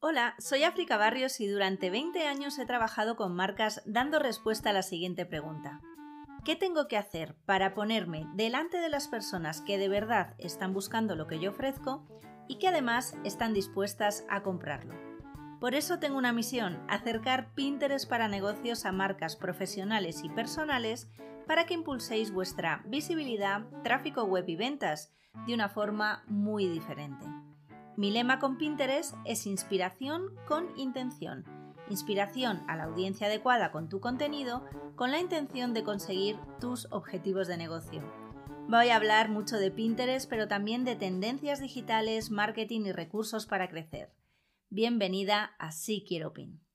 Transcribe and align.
Hola, 0.00 0.36
soy 0.38 0.62
África 0.62 0.96
Barrios 0.96 1.40
y 1.40 1.48
durante 1.48 1.90
20 1.90 2.24
años 2.26 2.58
he 2.60 2.66
trabajado 2.66 3.16
con 3.16 3.34
marcas 3.34 3.82
dando 3.84 4.20
respuesta 4.20 4.70
a 4.70 4.72
la 4.72 4.82
siguiente 4.82 5.26
pregunta. 5.26 5.80
¿Qué 6.44 6.54
tengo 6.54 6.86
que 6.86 6.96
hacer 6.96 7.34
para 7.46 7.74
ponerme 7.74 8.24
delante 8.34 8.78
de 8.78 8.88
las 8.88 9.08
personas 9.08 9.60
que 9.60 9.76
de 9.76 9.88
verdad 9.88 10.36
están 10.38 10.72
buscando 10.72 11.16
lo 11.16 11.26
que 11.26 11.40
yo 11.40 11.50
ofrezco 11.50 12.06
y 12.46 12.60
que 12.60 12.68
además 12.68 13.16
están 13.24 13.52
dispuestas 13.52 14.24
a 14.30 14.44
comprarlo? 14.44 14.94
Por 15.60 15.74
eso 15.74 15.98
tengo 15.98 16.16
una 16.16 16.32
misión, 16.32 16.80
acercar 16.88 17.52
Pinterest 17.54 18.08
para 18.08 18.28
negocios 18.28 18.84
a 18.84 18.92
marcas 18.92 19.34
profesionales 19.34 20.22
y 20.22 20.28
personales 20.28 21.10
para 21.48 21.64
que 21.64 21.74
impulséis 21.74 22.30
vuestra 22.30 22.82
visibilidad, 22.86 23.66
tráfico 23.82 24.22
web 24.24 24.44
y 24.46 24.54
ventas 24.54 25.12
de 25.46 25.54
una 25.54 25.70
forma 25.70 26.22
muy 26.28 26.68
diferente. 26.68 27.24
Mi 27.96 28.10
lema 28.10 28.38
con 28.38 28.58
Pinterest 28.58 29.14
es 29.24 29.46
inspiración 29.46 30.36
con 30.46 30.68
intención. 30.78 31.44
Inspiración 31.88 32.62
a 32.68 32.76
la 32.76 32.84
audiencia 32.84 33.28
adecuada 33.28 33.72
con 33.72 33.88
tu 33.88 33.98
contenido 33.98 34.62
con 34.94 35.10
la 35.10 35.20
intención 35.20 35.72
de 35.72 35.84
conseguir 35.84 36.36
tus 36.60 36.86
objetivos 36.92 37.48
de 37.48 37.56
negocio. 37.56 38.02
Voy 38.68 38.90
a 38.90 38.96
hablar 38.96 39.30
mucho 39.30 39.56
de 39.56 39.70
Pinterest, 39.70 40.28
pero 40.28 40.48
también 40.48 40.84
de 40.84 40.96
tendencias 40.96 41.60
digitales, 41.60 42.30
marketing 42.30 42.82
y 42.82 42.92
recursos 42.92 43.46
para 43.46 43.70
crecer. 43.70 44.12
Bienvenida 44.68 45.54
a 45.58 45.72
Sí 45.72 46.04
Quiero 46.06 46.34
Pin. 46.34 46.67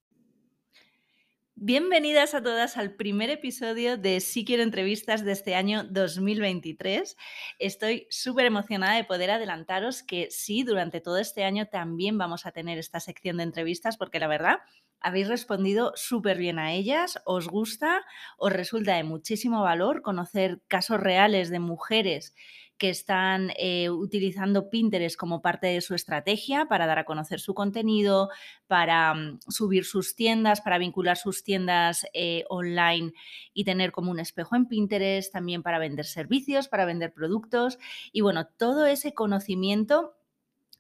Bienvenidas 1.56 2.34
a 2.34 2.42
todas 2.42 2.78
al 2.78 2.96
primer 2.96 3.30
episodio 3.30 3.96
de 3.96 4.20
Sí 4.22 4.44
Quiero 4.44 4.64
Entrevistas 4.64 5.24
de 5.24 5.34
este 5.34 5.54
año 5.54 5.84
2023. 5.84 7.16
Estoy 7.60 8.08
súper 8.10 8.48
emocionada 8.48 8.96
de 8.96 9.04
poder 9.04 9.30
adelantaros 9.30 10.02
que 10.02 10.30
sí, 10.32 10.64
durante 10.64 11.00
todo 11.00 11.20
este 11.20 11.44
año 11.44 11.68
también 11.68 12.18
vamos 12.18 12.48
a 12.48 12.52
tener 12.52 12.80
esta 12.80 13.00
sección 13.00 13.38
de 13.38 13.44
entrevistas 13.44 13.98
porque 13.98 14.20
la 14.20 14.28
verdad 14.28 14.62
habéis 15.00 15.28
respondido 15.28 15.94
súper 15.96 16.40
bien 16.40 16.58
a 16.58 16.74
ellas, 16.74 17.22
os 17.24 17.48
gusta, 17.48 18.04
os 18.38 18.52
resulta 18.52 18.96
de 18.96 19.04
muchísimo 19.04 19.62
valor 19.62 20.02
conocer 20.02 20.64
casos 20.68 21.00
reales 21.00 21.52
de 21.52 21.60
mujeres 21.60 22.34
que 22.78 22.90
están 22.90 23.52
eh, 23.58 23.90
utilizando 23.90 24.70
Pinterest 24.70 25.16
como 25.16 25.42
parte 25.42 25.68
de 25.68 25.82
su 25.82 25.96
estrategia 25.96 26.66
para 26.66 26.86
dar 26.86 27.00
a 27.00 27.06
conocer 27.06 27.40
su 27.40 27.54
contenido, 27.54 28.30
para 28.68 29.14
mm, 29.14 29.40
subir 29.48 29.86
sus 29.86 30.16
tiendas, 30.16 30.62
para 30.62 30.78
vincular 30.78 31.18
sus 31.18 31.44
tiendas 31.44 32.06
eh, 32.14 32.44
online 32.50 33.14
y 33.54 33.64
tener 33.64 33.92
como 33.92 34.12
un 34.12 34.20
espejo 34.20 34.56
en 34.56 34.68
Pinterest, 34.68 35.32
también 35.32 35.64
para 35.64 35.80
vender 35.80 36.06
servicios, 36.06 36.68
para 36.68 36.86
vender 36.86 37.14
productos. 37.14 37.78
Y 38.12 38.22
bueno, 38.22 38.48
todo 38.48 38.86
ese 38.86 39.14
conocimiento 39.14 40.16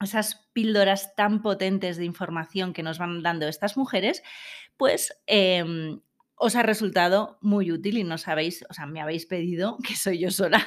esas 0.02 0.48
píldoras 0.54 1.16
tan 1.16 1.42
potentes 1.42 1.98
de 1.98 2.06
información 2.06 2.74
que 2.74 2.84
nos 2.84 2.98
van 2.98 3.24
dando 3.24 3.48
estas 3.48 3.78
mujeres, 3.78 4.24
pues 4.78 5.18
em, 5.28 6.02
os 6.36 6.56
ha 6.56 6.64
resultado 6.64 7.38
muy 7.42 7.72
útil 7.72 7.98
y 7.98 8.04
no 8.04 8.18
sabéis, 8.18 8.66
o 8.70 8.74
sea, 8.74 8.86
me 8.86 9.02
habéis 9.02 9.26
pedido, 9.26 9.78
que 9.88 9.96
soy 9.96 10.20
yo 10.20 10.32
sola, 10.32 10.66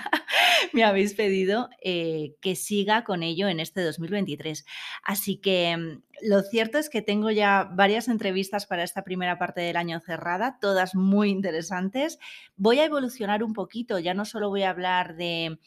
me 0.73 0.85
habéis 0.85 1.15
pedido 1.15 1.69
eh, 1.83 2.35
que 2.41 2.57
siga 2.57 3.05
con 3.05 3.23
ello 3.23 3.49
en 3.49 3.61
este 3.61 3.83
2023. 3.83 4.65
Así 5.03 5.39
que 5.39 5.77
mm, 5.77 6.03
lo 6.29 6.43
cierto 6.43 6.79
es 6.79 6.89
que 6.89 7.03
tengo 7.03 7.31
ya 7.31 7.69
varias 7.73 8.09
entrevistas 8.09 8.67
para 8.67 8.85
esta 8.85 9.05
primera 9.05 9.39
parte 9.39 9.61
del 9.61 9.77
año 9.77 10.01
cerrada, 10.01 10.59
todas 10.61 10.95
muy 10.95 11.31
interesantes. 11.31 12.19
Voy 12.57 12.79
a 12.81 12.85
evolucionar 12.85 13.43
un 13.43 13.53
poquito, 13.53 13.99
ya 13.99 14.15
no 14.15 14.25
solo 14.25 14.49
voy 14.49 14.63
a 14.63 14.71
hablar 14.71 15.17
de... 15.17 15.59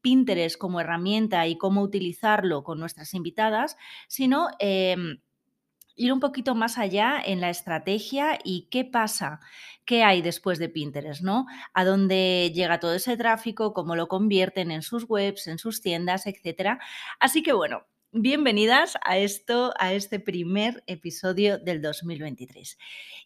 Pinterest 0.00 0.56
como 0.56 0.80
herramienta 0.80 1.48
y 1.48 1.58
cómo 1.58 1.82
utilizarlo 1.82 2.62
con 2.62 2.78
nuestras 2.78 3.14
invitadas, 3.14 3.76
sino 4.06 4.46
em, 4.60 5.18
ir 5.98 6.12
un 6.12 6.20
poquito 6.20 6.54
más 6.54 6.78
allá 6.78 7.20
en 7.22 7.40
la 7.40 7.50
estrategia 7.50 8.38
y 8.44 8.68
qué 8.70 8.84
pasa, 8.84 9.40
qué 9.84 10.04
hay 10.04 10.22
después 10.22 10.58
de 10.58 10.68
Pinterest, 10.68 11.22
¿no? 11.22 11.46
A 11.74 11.84
dónde 11.84 12.50
llega 12.54 12.80
todo 12.80 12.94
ese 12.94 13.16
tráfico, 13.16 13.74
cómo 13.74 13.96
lo 13.96 14.06
convierten 14.06 14.70
en 14.70 14.82
sus 14.82 15.04
webs, 15.08 15.48
en 15.48 15.58
sus 15.58 15.82
tiendas, 15.82 16.26
etcétera. 16.26 16.78
Así 17.18 17.42
que 17.42 17.52
bueno, 17.52 17.82
bienvenidas 18.12 18.96
a 19.04 19.18
esto, 19.18 19.74
a 19.78 19.92
este 19.92 20.20
primer 20.20 20.84
episodio 20.86 21.58
del 21.58 21.82
2023. 21.82 22.78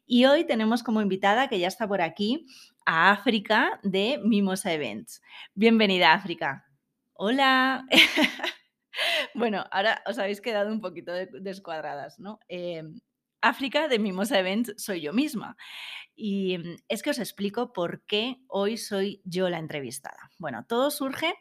Y 0.06 0.24
hoy 0.24 0.44
tenemos 0.44 0.82
como 0.82 1.02
invitada 1.02 1.48
que 1.48 1.58
ya 1.58 1.68
está 1.68 1.86
por 1.86 2.00
aquí 2.00 2.46
a 2.86 3.12
África 3.12 3.78
de 3.82 4.18
Mimosa 4.24 4.72
Events. 4.72 5.22
Bienvenida, 5.54 6.14
África. 6.14 6.66
Hola. 7.12 7.84
Bueno, 9.34 9.64
ahora 9.70 10.02
os 10.06 10.18
habéis 10.18 10.40
quedado 10.40 10.70
un 10.70 10.80
poquito 10.80 11.12
descuadradas, 11.12 12.18
¿no? 12.18 12.38
Em, 12.48 13.00
África 13.40 13.88
de 13.88 13.98
Mimosa 13.98 14.38
Events 14.38 14.74
soy 14.76 15.00
yo 15.00 15.12
misma. 15.12 15.56
Y 16.14 16.58
mm, 16.58 16.76
es 16.88 17.02
que 17.02 17.10
os 17.10 17.18
explico 17.18 17.72
por 17.72 18.02
qué 18.06 18.38
hoy 18.46 18.76
soy 18.76 19.20
yo 19.24 19.50
la 19.50 19.58
entrevistada. 19.58 20.30
Bueno, 20.38 20.64
todo 20.68 20.90
surge 20.90 21.34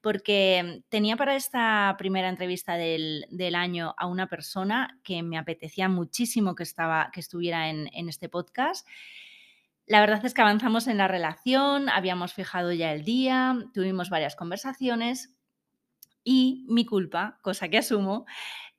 porque 0.00 0.82
tenía 0.88 1.16
para 1.16 1.36
esta 1.36 1.94
primera 1.98 2.28
entrevista 2.28 2.74
del, 2.74 3.54
año 3.54 3.94
a 3.98 4.06
una 4.06 4.28
persona 4.28 4.98
que 5.04 5.22
me 5.22 5.38
apetecía 5.38 5.88
muchísimo 5.88 6.54
que, 6.54 6.62
estaba, 6.62 7.10
que 7.12 7.20
estuviera 7.20 7.68
en 7.68 8.08
este 8.08 8.28
podcast. 8.28 8.86
La 9.86 10.00
verdad 10.00 10.24
es 10.24 10.32
que 10.32 10.40
avanzamos 10.40 10.86
en 10.86 10.96
la 10.96 11.08
relación, 11.08 11.88
habíamos 11.88 12.32
fijado 12.32 12.72
ya 12.72 12.92
el 12.92 13.04
día, 13.04 13.56
tuvimos 13.74 14.10
varias 14.10 14.36
conversaciones 14.36 15.34
y 16.24 16.64
mi 16.68 16.84
culpa, 16.84 17.38
cosa 17.42 17.68
que 17.68 17.78
asumo, 17.78 18.26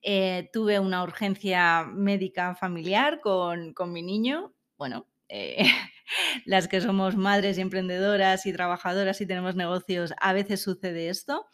eh, 0.02 0.50
tuve 0.52 0.80
una 0.80 1.02
urgencia 1.02 1.86
médica 1.86 2.56
familiar 2.56 3.22
con, 3.22 3.74
mi 3.88 4.02
niño. 4.02 4.54
Bueno, 4.78 5.08
eh, 5.30 5.64
las 6.46 6.68
que 6.68 6.82
somos 6.82 7.16
madres 7.16 7.58
y 7.58 7.62
emprendedoras 7.62 8.46
y 8.46 8.54
trabajadoras 8.54 9.22
y 9.22 9.26
tenemos 9.26 9.56
negocios, 9.56 10.14
a 10.20 10.34
veces 10.34 10.62
sucede 10.62 11.10
esto. 11.10 11.48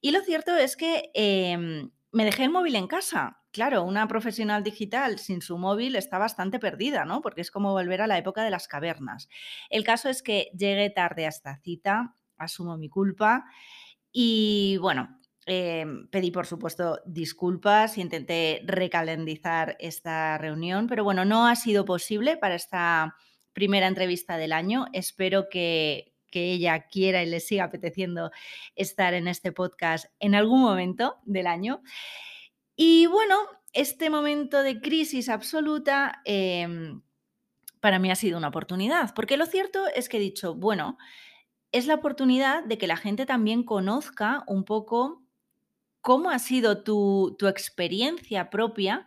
Y 0.00 0.12
lo 0.12 0.20
cierto 0.20 0.56
es 0.56 0.76
que 0.76 1.10
em, 1.14 1.90
me 2.12 2.24
dejé 2.24 2.44
el 2.44 2.50
móvil 2.50 2.76
en 2.76 2.86
casa. 2.86 3.40
Claro, 3.50 3.82
una 3.82 4.06
profesional 4.06 4.62
digital 4.62 5.18
sin 5.18 5.42
su 5.42 5.58
móvil 5.58 5.96
está 5.96 6.18
bastante 6.18 6.60
perdida, 6.60 7.04
¿no? 7.04 7.20
Porque 7.20 7.40
es 7.40 7.50
como 7.50 7.72
volver 7.72 8.02
a 8.02 8.06
la 8.06 8.18
época 8.18 8.44
de 8.44 8.50
las 8.50 8.68
cavernas. 8.68 9.28
El 9.70 9.82
caso 9.82 10.08
es 10.08 10.22
que 10.22 10.50
llegué 10.56 10.90
tarde 10.90 11.26
a 11.26 11.30
esta 11.30 11.56
cita, 11.56 12.14
asumo 12.36 12.78
mi 12.78 12.88
culpa. 12.88 13.46
Y 14.12 14.76
bueno, 14.80 15.17
Em, 15.50 16.06
pedí, 16.08 16.30
por 16.30 16.44
supuesto, 16.44 17.00
disculpas, 17.06 17.96
intenté 17.96 18.60
recalendizar 18.66 19.78
esta 19.80 20.36
reunión, 20.36 20.88
pero 20.88 21.04
bueno, 21.04 21.24
no 21.24 21.46
ha 21.46 21.56
sido 21.56 21.86
posible 21.86 22.36
para 22.36 22.54
esta 22.54 23.16
primera 23.54 23.86
entrevista 23.86 24.36
del 24.36 24.52
año. 24.52 24.84
Espero 24.92 25.48
que, 25.48 26.12
ella 26.30 26.86
quiera 26.86 27.22
y 27.22 27.26
le 27.26 27.40
siga 27.40 27.64
apeteciendo 27.64 28.30
estar 28.76 29.12
en 29.14 29.26
este 29.26 29.50
podcast 29.50 30.06
en 30.20 30.36
algún 30.36 30.60
momento 30.60 31.16
del 31.24 31.48
año. 31.48 31.82
Y 32.76 33.06
bueno, 33.06 33.34
este 33.72 34.08
momento 34.10 34.62
de 34.62 34.80
crisis 34.80 35.30
absoluta 35.30 36.20
em, 36.26 37.00
para 37.80 37.98
mí 37.98 38.10
ha 38.10 38.14
sido 38.14 38.38
una 38.38 38.48
oportunidad, 38.48 39.14
porque 39.14 39.38
lo 39.38 39.46
cierto 39.46 39.86
es 39.96 40.08
que 40.08 40.18
he 40.18 40.20
dicho, 40.20 40.54
bueno, 40.54 40.98
es 41.72 41.86
la 41.86 41.94
oportunidad 41.94 42.62
de 42.64 42.78
que 42.78 42.86
la 42.86 42.98
gente 42.98 43.26
también 43.26 43.64
conozca 43.64 44.44
un 44.46 44.64
poco 44.64 45.27
¿Cómo 46.08 46.30
ha 46.30 46.38
sido 46.38 46.84
tu, 46.84 47.36
experiencia 47.48 48.48
propia, 48.48 49.04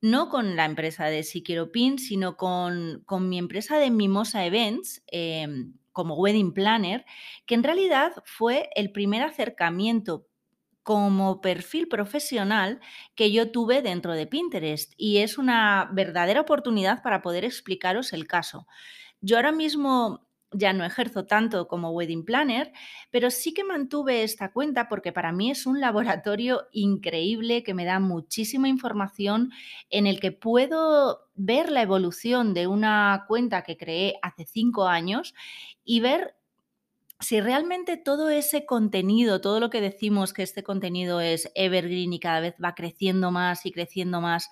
no 0.00 0.28
con 0.28 0.54
la 0.54 0.64
empresa 0.64 1.06
de 1.06 1.24
Si 1.24 1.42
Quiero 1.42 1.72
Pin, 1.72 1.98
sino 1.98 2.36
con, 2.36 3.04
mi 3.28 3.38
empresa 3.38 3.78
de 3.78 3.90
Mimosa 3.90 4.46
Events, 4.46 5.02
em, 5.08 5.72
como 5.90 6.14
wedding 6.14 6.54
planner, 6.54 7.04
que 7.46 7.56
en 7.56 7.64
realidad 7.64 8.12
fue 8.24 8.70
el 8.76 8.92
primer 8.92 9.24
acercamiento 9.24 10.28
como 10.84 11.40
perfil 11.40 11.88
profesional 11.88 12.78
que 13.16 13.32
yo 13.32 13.50
tuve 13.50 13.82
dentro 13.82 14.12
de 14.12 14.28
Pinterest 14.28 14.92
y 14.96 15.18
es 15.18 15.38
una 15.38 15.90
verdadera 15.94 16.42
oportunidad 16.42 17.02
para 17.02 17.22
poder 17.22 17.44
explicaros 17.44 18.12
el 18.12 18.28
caso. 18.28 18.68
Yo 19.20 19.34
ahora 19.34 19.50
mismo 19.50 20.25
ya 20.58 20.72
no 20.72 20.84
ejerzo 20.84 21.26
tanto 21.26 21.68
como 21.68 21.90
wedding 21.90 22.24
planner, 22.24 22.72
pero 23.10 23.30
sí 23.30 23.52
que 23.52 23.64
mantuve 23.64 24.22
esta 24.22 24.52
cuenta 24.52 24.88
porque 24.88 25.12
para 25.12 25.32
mí 25.32 25.50
es 25.50 25.66
un 25.66 25.80
laboratorio 25.80 26.66
increíble 26.72 27.62
que 27.62 27.74
me 27.74 27.84
da 27.84 28.00
muchísima 28.00 28.68
información 28.68 29.50
en 29.90 30.06
el 30.06 30.20
que 30.20 30.32
puedo 30.32 31.28
ver 31.34 31.70
la 31.70 31.82
evolución 31.82 32.54
de 32.54 32.66
una 32.66 33.24
cuenta 33.28 33.62
que 33.62 33.76
creé 33.76 34.14
hace 34.22 34.46
cinco 34.46 34.88
años 34.88 35.34
y 35.84 36.00
ver 36.00 36.36
si 37.20 37.40
realmente 37.40 37.96
todo 37.96 38.28
ese 38.28 38.66
contenido, 38.66 39.40
todo 39.40 39.58
lo 39.60 39.70
que 39.70 39.80
decimos 39.80 40.32
que 40.32 40.42
este 40.42 40.62
contenido 40.62 41.20
es 41.20 41.50
evergreen 41.54 42.12
y 42.12 42.20
cada 42.20 42.40
vez 42.40 42.54
va 42.62 42.74
creciendo 42.74 43.30
más 43.30 43.64
y 43.64 43.72
creciendo 43.72 44.20
más, 44.20 44.50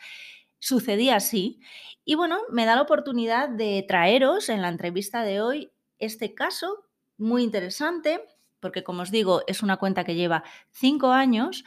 sucedía 0.59 1.17
así. 1.17 1.61
Y 2.05 2.15
bueno, 2.15 2.39
me 2.51 2.65
da 2.65 2.77
la 2.77 2.83
oportunidad 2.83 3.51
de 3.51 3.85
traeros 3.87 4.49
en 4.49 4.63
la 4.63 4.69
entrevista 4.69 5.23
de 5.23 5.43
hoy 5.43 5.74
este 5.99 6.35
caso 6.35 6.85
muy 7.17 7.43
interesante, 7.43 8.21
porque 8.61 8.83
como 8.83 9.03
os 9.03 9.11
digo, 9.11 9.43
es 9.47 9.63
una 9.63 9.77
cuenta 9.77 10.05
que 10.05 10.15
lleva 10.15 10.45
cinco 10.71 11.13
años, 11.13 11.65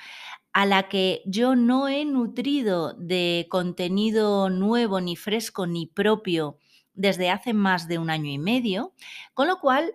a 0.53 0.65
la 0.65 0.89
que 0.89 1.21
yo 1.25 1.55
no 1.55 1.87
he 1.87 2.03
nutrido 2.05 2.93
de 2.93 3.45
contenido 3.49 4.49
nuevo, 4.49 4.99
ni 5.01 5.15
fresco, 5.15 5.67
ni 5.67 5.85
propio 5.85 6.57
desde 6.93 7.29
hace 7.29 7.53
más 7.53 7.87
de 7.87 7.99
un 7.99 8.09
año 8.09 8.31
y 8.31 8.39
medio, 8.39 8.93
con 9.35 9.47
lo 9.47 9.59
cual 9.59 9.93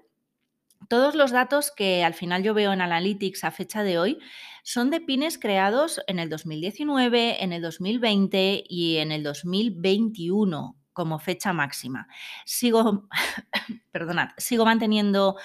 todos 0.89 1.15
los 1.15 1.33
datos 1.33 1.73
que 1.73 2.05
al 2.05 2.15
final 2.15 2.43
yo 2.43 2.55
veo 2.55 2.73
en 2.73 2.81
Analytics 2.81 3.45
a 3.45 3.51
fecha 3.51 3.83
de 3.83 3.99
hoy 3.99 4.19
son 4.63 4.91
de 4.91 5.01
pines 5.01 5.39
creados 5.39 6.01
en 6.07 6.19
el 6.19 6.29
2019, 6.29 7.43
en 7.43 7.53
el 7.53 7.63
2020 7.63 8.65
y 8.69 8.99
en 8.99 9.11
el 9.11 9.23
2021 9.23 10.77
como 10.93 11.19
fecha 11.19 11.53
máxima. 11.53 12.07
Sigo, 12.45 13.09
perdonad, 13.93 14.31
sigo 14.37 14.65
manteniendo 14.65 15.37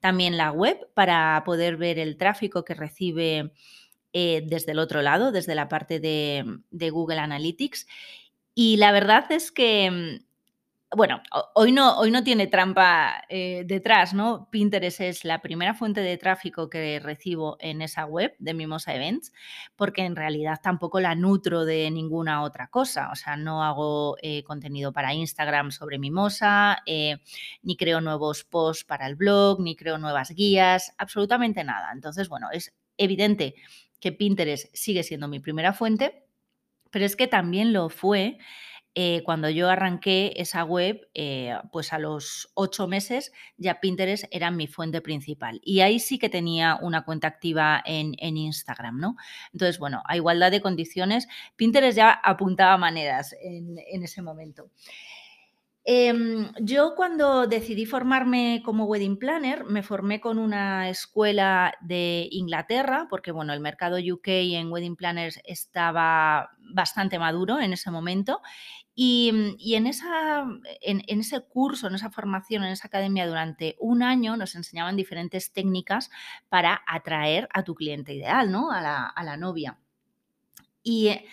también 0.00 0.36
la 0.36 0.52
web 0.52 0.78
para 0.94 1.42
poder 1.44 1.76
ver 1.76 1.98
el 1.98 2.16
tráfico 2.16 2.64
que 2.64 2.74
recibe 2.74 3.52
eh, 4.12 4.42
desde 4.46 4.72
el 4.72 4.78
otro 4.78 5.02
lado, 5.02 5.32
desde 5.32 5.54
la 5.54 5.68
parte 5.68 6.00
de, 6.00 6.44
de 6.70 6.90
Google 6.90 7.18
Analytics. 7.18 7.86
Y 8.54 8.78
la 8.78 8.92
verdad 8.92 9.30
es 9.32 9.52
que 9.52 10.20
bueno, 10.94 11.20
hoy 11.54 11.72
no, 11.72 11.98
hoy 11.98 12.12
no 12.12 12.22
tiene 12.22 12.46
trampa 12.46 13.24
eh, 13.28 13.64
detrás, 13.66 14.14
¿no? 14.14 14.48
Pinterest 14.50 15.00
es 15.00 15.24
la 15.24 15.42
primera 15.42 15.74
fuente 15.74 16.00
de 16.00 16.16
tráfico 16.16 16.70
que 16.70 17.00
recibo 17.00 17.56
en 17.58 17.82
esa 17.82 18.06
web 18.06 18.36
de 18.38 18.54
Mimosa 18.54 18.94
Events, 18.94 19.32
porque 19.74 20.02
en 20.02 20.14
realidad 20.14 20.60
tampoco 20.62 21.00
la 21.00 21.16
nutro 21.16 21.64
de 21.64 21.90
ninguna 21.90 22.42
otra 22.42 22.68
cosa. 22.68 23.10
O 23.10 23.16
sea, 23.16 23.36
no 23.36 23.64
hago 23.64 24.16
eh, 24.22 24.44
contenido 24.44 24.92
para 24.92 25.12
Instagram 25.12 25.72
sobre 25.72 25.98
Mimosa, 25.98 26.78
eh, 26.86 27.16
ni 27.62 27.76
creo 27.76 28.00
nuevos 28.00 28.44
posts 28.44 28.84
para 28.84 29.08
el 29.08 29.16
blog, 29.16 29.60
ni 29.60 29.74
creo 29.74 29.98
nuevas 29.98 30.30
guías, 30.30 30.94
absolutamente 30.98 31.64
nada. 31.64 31.90
Entonces, 31.92 32.28
bueno, 32.28 32.48
es 32.52 32.72
evidente 32.96 33.56
que 33.98 34.12
Pinterest 34.12 34.72
sigue 34.72 35.02
siendo 35.02 35.26
mi 35.26 35.40
primera 35.40 35.72
fuente, 35.72 36.26
pero 36.92 37.04
es 37.04 37.16
que 37.16 37.26
también 37.26 37.72
lo 37.72 37.88
fue 37.88 38.38
eh, 38.98 39.22
cuando 39.26 39.50
yo 39.50 39.68
arranqué 39.68 40.32
esa 40.36 40.64
web, 40.64 41.06
eh, 41.12 41.54
pues 41.70 41.92
a 41.92 41.98
los 41.98 42.50
ocho 42.54 42.88
meses 42.88 43.30
ya 43.58 43.78
Pinterest 43.78 44.24
era 44.30 44.50
mi 44.50 44.68
fuente 44.68 45.02
principal. 45.02 45.60
Y 45.62 45.80
ahí 45.80 46.00
sí 46.00 46.18
que 46.18 46.30
tenía 46.30 46.78
una 46.80 47.04
cuenta 47.04 47.28
activa 47.28 47.82
en, 47.84 48.16
Instagram, 48.18 48.98
¿no? 48.98 49.16
Entonces, 49.52 49.78
bueno, 49.78 50.02
a 50.06 50.16
igualdad 50.16 50.50
de 50.50 50.62
condiciones, 50.62 51.28
Pinterest 51.56 51.94
ya 51.94 52.10
apuntaba 52.10 52.78
maneras 52.78 53.36
en, 53.42 54.02
ese 54.02 54.22
momento. 54.22 54.70
Em, 55.84 56.50
yo 56.60 56.94
cuando 56.96 57.46
decidí 57.46 57.84
formarme 57.84 58.62
como 58.64 58.86
wedding 58.86 59.18
planner, 59.18 59.64
me 59.66 59.82
formé 59.82 60.20
con 60.20 60.38
una 60.38 60.88
escuela 60.88 61.74
de 61.82 62.28
Inglaterra, 62.32 63.06
porque 63.10 63.30
bueno, 63.30 63.52
el 63.52 63.60
mercado 63.60 63.98
UK 63.98 64.28
en 64.28 64.72
wedding 64.72 64.96
planners 64.96 65.38
estaba 65.44 66.50
bastante 66.58 67.18
maduro 67.18 67.60
en 67.60 67.74
ese 67.74 67.90
momento 67.90 68.40
Mm, 68.96 69.56
y, 69.58 69.74
en, 69.74 69.86
esa, 69.86 70.46
en, 70.80 71.20
ese 71.20 71.40
curso, 71.42 71.86
en 71.86 71.94
esa 71.94 72.10
formación, 72.10 72.64
en 72.64 72.70
esa 72.70 72.88
academia 72.88 73.26
durante 73.26 73.76
un 73.78 74.02
año 74.02 74.36
nos 74.36 74.54
enseñaban 74.54 74.96
diferentes 74.96 75.52
técnicas 75.52 76.10
para 76.48 76.82
atraer 76.86 77.48
a 77.52 77.62
tu 77.62 77.74
cliente 77.74 78.14
ideal, 78.14 78.50
¿no? 78.50 78.70
A 78.70 78.80
la, 78.80 79.36
novia. 79.36 79.78
Y 80.82 81.08
eh, 81.08 81.26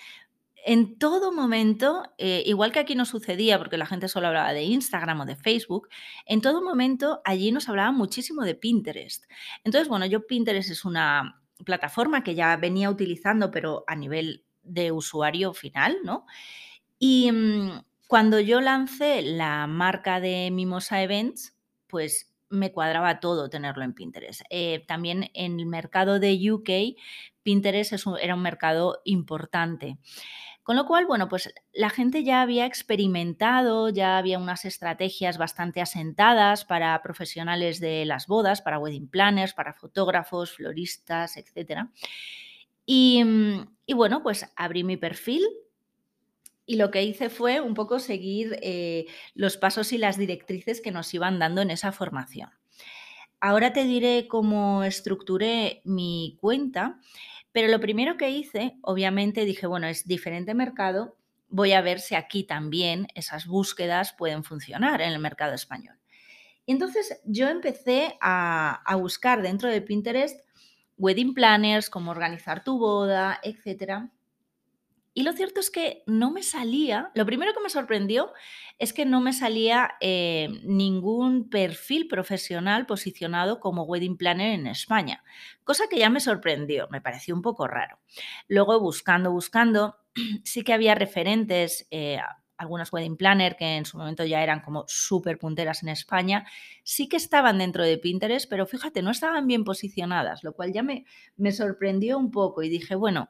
en 0.66 0.98
todo 0.98 1.32
momento, 1.32 2.04
eh, 2.18 2.44
igual 2.46 2.74
que 2.74 2.80
aquí 2.80 2.96
no 2.96 3.06
sucedía, 3.06 3.58
porque 3.58 3.78
la 3.78 3.86
gente 3.86 4.10
solo 4.10 4.28
hablaba 4.28 4.52
de 4.52 4.64
Instagram 4.64 5.22
o 5.22 5.26
de 5.26 5.38
Facebook, 5.38 5.88
en 6.26 6.42
todo 6.42 6.62
momento 6.62 7.22
allí 7.24 7.52
nos 7.52 7.70
hablaban 7.70 7.96
muchísimo 7.96 8.44
de 8.44 8.56
Pinterest. 8.56 9.26
Entonces, 9.64 9.88
bueno, 9.88 10.06
yo 10.06 10.28
Pinterest 10.28 10.70
es 10.70 10.84
una 10.84 11.42
plataforma 11.64 12.24
que 12.24 12.36
ya 12.36 12.58
venía 12.58 12.90
utilizando, 12.90 13.52
pero 13.52 13.86
a 13.88 13.96
nivel 13.96 14.44
de 14.64 14.92
usuario 14.92 15.54
final, 15.54 15.98
¿no? 16.04 16.26
Y 17.06 17.30
mm, 17.34 17.84
cuando 18.08 18.40
yo 18.40 18.62
lancé 18.62 19.24
la 19.24 19.68
marca 19.68 20.22
de 20.22 20.50
Mimosa 20.52 21.04
Events, 21.04 21.54
pues 21.88 22.34
me 22.48 22.72
cuadraba 22.72 23.20
todo 23.20 23.50
tenerlo 23.50 23.84
en 23.84 23.92
Pinterest. 23.92 24.44
Eh, 24.50 24.86
también 24.88 25.30
en 25.34 25.60
el 25.60 25.66
mercado 25.66 26.22
de 26.22 26.40
UK, 26.50 26.98
Pinterest 27.44 27.92
era 28.22 28.36
un 28.36 28.42
mercado 28.42 29.02
importante. 29.04 29.98
Con 30.64 30.78
lo 30.78 30.86
cual, 30.86 31.06
bueno, 31.06 31.28
pues 31.28 31.54
la 31.74 31.90
gente 31.90 32.24
ya 32.24 32.42
había 32.42 32.66
experimentado, 32.66 33.90
ya 33.90 34.18
había 34.18 34.40
unas 34.40 34.64
estrategias 34.64 35.38
bastante 35.38 35.82
asentadas 35.82 36.64
para 36.64 37.02
profesionales 37.02 37.82
de 37.82 38.06
las 38.06 38.28
bodas, 38.28 38.62
para 38.62 38.80
wedding 38.80 39.10
planners, 39.10 39.54
para 39.54 39.74
fotógrafos, 39.74 40.54
floristas, 40.54 41.36
etc. 41.36 41.82
Mm, 42.88 43.60
y 43.88 43.94
bueno, 43.94 44.24
pues 44.24 44.50
abrí 44.56 44.86
mi 44.86 44.96
perfil 44.96 45.44
y 46.66 46.78
lo 46.78 46.92
que 46.92 47.04
hice 47.04 47.30
fue 47.30 47.60
un 47.60 47.74
poco 47.74 48.00
seguir 48.00 48.58
eh, 48.62 49.06
los 49.34 49.58
pasos 49.58 49.92
y 49.92 49.98
las 49.98 50.18
directrices 50.18 50.82
que 50.82 50.92
nos 50.92 51.14
iban 51.14 51.40
dando 51.40 51.62
en 51.62 51.72
esa 51.72 51.92
formación. 51.92 52.50
Ahora 53.40 53.74
te 53.74 53.84
diré 53.84 54.28
cómo 54.30 54.84
estructuré 54.84 55.82
mi 55.84 56.38
cuenta, 56.40 57.00
pero 57.52 57.68
lo 57.68 57.82
primero 57.82 58.16
que 58.16 58.30
hice, 58.30 58.78
obviamente 58.82 59.44
dije, 59.44 59.68
bueno, 59.68 59.88
es 59.88 60.08
diferente 60.08 60.54
mercado, 60.54 61.18
voy 61.50 61.74
a 61.74 61.82
ver 61.82 62.00
si 62.00 62.16
aquí 62.16 62.46
también 62.46 63.08
esas 63.14 63.46
búsquedas 63.46 64.14
pueden 64.14 64.44
funcionar 64.46 65.02
en 65.02 65.12
el 65.12 65.20
mercado 65.20 65.54
español. 65.54 65.96
Y 66.66 66.72
entonces 66.72 67.20
yo 67.26 67.50
empecé 67.50 68.18
a, 68.22 68.82
a 68.86 68.96
buscar 68.96 69.42
dentro 69.42 69.70
de 69.70 69.82
Pinterest 69.82 70.40
wedding 70.98 71.34
planners, 71.34 71.90
cómo 71.90 72.12
organizar 72.12 72.64
tu 72.64 72.80
boda, 72.80 73.40
etcétera 73.44 74.13
y 75.14 75.24
lo 75.24 75.34
cierto 75.34 75.60
es 75.60 75.70
que 75.70 76.04
no 76.08 76.32
me 76.32 76.42
salía, 76.42 77.12
lo 77.14 77.26
primero 77.26 77.54
que 77.54 77.62
me 77.62 77.70
sorprendió 77.70 78.34
es 78.80 78.94
que 78.94 79.06
no 79.06 79.22
me 79.22 79.32
salía 79.34 79.92
eh, 80.02 80.50
ningún 80.64 81.50
perfil 81.50 82.08
profesional 82.08 82.88
posicionado 82.88 83.60
como 83.60 83.84
wedding 83.84 84.18
planner 84.18 84.60
en 84.60 84.66
España, 84.66 85.24
cosa 85.64 85.86
que 85.90 86.00
ya 86.00 86.10
me 86.10 86.20
sorprendió, 86.20 86.88
me 86.90 87.02
pareció 87.02 87.36
un 87.36 87.44
poco 87.44 87.68
raro. 87.68 88.00
Luego 88.48 88.80
buscando, 88.80 89.32
buscando, 89.32 89.98
sí 90.44 90.64
que 90.64 90.74
había 90.74 90.96
referentes, 90.96 91.88
eh, 91.92 92.18
algunas 92.58 92.92
wedding 92.92 93.18
planner 93.18 93.56
que 93.56 93.78
en 93.78 93.86
su 93.86 93.98
momento 93.98 94.26
ya 94.26 94.42
eran 94.42 94.62
como 94.62 94.86
súper 94.88 95.38
punteras 95.38 95.84
en 95.84 95.90
España, 95.90 96.48
sí 96.84 97.08
que 97.08 97.18
estaban 97.18 97.60
dentro 97.60 97.84
de 97.84 98.00
Pinterest, 98.00 98.50
pero 98.50 98.66
fíjate, 98.66 99.04
no 99.04 99.12
estaban 99.12 99.46
bien 99.46 99.64
posicionadas, 99.64 100.44
lo 100.44 100.54
cual 100.54 100.74
ya 100.74 100.82
me, 100.82 101.06
me 101.36 101.52
sorprendió 101.52 102.18
un 102.18 102.32
poco 102.32 102.64
y 102.64 102.70
dije, 102.70 102.96
bueno, 102.96 103.30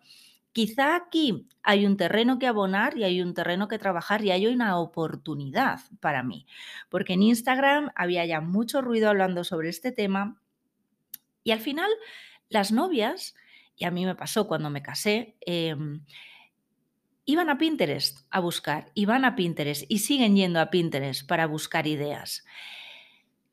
Quizá 0.54 0.96
aquí 0.96 1.48
hay 1.64 1.86
un 1.86 1.98
terreno 1.98 2.38
que 2.38 2.48
abonar 2.48 2.96
y 2.98 3.04
hay 3.04 3.22
un 3.22 3.34
terreno 3.34 3.68
que 3.68 3.80
trabajar 3.80 4.24
y 4.24 4.32
hay 4.32 4.46
una 4.48 4.78
oportunidad 4.78 5.80
para 6.00 6.22
mí, 6.24 6.46
porque 6.90 7.14
en 7.14 7.24
Instagram 7.24 7.92
había 7.96 8.26
ya 8.26 8.40
mucho 8.40 8.82
ruido 8.82 9.10
hablando 9.10 9.44
sobre 9.44 9.70
este 9.70 9.92
tema 9.92 10.40
y 11.44 11.52
al 11.52 11.60
final 11.60 11.90
las 12.50 12.72
novias, 12.72 13.36
y 13.76 13.86
a 13.86 13.92
mí 13.92 14.06
me 14.06 14.16
pasó 14.16 14.48
cuando 14.48 14.70
me 14.70 14.84
casé, 14.84 15.36
em, 15.42 16.06
iban 17.26 17.50
a 17.50 17.58
Pinterest 17.58 18.20
a 18.30 18.40
buscar, 18.40 18.92
iban 18.94 19.26
a 19.26 19.36
Pinterest 19.36 19.86
y 19.90 20.00
siguen 20.00 20.36
yendo 20.36 20.60
a 20.60 20.70
Pinterest 20.70 21.28
para 21.28 21.48
buscar 21.48 21.88
ideas. 21.88 22.46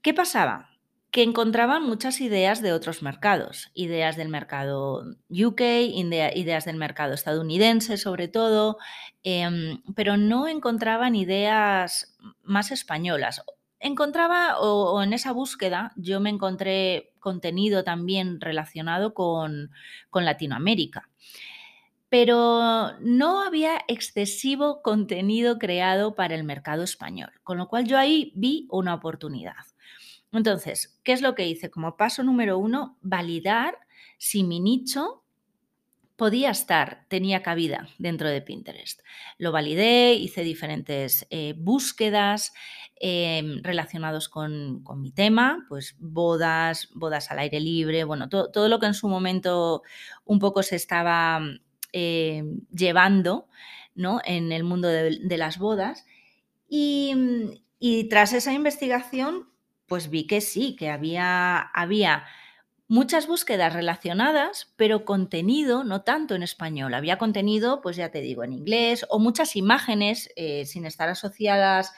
¿Qué 0.02 0.12
pasaba? 0.14 0.70
Que 1.10 1.22
encontraban 1.22 1.82
muchas 1.82 2.20
ideas 2.20 2.62
de 2.62 2.72
otros 2.72 3.02
mercados, 3.02 3.70
ideas 3.74 4.16
del 4.16 4.28
mercado 4.28 5.04
UK, 5.28 5.60
ideas 5.60 6.64
del 6.64 6.76
mercado 6.76 7.14
estadounidense 7.14 7.96
sobre 7.96 8.28
todo, 8.28 8.78
em, 9.24 9.82
pero 9.94 10.16
no 10.16 10.46
encontraban 10.46 11.16
ideas 11.16 12.16
más 12.42 12.70
españolas. 12.70 13.42
Encontraba, 13.80 14.60
o, 14.60 15.02
en 15.02 15.12
esa 15.12 15.32
búsqueda, 15.32 15.92
yo 15.96 16.20
me 16.20 16.30
encontré 16.30 17.12
contenido 17.18 17.82
también 17.82 18.40
relacionado 18.40 19.14
con, 19.14 19.70
con 20.10 20.24
Latinoamérica 20.24 21.08
pero 22.10 22.90
no 23.00 23.40
había 23.44 23.82
excesivo 23.86 24.82
contenido 24.82 25.58
creado 25.60 26.16
para 26.16 26.34
el 26.34 26.42
mercado 26.42 26.82
español, 26.82 27.30
con 27.44 27.56
lo 27.56 27.68
cual 27.68 27.86
yo 27.86 27.96
ahí 27.96 28.32
vi 28.34 28.66
una 28.68 28.94
oportunidad. 28.94 29.69
Entonces, 30.32 31.00
¿qué 31.02 31.12
es 31.12 31.22
lo 31.22 31.34
que 31.34 31.46
hice? 31.46 31.70
Como 31.70 31.96
paso 31.96 32.22
número 32.22 32.58
uno, 32.58 32.96
validar 33.00 33.78
si 34.18 34.44
mi 34.44 34.60
nicho 34.60 35.24
podía 36.20 36.50
estar, 36.50 37.06
tenía 37.08 37.42
cabida 37.42 37.88
dentro 37.98 38.28
de 38.28 38.42
Pinterest. 38.42 39.00
Lo 39.38 39.52
validé, 39.52 40.12
hice 40.12 40.42
diferentes 40.42 41.26
eh, 41.30 41.54
búsquedas 41.56 42.52
em, 42.96 43.62
relacionados 43.62 44.28
con, 44.28 44.84
mi 44.98 45.12
tema, 45.12 45.64
pues 45.70 45.96
bodas, 45.98 46.90
bodas 46.92 47.30
al 47.30 47.38
aire 47.38 47.58
libre, 47.58 48.04
bueno, 48.04 48.28
todo 48.28 48.68
lo 48.68 48.78
que 48.78 48.84
en 48.84 48.92
su 48.92 49.08
momento 49.08 49.82
un 50.26 50.38
poco 50.38 50.62
se 50.62 50.76
estaba 50.76 51.40
em, 51.92 52.60
llevando 52.70 53.48
¿no? 53.94 54.20
en 54.26 54.52
el 54.52 54.62
mundo 54.62 54.88
de, 54.88 55.38
las 55.38 55.58
bodas. 55.58 56.04
y 56.68 58.08
tras 58.10 58.34
esa 58.34 58.52
investigación, 58.52 59.49
pues 59.90 60.08
vi 60.08 60.28
que 60.28 60.40
sí, 60.40 60.76
que 60.76 60.88
había, 60.88 61.58
había 61.58 62.24
muchas 62.86 63.26
búsquedas 63.26 63.72
relacionadas, 63.72 64.72
pero 64.76 65.04
contenido 65.04 65.82
no 65.82 66.02
tanto 66.02 66.36
en 66.36 66.44
español. 66.44 66.94
Había 66.94 67.18
contenido, 67.18 67.80
pues 67.80 67.96
ya 67.96 68.12
te 68.12 68.20
digo, 68.20 68.44
en 68.44 68.52
inglés 68.52 69.04
o 69.08 69.18
muchas 69.18 69.56
imágenes 69.56 70.30
eh, 70.36 70.64
sin 70.64 70.86
estar 70.86 71.08
asociadas 71.08 71.92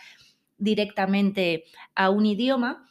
directamente 0.57 1.65
a 1.95 2.09
un 2.09 2.25
idioma. 2.25 2.89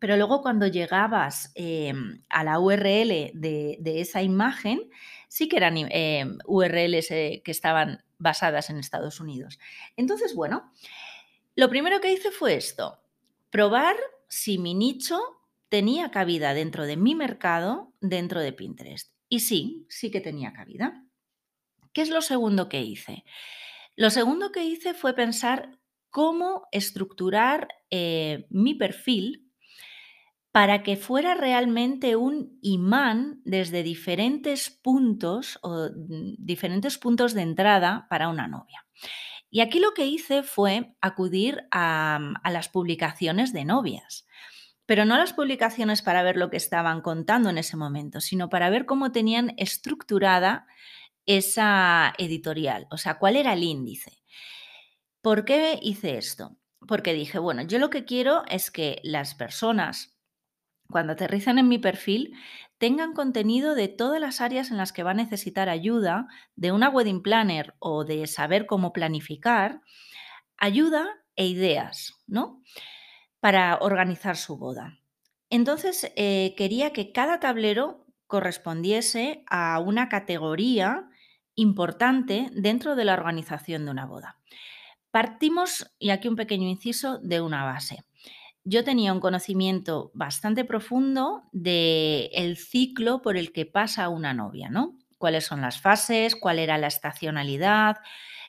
Pero 0.00 0.16
luego 0.16 0.42
cuando 0.42 0.66
llegabas 0.66 1.52
em, 1.54 2.20
a 2.30 2.42
la 2.42 2.58
URL 2.58 3.30
de, 3.32 3.78
esa 3.84 4.22
imagen, 4.22 4.90
sí 5.28 5.48
que 5.48 5.58
eran 5.58 5.76
em, 5.78 6.38
URLs 6.46 7.12
eh, 7.12 7.42
que 7.44 7.52
estaban 7.52 8.02
basadas 8.18 8.70
en 8.70 8.78
Estados 8.78 9.20
Unidos. 9.20 9.60
Entonces, 9.96 10.34
bueno, 10.34 10.72
lo 11.54 11.68
primero 11.68 12.00
que 12.00 12.12
hice 12.12 12.32
fue 12.32 12.56
esto, 12.56 13.03
probar 13.54 13.94
si 14.28 14.58
mi 14.58 14.74
nicho 14.74 15.16
tenía 15.68 16.10
cabida 16.10 16.54
dentro 16.54 16.86
de 16.86 16.96
mi 16.96 17.14
mercado, 17.14 17.94
dentro 18.00 18.40
de 18.40 18.52
Pinterest. 18.52 19.14
Y 19.28 19.38
sí, 19.38 19.86
sí 19.88 20.10
que 20.10 20.20
tenía 20.20 20.52
cabida. 20.52 21.04
¿Qué 21.92 22.02
es 22.02 22.08
lo 22.08 22.20
segundo 22.20 22.68
que 22.68 22.82
hice? 22.82 23.22
Lo 23.94 24.10
segundo 24.10 24.50
que 24.50 24.64
hice 24.64 24.92
fue 24.92 25.14
pensar 25.14 25.78
cómo 26.10 26.66
estructurar 26.72 27.68
eh, 27.90 28.48
mi 28.50 28.74
perfil 28.74 29.52
para 30.50 30.82
que 30.82 30.96
fuera 30.96 31.34
realmente 31.34 32.16
un 32.16 32.58
imán 32.60 33.40
desde 33.44 33.84
diferentes 33.84 34.68
puntos 34.68 35.60
o 35.62 35.90
mm, 35.94 36.34
diferentes 36.38 36.98
puntos 36.98 37.34
de 37.34 37.42
entrada 37.42 38.08
para 38.10 38.28
una 38.28 38.48
novia. 38.48 38.84
Y 39.54 39.60
aquí 39.60 39.78
lo 39.78 39.94
que 39.94 40.04
hice 40.04 40.42
fue 40.42 40.96
acudir 41.00 41.68
a, 41.70 42.18
a 42.42 42.50
las 42.50 42.68
publicaciones 42.68 43.52
de 43.52 43.64
novias 43.64 44.26
pero 44.86 45.06
no 45.06 45.16
las 45.16 45.32
publicaciones 45.32 46.02
para 46.02 46.22
ver 46.22 46.36
lo 46.36 46.50
que 46.50 46.58
estaban 46.58 47.00
contando 47.00 47.48
en 47.48 47.56
ese 47.56 47.74
momento, 47.76 48.20
sino 48.20 48.50
para 48.50 48.68
ver 48.68 48.84
cómo 48.84 49.12
tenían 49.12 49.54
estructurada 49.56 50.66
esa 51.24 52.12
editorial, 52.18 52.86
o 52.90 52.98
sea, 52.98 53.18
cuál 53.18 53.36
era 53.36 53.54
el 53.54 53.62
índice. 53.62 54.22
¿Por 55.22 55.46
qué 55.46 55.78
hice 55.80 56.18
esto? 56.18 56.58
Porque 56.86 57.14
dije, 57.14 57.38
bueno, 57.38 57.62
yo 57.62 57.78
lo 57.78 57.88
que 57.88 58.04
quiero 58.04 58.42
es 58.46 58.70
que 58.70 59.00
las 59.02 59.34
personas, 59.34 60.18
cuando 60.90 61.14
aterrizan 61.14 61.58
en 61.58 61.68
mi 61.68 61.78
perfil, 61.78 62.34
tengan 62.78 63.12
contenido 63.12 63.74
de 63.74 63.88
todas 63.88 64.20
las 64.20 64.40
áreas 64.40 64.70
en 64.70 64.76
las 64.76 64.92
que 64.92 65.02
va 65.02 65.12
a 65.12 65.14
necesitar 65.14 65.68
ayuda, 65.68 66.26
de 66.56 66.72
una 66.72 66.88
wedding 66.88 67.22
planner 67.22 67.74
o 67.78 68.04
de 68.04 68.26
saber 68.26 68.66
cómo 68.66 68.92
planificar, 68.92 69.80
ayuda 70.56 71.08
e 71.36 71.46
ideas, 71.46 72.14
¿no? 72.26 72.62
para 73.44 73.76
organizar 73.82 74.38
su 74.38 74.56
boda. 74.56 74.98
Entonces, 75.50 76.10
eh, 76.16 76.54
quería 76.56 76.94
que 76.94 77.12
cada 77.12 77.40
tablero 77.40 78.06
correspondiese 78.26 79.44
a 79.50 79.78
una 79.80 80.08
categoría 80.08 81.10
importante 81.54 82.48
dentro 82.54 82.96
de 82.96 83.04
la 83.04 83.12
organización 83.12 83.84
de 83.84 83.90
una 83.90 84.06
boda. 84.06 84.38
Partimos, 85.10 85.94
y 85.98 86.08
aquí 86.08 86.26
un 86.26 86.36
pequeño 86.36 86.66
inciso, 86.70 87.18
de 87.18 87.42
una 87.42 87.64
base. 87.64 88.02
Yo 88.64 88.82
tenía 88.82 89.12
un 89.12 89.20
conocimiento 89.20 90.10
bastante 90.14 90.64
profundo 90.64 91.42
del 91.52 92.30
el 92.32 92.56
ciclo 92.56 93.20
por 93.20 93.36
el 93.36 93.52
que 93.52 93.66
pasa 93.66 94.08
una 94.08 94.32
novia, 94.32 94.70
¿no? 94.70 94.98
Cuáles 95.18 95.44
son 95.44 95.60
las 95.60 95.80
fases, 95.80 96.34
cuál 96.34 96.58
era 96.58 96.78
la 96.78 96.86
estacionalidad, 96.86 97.98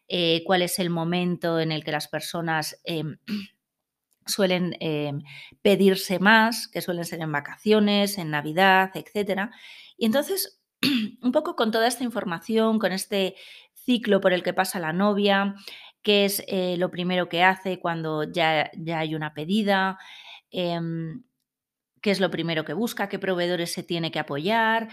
eh, 0.08 0.44
cuál 0.46 0.62
es 0.62 0.80
el 0.80 0.90
momento 0.90 1.60
en 1.60 1.74
el 1.74 1.84
que 1.84 1.92
las 1.92 2.08
personas 2.08 2.80
em, 2.86 3.18
suelen 4.26 4.76
em, 4.80 5.22
pedirse 5.62 6.20
más, 6.20 6.70
que 6.70 6.82
suelen 6.82 7.04
ser 7.06 7.20
en 7.22 7.32
vacaciones, 7.34 8.18
en 8.18 8.32
Navidad, 8.32 8.92
etc. 8.96 9.50
Y 9.98 10.06
entonces, 10.06 10.62
un 11.22 11.32
poco 11.34 11.58
con 11.58 11.72
toda 11.72 11.88
esta 11.88 12.06
información, 12.06 12.80
con 12.80 12.94
este 12.94 13.36
ciclo 13.74 14.22
por 14.22 14.34
el 14.34 14.44
que 14.44 14.54
pasa 14.54 14.80
la 14.80 14.94
novia, 14.94 15.56
qué 16.06 16.24
es 16.24 16.44
eh, 16.48 16.78
lo 16.78 16.92
primero 16.92 17.28
que 17.28 17.44
hace 17.44 17.80
cuando 17.80 18.24
ya, 18.24 18.70
ya 18.78 19.00
hay 19.00 19.16
una 19.16 19.34
pedida, 19.34 19.98
em, 20.52 21.24
qué 22.00 22.12
es 22.12 22.20
lo 22.20 22.30
primero 22.30 22.64
que 22.64 22.74
busca, 22.74 23.10
qué 23.10 23.18
proveedores 23.18 23.74
se 23.74 23.82
tiene 23.82 24.12
que 24.12 24.20
apoyar, 24.20 24.88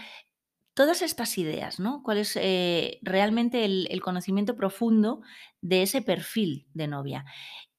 todas 0.73 1.03
estas 1.03 1.37
ideas, 1.37 1.79
¿no? 1.79 2.01
¿Cuál 2.01 2.17
es 2.17 2.35
eh, 2.35 2.97
realmente 3.03 3.63
el, 3.63 4.01
conocimiento 4.01 4.55
profundo 4.55 5.21
de 5.61 5.83
ese 5.83 6.01
perfil 6.01 6.67
de 6.73 6.87
novia? 6.87 7.25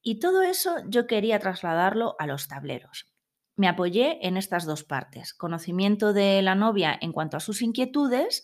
Y 0.01 0.19
todo 0.19 0.41
eso 0.41 0.77
yo 0.87 1.05
quería 1.05 1.37
trasladarlo 1.39 2.15
a 2.19 2.27
los 2.27 2.47
tableros. 2.47 3.13
Me 3.57 3.67
apoyé 3.67 4.25
en 4.25 4.37
estas 4.37 4.65
dos 4.65 4.85
partes, 4.85 5.33
conocimiento 5.33 6.13
de 6.13 6.41
la 6.41 6.55
novia 6.55 6.97
en 7.01 7.11
cuanto 7.11 7.35
a 7.35 7.41
sus 7.41 7.61
inquietudes 7.61 8.43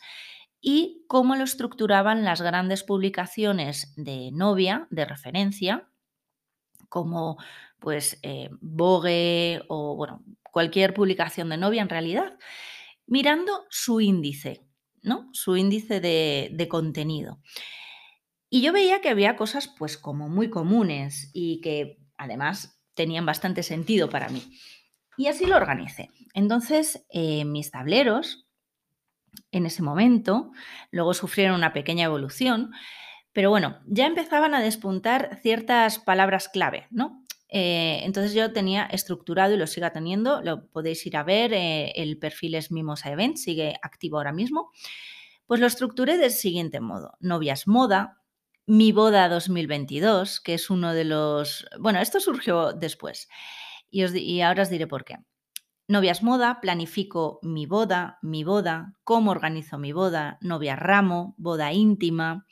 y 0.62 1.04
cómo 1.08 1.36
lo 1.36 1.44
estructuraban 1.44 2.24
las 2.24 2.42
grandes 2.42 2.84
publicaciones 2.84 3.94
de 3.98 4.30
novia, 4.32 4.88
de 4.92 5.06
referencia, 5.06 5.90
como 6.88 7.38
pues 7.80 8.20
eh, 8.22 8.50
o 9.68 9.96
bueno, 9.96 10.24
cualquier 10.44 10.94
publicación 10.94 11.50
de 11.50 11.58
novia 11.58 11.82
en 11.82 11.90
realidad, 11.90 12.38
mirando 13.08 13.66
su 13.70 14.02
índice, 14.02 14.68
¿no? 15.02 15.30
Su 15.34 15.58
índice 15.58 16.00
de, 16.00 16.50
de 16.54 16.68
contenido. 16.68 17.42
Y 18.50 18.62
yo 18.62 18.72
veía 18.72 19.02
que 19.02 19.10
había 19.10 19.36
cosas 19.36 19.68
pues 19.68 19.98
como 19.98 20.30
muy 20.30 20.50
comunes 20.50 21.32
y 21.34 21.62
que 21.62 21.98
además 22.18 22.80
tenían 22.94 23.26
bastante 23.26 23.64
sentido 23.64 24.10
para 24.10 24.30
mí. 24.30 24.44
Y 25.18 25.28
así 25.28 25.46
lo 25.46 25.56
organicé. 25.56 26.10
Entonces, 26.34 27.06
eh, 27.10 27.46
mis 27.46 27.72
tableros, 27.72 28.48
en 29.52 29.66
ese 29.66 29.84
momento, 29.84 30.52
luego 30.92 31.14
sufrieron 31.14 31.56
una 31.56 31.74
pequeña 31.74 32.06
evolución, 32.06 32.72
pero 33.34 33.50
bueno, 33.50 33.80
ya 33.86 34.08
empezaban 34.08 34.54
a 34.54 34.62
despuntar 34.62 35.40
ciertas 35.42 36.00
palabras 36.00 36.50
clave, 36.50 36.88
¿no? 36.92 37.26
Eh, 37.50 38.02
entonces 38.04 38.34
yo 38.34 38.54
tenía 38.54 38.86
estructurado 38.86 39.54
y 39.54 39.58
lo 39.58 39.68
sigo 39.68 39.90
teniendo, 39.92 40.42
lo 40.42 40.68
podéis 40.68 41.06
ir 41.06 41.18
a 41.18 41.24
ver, 41.24 41.54
eh, 41.54 41.92
el 41.96 42.18
perfil 42.18 42.56
es 42.56 42.72
Mimosa 42.72 43.12
Event, 43.12 43.38
sigue 43.38 43.76
activo 43.82 44.18
ahora 44.18 44.32
mismo. 44.32 44.72
Pues 45.46 45.60
lo 45.60 45.68
estructuré 45.68 46.18
del 46.18 46.32
siguiente 46.32 46.80
modo, 46.80 47.18
novias 47.20 47.68
moda, 47.68 48.22
mi 48.66 48.94
boda 48.94 49.28
2022, 49.28 50.40
que 50.40 50.54
es 50.54 50.70
uno 50.70 50.94
de 50.94 51.04
los... 51.04 51.68
Bueno, 51.78 52.00
esto 52.00 52.22
surgió 52.22 52.72
después 52.72 53.28
y, 53.92 54.42
ahora 54.42 54.64
os 54.64 54.70
diré 54.70 54.88
por 54.88 55.04
qué. 55.04 55.18
Novias 55.88 56.24
moda, 56.24 56.60
planifico 56.62 57.40
mi 57.42 57.66
boda, 57.66 58.18
mi 58.22 58.44
boda, 58.44 58.94
cómo 59.04 59.32
organizo 59.32 59.78
mi 59.78 59.92
boda, 59.92 60.38
novias 60.42 60.80
ramo, 60.80 61.36
boda 61.38 61.74
íntima, 61.74 62.46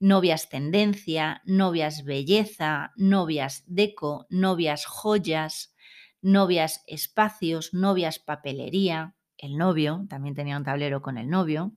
novias 0.00 0.48
tendencia, 0.48 1.42
novias 1.44 2.04
belleza, 2.04 2.92
novias 2.96 3.64
deco, 3.66 4.26
novias 4.30 4.86
joyas, 4.86 5.74
novias 6.22 6.82
espacios, 6.86 7.74
novias 7.74 8.18
papelería, 8.18 9.14
el 9.36 9.58
novio, 9.58 10.06
también 10.08 10.34
tenía 10.34 10.56
un 10.56 10.64
tablero 10.64 11.02
con 11.02 11.18
el 11.18 11.28
novio, 11.28 11.72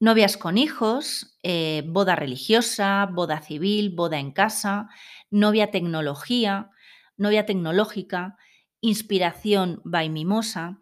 novias 0.00 0.36
con 0.36 0.58
hijos, 0.58 1.38
eh, 1.42 1.84
boda 1.86 2.16
religiosa, 2.16 3.06
boda 3.06 3.40
civil, 3.40 3.94
boda 3.94 4.18
en 4.18 4.32
casa, 4.32 4.88
novia 5.30 5.70
tecnología, 5.70 6.70
novia 7.16 7.46
tecnológica, 7.46 8.36
inspiración 8.84 9.80
by 9.84 10.10
mimosa. 10.10 10.78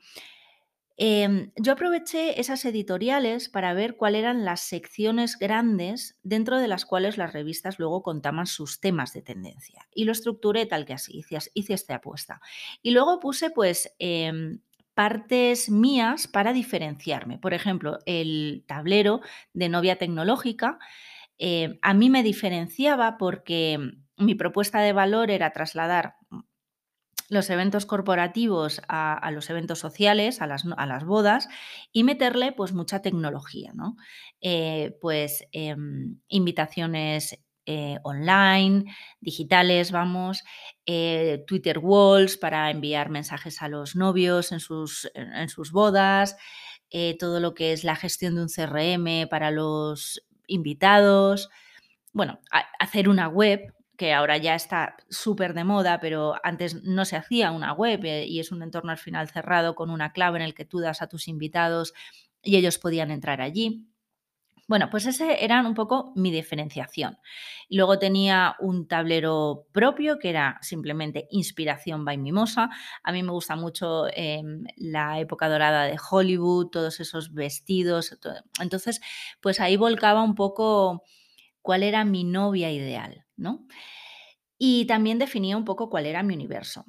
Em, 0.97 1.53
yo 1.57 1.73
aproveché 1.73 2.41
esas 2.41 2.65
editoriales 2.65 3.49
para 3.49 3.73
ver 3.75 3.97
cuáles 3.97 4.21
eran 4.21 4.45
las 4.45 4.61
secciones 4.61 5.39
grandes 5.39 6.19
dentro 6.23 6.59
de 6.59 6.69
las 6.69 6.85
cuales 6.85 7.17
las 7.17 7.33
revistas 7.33 7.79
luego 7.79 8.03
contaban 8.03 8.47
sus 8.47 8.81
temas 8.81 9.13
de 9.13 9.23
tendencia. 9.23 9.87
Y 9.95 10.05
lo 10.05 10.13
estructuré 10.13 10.67
tal 10.67 10.85
que 10.85 10.93
así, 10.95 11.25
hice, 11.55 11.75
esta 11.75 11.95
apuesta. 11.95 12.41
Y 12.83 12.91
luego 12.91 13.21
puse 13.21 13.51
pues 13.51 13.95
em, 13.99 14.61
partes 14.95 15.71
mías 15.71 16.27
para 16.27 16.53
diferenciarme. 16.53 17.39
Por 17.39 17.55
ejemplo, 17.55 17.99
el 18.05 18.65
tablero 18.67 19.21
de 19.55 19.69
novia 19.69 19.97
tecnológica 19.97 20.79
eh, 21.39 21.79
a 21.83 21.95
mí 21.95 22.11
me 22.11 22.23
diferenciaba 22.23 23.17
porque 23.17 23.79
mi 24.17 24.35
propuesta 24.35 24.81
de 24.81 24.93
valor 24.93 25.31
era 25.31 25.53
trasladar 25.53 26.17
los 27.33 27.49
eventos 27.49 27.87
corporativos 27.87 28.83
a, 28.89 29.31
los 29.31 29.49
eventos 29.49 29.79
sociales, 29.79 30.43
a 30.43 30.47
las, 30.47 30.67
a 30.77 30.85
las, 30.85 31.05
bodas, 31.07 31.49
y 31.91 32.05
meterle 32.05 32.53
pues 32.53 32.75
mucha 32.75 33.01
tecnología, 33.01 33.73
¿no? 33.75 33.97
Eh, 34.43 34.99
pues 35.01 35.47
em, 35.53 36.21
invitaciones 36.29 37.43
eh, 37.65 37.97
online, 38.03 38.85
digitales, 39.23 39.93
vamos, 39.93 40.45
eh, 40.85 41.43
Twitter 41.47 41.79
Walls 41.79 42.37
para 42.37 42.71
enviar 42.71 43.09
mensajes 43.09 43.63
a 43.63 43.69
los 43.69 43.97
novios 43.97 44.53
en 44.53 44.61
sus, 44.61 45.11
en 45.15 45.49
sus 45.49 45.73
bodas, 45.73 46.37
todo 47.19 47.41
lo 47.41 47.55
que 47.55 47.73
es 47.73 47.85
la 47.85 47.97
gestión 47.97 48.35
de 48.35 48.43
un 48.43 48.49
CRM 48.51 49.27
para 49.31 49.51
los 49.51 50.23
invitados, 50.47 51.49
bueno, 52.13 52.41
hacer 52.79 53.09
una 53.09 53.29
web 53.29 53.73
que 54.03 54.13
ahora 54.13 54.37
ya 54.37 54.57
está 54.57 54.97
súper 55.11 55.55
de 55.55 55.63
moda, 55.63 56.01
pero 56.01 56.35
antes 56.43 56.83
no 56.83 57.05
se 57.05 57.15
hacía 57.15 57.53
una 57.53 57.73
web 57.73 58.05
eh, 58.05 58.27
y 58.27 58.41
es 58.41 58.51
un 58.51 58.61
entorno 58.61 58.91
al 58.91 58.99
final 58.99 59.29
cerrado 59.29 59.77
con 59.77 59.91
una 59.91 60.13
clave 60.13 60.41
en 60.41 60.45
el 60.45 60.55
que 60.55 60.65
tú 60.65 60.81
das 60.81 61.03
a 61.03 61.07
tus 61.07 61.29
invitados 61.29 61.95
y 62.43 62.57
ellos 62.57 62.79
podían 62.79 63.13
entrar 63.13 63.41
allí. 63.41 63.87
Bueno, 64.67 64.91
pues 64.91 65.07
ese 65.07 65.45
era 65.45 65.61
un 65.61 65.75
poco 65.75 66.13
mi 66.17 66.33
diferenciación. 66.33 67.17
Luego 67.71 68.01
tenía 68.01 68.57
un 68.59 68.89
tablero 68.89 69.69
propio 69.71 70.19
que 70.19 70.31
era 70.31 70.59
simplemente 70.63 71.29
inspiración 71.31 72.05
by 72.05 72.19
Mimosa. 72.19 72.71
A 73.05 73.13
mí 73.13 73.23
me 73.23 73.31
gusta 73.31 73.55
mucho 73.55 74.09
em, 74.13 74.65
la 74.79 75.21
época 75.21 75.49
dorada 75.49 75.85
de 75.85 75.97
Hollywood, 76.11 76.71
todos 76.71 76.99
esos 76.99 77.33
vestidos. 77.33 78.19
Entonces, 78.61 79.01
pues 79.41 79.61
ahí 79.61 79.77
volcaba 79.77 80.25
un 80.25 80.35
poco 80.35 81.05
cuál 81.63 81.83
era 81.83 82.05
mi 82.05 82.25
novia 82.25 82.71
ideal, 82.71 83.25
¿no? 83.37 83.67
Y 84.59 84.85
también 84.87 85.19
definía 85.19 85.57
un 85.57 85.65
poco 85.65 85.89
cuál 85.91 86.07
era 86.07 86.23
mi 86.23 86.35
universo. 86.35 86.85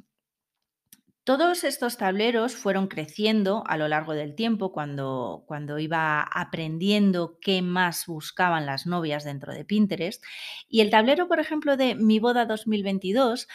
Todos 1.25 1.63
estos 1.63 1.95
tableros 1.95 2.53
fueron 2.53 2.87
creciendo 2.87 3.63
a 3.67 3.77
lo 3.77 3.87
largo 3.87 4.13
del 4.13 4.35
tiempo 4.35 4.73
cuando, 4.73 5.45
cuando 5.47 5.79
iba 5.79 6.21
aprendiendo 6.21 7.39
qué 7.39 7.61
más 7.61 8.07
buscaban 8.07 8.65
las 8.65 8.85
novias 8.85 9.23
dentro 9.23 9.53
de 9.53 9.63
Pinterest. 9.63 10.21
Y 10.67 10.81
el 10.81 10.89
tablero, 10.89 11.29
por 11.29 11.39
ejemplo, 11.39 11.77
de 11.77 11.95
Mi 11.95 12.19
Boda 12.19 12.45
2022, 12.45 13.47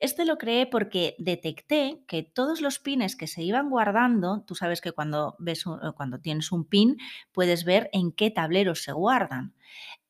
este 0.00 0.24
lo 0.24 0.38
creé 0.38 0.66
porque 0.66 1.14
detecté 1.18 2.02
que 2.08 2.22
todos 2.22 2.62
los 2.62 2.78
pines 2.78 3.16
que 3.16 3.26
se 3.26 3.42
iban 3.42 3.68
guardando, 3.68 4.42
tú 4.46 4.54
sabes 4.54 4.80
que 4.80 4.92
cuando, 4.92 5.36
ves 5.38 5.64
cuando 5.96 6.20
tienes 6.20 6.52
un 6.52 6.64
pin 6.64 6.96
puedes 7.32 7.64
ver 7.64 7.90
en 7.92 8.12
qué 8.12 8.30
tableros 8.30 8.82
se 8.82 8.92
guardan. 8.92 9.54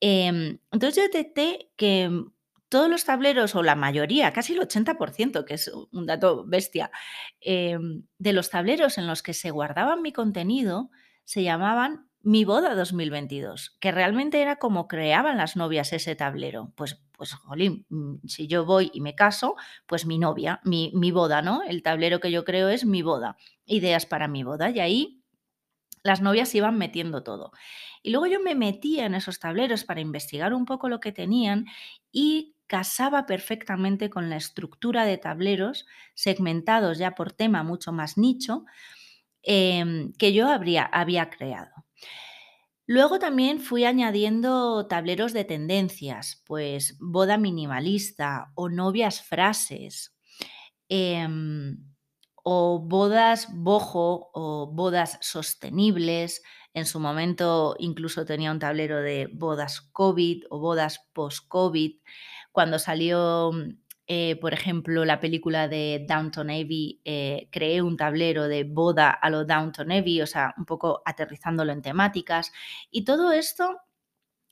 Em, 0.00 0.59
entonces 0.73 0.97
yo 0.97 1.02
detecté 1.02 1.71
que 1.76 2.11
todos 2.68 2.90
los 2.90 3.04
tableros, 3.04 3.54
o 3.54 3.62
la 3.62 3.76
mayoría, 3.76 4.33
casi 4.33 4.54
el 4.54 4.61
80%, 4.61 5.44
que 5.44 5.54
es 5.54 5.71
un 5.92 6.06
dato 6.06 6.44
bestia, 6.47 6.90
em, 7.40 8.04
de 8.18 8.33
los 8.33 8.50
tableros 8.50 8.99
en 8.99 9.06
los 9.06 9.23
que 9.23 9.35
se 9.35 9.50
guardaban 9.50 10.02
mi 10.02 10.12
contenido, 10.12 10.90
se 11.25 11.42
llamaban 11.42 12.09
Mi 12.26 12.44
Boda 12.47 12.75
2022, 12.75 13.76
que 13.80 13.92
realmente 13.92 14.40
era 14.40 14.56
como 14.56 14.88
creaban 14.88 15.37
las 15.37 15.56
novias 15.56 15.92
ese 15.92 16.16
tablero. 16.16 16.73
Pues, 16.75 17.02
pues, 17.16 17.35
jolín, 17.35 17.85
mm, 17.90 18.26
si 18.26 18.47
yo 18.49 18.64
voy 18.64 18.90
y 18.94 19.00
me 19.02 19.14
caso, 19.14 19.56
pues 19.87 20.06
mi 20.06 20.18
novia, 20.18 20.61
mi, 20.64 20.90
mi 20.94 21.11
boda, 21.12 21.42
¿no? 21.42 21.62
El 21.62 21.83
tablero 21.83 22.21
que 22.21 22.30
yo 22.33 22.44
creo 22.44 22.68
es 22.71 22.87
mi 22.87 23.02
boda, 23.02 23.37
ideas 23.66 24.06
para 24.06 24.26
mi 24.28 24.42
boda. 24.42 24.71
Y 24.71 24.80
ahí 24.80 25.23
las 26.02 26.21
novias 26.21 26.54
iban 26.54 26.78
metiendo 26.78 27.23
todo. 27.23 27.52
Y 28.05 28.11
luego 28.11 28.27
yo 28.27 28.39
me 28.39 28.55
metía 28.55 29.07
en 29.07 29.15
esos 29.15 29.41
tableros 29.41 29.83
para 29.85 30.03
investigar 30.03 30.53
un 30.53 30.67
poco 30.67 30.91
lo 30.91 31.01
que 31.01 31.11
tenían 31.11 31.65
y 32.13 32.55
casaba 32.67 33.25
perfectamente 33.25 34.11
con 34.11 34.29
la 34.29 34.37
estructura 34.37 35.07
de 35.07 35.17
tableros 35.17 35.87
segmentados 36.15 36.99
ya 36.99 37.15
por 37.15 37.33
tema 37.33 37.63
mucho 37.63 37.93
más 37.93 38.19
nicho 38.19 38.67
em, 39.43 40.13
que 40.19 40.35
yo 40.35 40.49
habría, 40.49 40.85
había 40.85 41.31
creado. 41.31 41.73
Luego 42.87 43.19
también 43.19 43.61
fui 43.61 43.85
añadiendo 43.85 44.87
tableros 44.87 45.33
de 45.33 45.45
tendencias, 45.45 46.43
pues 46.47 46.99
boda 47.01 47.39
minimalista 47.39 48.53
o 48.55 48.69
novias 48.69 49.23
frases, 49.23 50.15
em, 50.91 51.79
o 52.45 52.79
bodas 52.79 53.49
bojo 53.53 54.31
o 54.33 54.71
bodas 54.73 55.19
sostenibles. 55.21 56.43
En 56.75 56.87
su 56.87 57.01
momento 57.01 57.75
incluso 57.79 58.25
tenía 58.25 58.53
un 58.53 58.61
tablero 58.61 59.01
de 59.01 59.29
bodas 59.33 59.81
COVID 59.81 60.45
o 60.51 60.61
bodas 60.61 61.09
post-COVID 61.15 61.97
cuando 62.53 62.79
salió, 62.79 63.51
eh, 64.07 64.37
por 64.37 64.53
ejemplo, 64.55 65.05
la 65.05 65.19
película 65.19 65.67
de 65.67 66.05
Downton 66.07 66.51
Abbey, 66.51 67.01
eh, 67.05 67.49
creé 67.51 67.83
un 67.83 67.97
tablero 67.97 68.47
de 68.47 68.63
boda 68.63 69.11
a 69.11 69.31
lo 69.31 69.45
Downton 69.45 69.91
Abbey, 69.91 70.21
o 70.21 70.27
sea, 70.27 70.55
un 70.57 70.65
poco 70.65 71.03
aterrizándolo 71.05 71.73
en 71.73 71.83
temáticas. 71.83 72.53
Y 72.93 73.05
todo 73.05 73.33
esto 73.33 73.81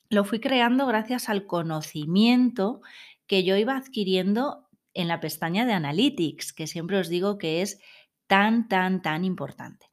lo 0.08 0.24
fui 0.24 0.40
creando 0.40 0.86
gracias 0.86 1.28
al 1.28 1.46
conocimiento 1.46 2.80
que 3.26 3.44
yo 3.44 3.56
iba 3.56 3.76
adquiriendo 3.76 4.68
en 4.94 5.08
la 5.08 5.20
pestaña 5.20 5.66
de 5.66 5.72
Analytics, 5.72 6.52
que 6.52 6.66
siempre 6.66 6.98
os 6.98 7.08
digo 7.08 7.38
que 7.38 7.62
es 7.62 7.78
tan, 8.26 8.68
tan, 8.68 9.02
tan 9.02 9.24
importante. 9.24 9.86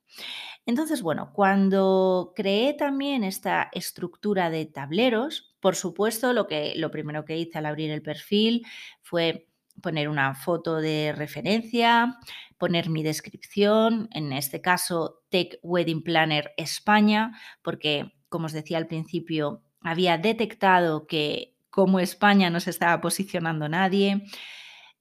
Entonces, 0.65 1.01
bueno, 1.01 1.31
cuando 1.33 2.33
creé 2.35 2.73
también 2.73 3.23
esta 3.23 3.69
estructura 3.71 4.49
de 4.49 4.65
tableros, 4.65 5.55
por 5.59 5.75
supuesto, 5.75 6.33
lo, 6.33 6.47
que, 6.47 6.73
lo 6.75 6.91
primero 6.91 7.25
que 7.25 7.37
hice 7.37 7.57
al 7.57 7.65
abrir 7.65 7.91
el 7.91 8.01
perfil 8.01 8.65
fue 9.01 9.47
poner 9.81 10.09
una 10.09 10.35
foto 10.35 10.77
de 10.77 11.13
referencia, 11.15 12.17
poner 12.57 12.89
mi 12.89 13.01
descripción, 13.01 14.09
en 14.11 14.33
este 14.33 14.61
caso 14.61 15.23
Tech 15.29 15.57
Wedding 15.63 16.03
Planner 16.03 16.53
España, 16.57 17.31
porque, 17.61 18.13
como 18.27 18.45
os 18.45 18.53
decía 18.53 18.77
al 18.77 18.87
principio, 18.87 19.63
había 19.81 20.17
detectado 20.17 21.07
que 21.07 21.55
como 21.69 21.99
España 21.99 22.49
no 22.49 22.59
se 22.59 22.71
estaba 22.71 22.99
posicionando 23.01 23.69
nadie. 23.69 24.23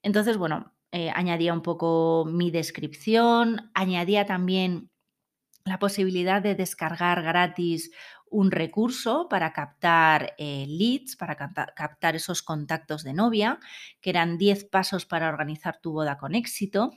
Entonces, 0.03 0.37
bueno, 0.37 0.75
eh, 0.93 1.11
añadía 1.15 1.53
un 1.53 1.63
poco 1.63 2.25
mi 2.27 2.51
descripción, 2.51 3.71
añadía 3.75 4.27
también 4.27 4.91
la 5.65 5.79
posibilidad 5.79 6.41
de 6.41 6.55
descargar 6.55 7.23
gratis 7.23 7.91
un 8.31 8.51
recurso 8.51 9.27
para 9.29 9.53
captar 9.53 10.35
eh, 10.39 10.67
leads, 10.69 11.17
para 11.17 11.37
captar 11.37 12.17
esos 12.17 12.43
contactos 12.43 13.03
de 13.03 13.15
novia, 13.15 13.59
que 14.01 14.11
eran 14.11 14.39
10 14.39 14.65
pasos 14.65 15.07
para 15.07 15.29
organizar 15.29 15.81
tu 15.81 15.93
boda 15.93 16.19
con 16.19 16.35
éxito. 16.35 16.91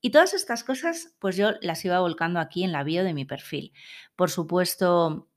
Y 0.00 0.10
todas 0.10 0.34
estas 0.34 0.64
cosas, 0.64 1.14
pues 1.18 1.36
yo 1.36 1.52
las 1.60 1.84
iba 1.84 1.98
volcando 2.00 2.38
aquí 2.38 2.64
en 2.64 2.72
la 2.72 2.84
bio 2.84 3.02
de 3.02 3.14
mi 3.14 3.24
perfil. 3.24 3.72
Por 4.14 4.30
supuesto, 4.30 5.28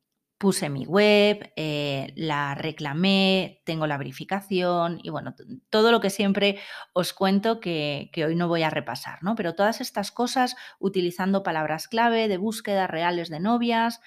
puse 0.42 0.72
mi 0.72 0.86
web, 0.88 1.54
eh, 1.56 2.14
la 2.16 2.56
reclamé, 2.56 3.62
tengo 3.64 3.86
la 3.86 4.00
verificación 4.00 5.00
y 5.04 5.12
bueno, 5.12 5.36
todo 5.70 5.92
lo 5.92 6.00
que 6.00 6.10
siempre 6.10 6.58
os 6.94 7.14
cuento 7.14 7.60
que, 7.60 8.10
hoy 8.26 8.36
no 8.36 8.48
voy 8.48 8.64
a 8.64 8.72
repasar, 8.72 9.22
¿no? 9.22 9.36
Pero 9.36 9.54
todas 9.54 9.82
estas 9.82 10.12
cosas 10.12 10.56
utilizando 10.80 11.44
palabras 11.44 11.88
clave 11.88 12.28
de 12.28 12.38
búsqueda 12.38 12.88
reales 12.88 13.30
de 13.30 13.40
novias, 13.40 14.02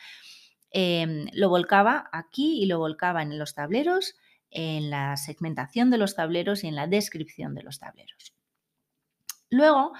em, 0.72 1.26
lo 1.34 1.48
volcaba 1.50 2.10
aquí 2.10 2.60
y 2.60 2.66
lo 2.66 2.80
volcaba 2.80 3.22
en 3.22 3.38
los 3.38 3.54
tableros, 3.54 4.16
en 4.50 4.90
la 4.90 5.16
segmentación 5.16 5.88
de 5.90 5.98
los 5.98 6.16
tableros 6.16 6.64
y 6.64 6.66
en 6.66 6.74
la 6.74 6.88
descripción 6.88 7.54
de 7.54 7.62
los 7.62 7.78
tableros. 7.78 8.34
Luego, 9.50 9.92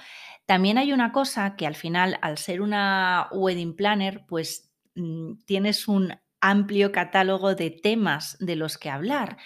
también 0.47 0.79
hay 0.79 0.92
una 0.92 1.12
cosa 1.12 1.55
que 1.55 1.68
al 1.68 1.77
final, 1.77 2.18
al 2.23 2.38
ser 2.38 2.61
una 2.61 3.29
wedding 3.31 3.77
planner, 3.77 4.25
pues 4.27 4.73
mm, 4.97 5.44
tienes 5.47 5.87
un 5.87 6.12
amplio 6.44 6.92
catálogo 6.92 7.54
de 7.54 7.70
temas 7.70 8.37
de 8.38 8.54
los 8.54 8.76
que 8.76 8.90
hablar 8.90 9.38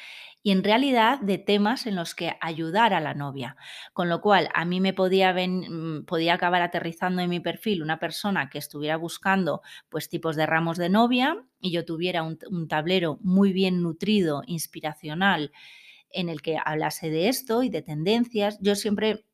y 0.43 0.51
en 0.51 0.65
realidad 0.65 1.21
de 1.21 1.39
temas 1.39 1.87
en 1.87 1.95
los 1.95 2.17
que 2.17 2.37
ayudar 2.41 2.93
a 2.93 3.01
la 3.01 3.15
novia. 3.15 3.57
Con 3.93 4.09
lo 4.09 4.21
cual, 4.21 4.49
a 4.53 4.65
mí 4.65 4.81
me 4.81 4.93
podía, 4.93 5.33
mm, 5.33 6.07
podía 6.07 6.35
acabar 6.35 6.61
aterrizando 6.61 7.23
en 7.23 7.31
mi 7.31 7.39
perfil 7.39 7.83
una 7.85 8.01
persona 8.01 8.51
que 8.51 8.59
estuviera 8.59 8.97
buscando 8.97 9.63
pues 9.89 10.09
tipos 10.09 10.35
de 10.35 10.47
ramos 10.47 10.77
de 10.77 10.89
novia 10.89 11.37
y 11.61 11.71
yo 11.71 11.85
tuviera 11.85 12.25
un 12.25 12.67
tablero 12.67 13.19
muy 13.23 13.53
bien 13.53 13.81
nutrido, 13.81 14.43
inspiracional, 14.47 15.53
en 16.11 16.29
el 16.29 16.43
que 16.43 16.57
hablase 16.65 17.11
de 17.11 17.29
esto 17.29 17.63
y 17.63 17.69
de 17.69 17.83
tendencias. 17.83 18.59
Yo 18.61 18.75
siempre 18.75 19.28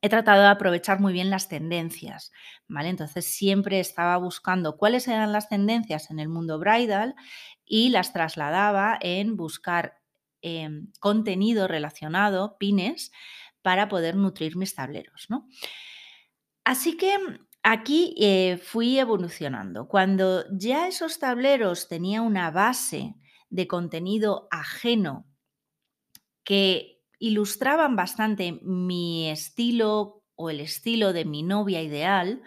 he 0.00 0.08
tratado 0.08 0.42
de 0.42 0.48
aprovechar 0.48 1.00
muy 1.00 1.12
bien 1.12 1.30
las 1.30 1.48
tendencias, 1.48 2.30
¿vale? 2.68 2.88
Entonces 2.88 3.26
siempre 3.26 3.80
estaba 3.80 4.16
buscando 4.16 4.76
cuáles 4.76 5.08
eran 5.08 5.32
las 5.32 5.48
tendencias 5.48 6.10
en 6.10 6.20
el 6.20 6.28
mundo 6.28 6.58
bridal 6.58 7.14
y 7.64 7.90
las 7.90 8.12
trasladaba 8.12 8.98
en 9.00 9.36
buscar 9.36 9.98
em, 10.40 10.92
contenido 11.00 11.66
relacionado, 11.66 12.56
pines, 12.58 13.10
para 13.62 13.88
poder 13.88 14.14
nutrir 14.14 14.56
mis 14.56 14.74
tableros, 14.74 15.26
¿no? 15.28 15.48
Así 16.64 16.96
que 16.96 17.16
aquí 17.62 18.14
eh, 18.18 18.58
fui 18.58 18.98
evolucionando. 18.98 19.88
Cuando 19.88 20.44
ya 20.52 20.86
esos 20.86 21.18
tableros 21.18 21.88
tenían 21.88 22.22
una 22.24 22.50
base 22.50 23.14
de 23.50 23.66
contenido 23.66 24.46
ajeno 24.50 25.26
que 26.44 26.97
ilustraban 27.18 27.96
bastante 27.96 28.58
mi 28.62 29.28
estilo 29.30 30.22
o 30.36 30.50
el 30.50 30.60
estilo 30.60 31.12
de 31.12 31.24
mi 31.24 31.42
novia 31.42 31.82
ideal, 31.82 32.42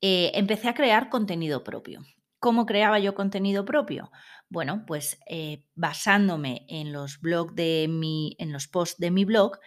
eh, 0.00 0.32
empecé 0.34 0.68
a 0.68 0.74
crear 0.74 1.10
contenido 1.10 1.62
propio. 1.62 2.02
¿Cómo 2.38 2.64
creaba 2.64 2.98
yo 2.98 3.14
contenido 3.14 3.66
propio? 3.66 4.10
Bueno, 4.48 4.84
pues 4.86 5.18
eh, 5.28 5.64
basándome 5.74 6.64
en 6.68 6.92
los 6.92 7.20
de 7.54 7.86
mi, 7.88 8.34
en 8.38 8.52
los 8.52 8.66
posts 8.66 8.98
de 8.98 9.10
mi 9.10 9.26
blog, 9.26 9.58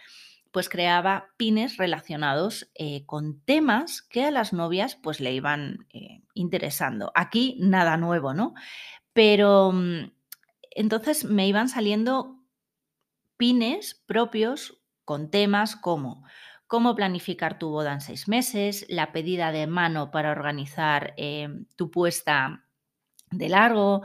pues 0.50 0.68
creaba 0.68 1.28
pines 1.36 1.76
relacionados 1.76 2.70
eh, 2.74 3.04
con 3.06 3.40
temas 3.44 4.02
que 4.02 4.24
a 4.24 4.30
las 4.30 4.52
novias 4.52 4.96
pues 4.96 5.20
le 5.20 5.32
iban 5.32 5.86
interesando. 6.34 7.12
Aquí 7.14 7.56
nada 7.60 7.96
nuevo, 7.96 8.34
¿no? 8.34 8.54
Pero 9.12 9.72
mm, 9.72 10.10
entonces 10.72 11.24
me 11.24 11.46
iban 11.46 11.68
saliendo 11.68 12.43
pines 13.36 14.02
propios 14.06 14.80
con 15.04 15.30
temas 15.30 15.76
como 15.76 16.24
cómo 16.66 16.94
planificar 16.94 17.58
tu 17.58 17.68
boda 17.70 17.92
en 17.92 18.00
seis 18.00 18.26
meses, 18.28 18.86
la 18.88 19.12
pedida 19.12 19.52
de 19.52 19.66
mano 19.66 20.10
para 20.10 20.32
organizar 20.32 21.14
em, 21.16 21.66
tu 21.76 21.90
puesta 21.90 22.64
de 23.30 23.48
largo, 23.48 24.02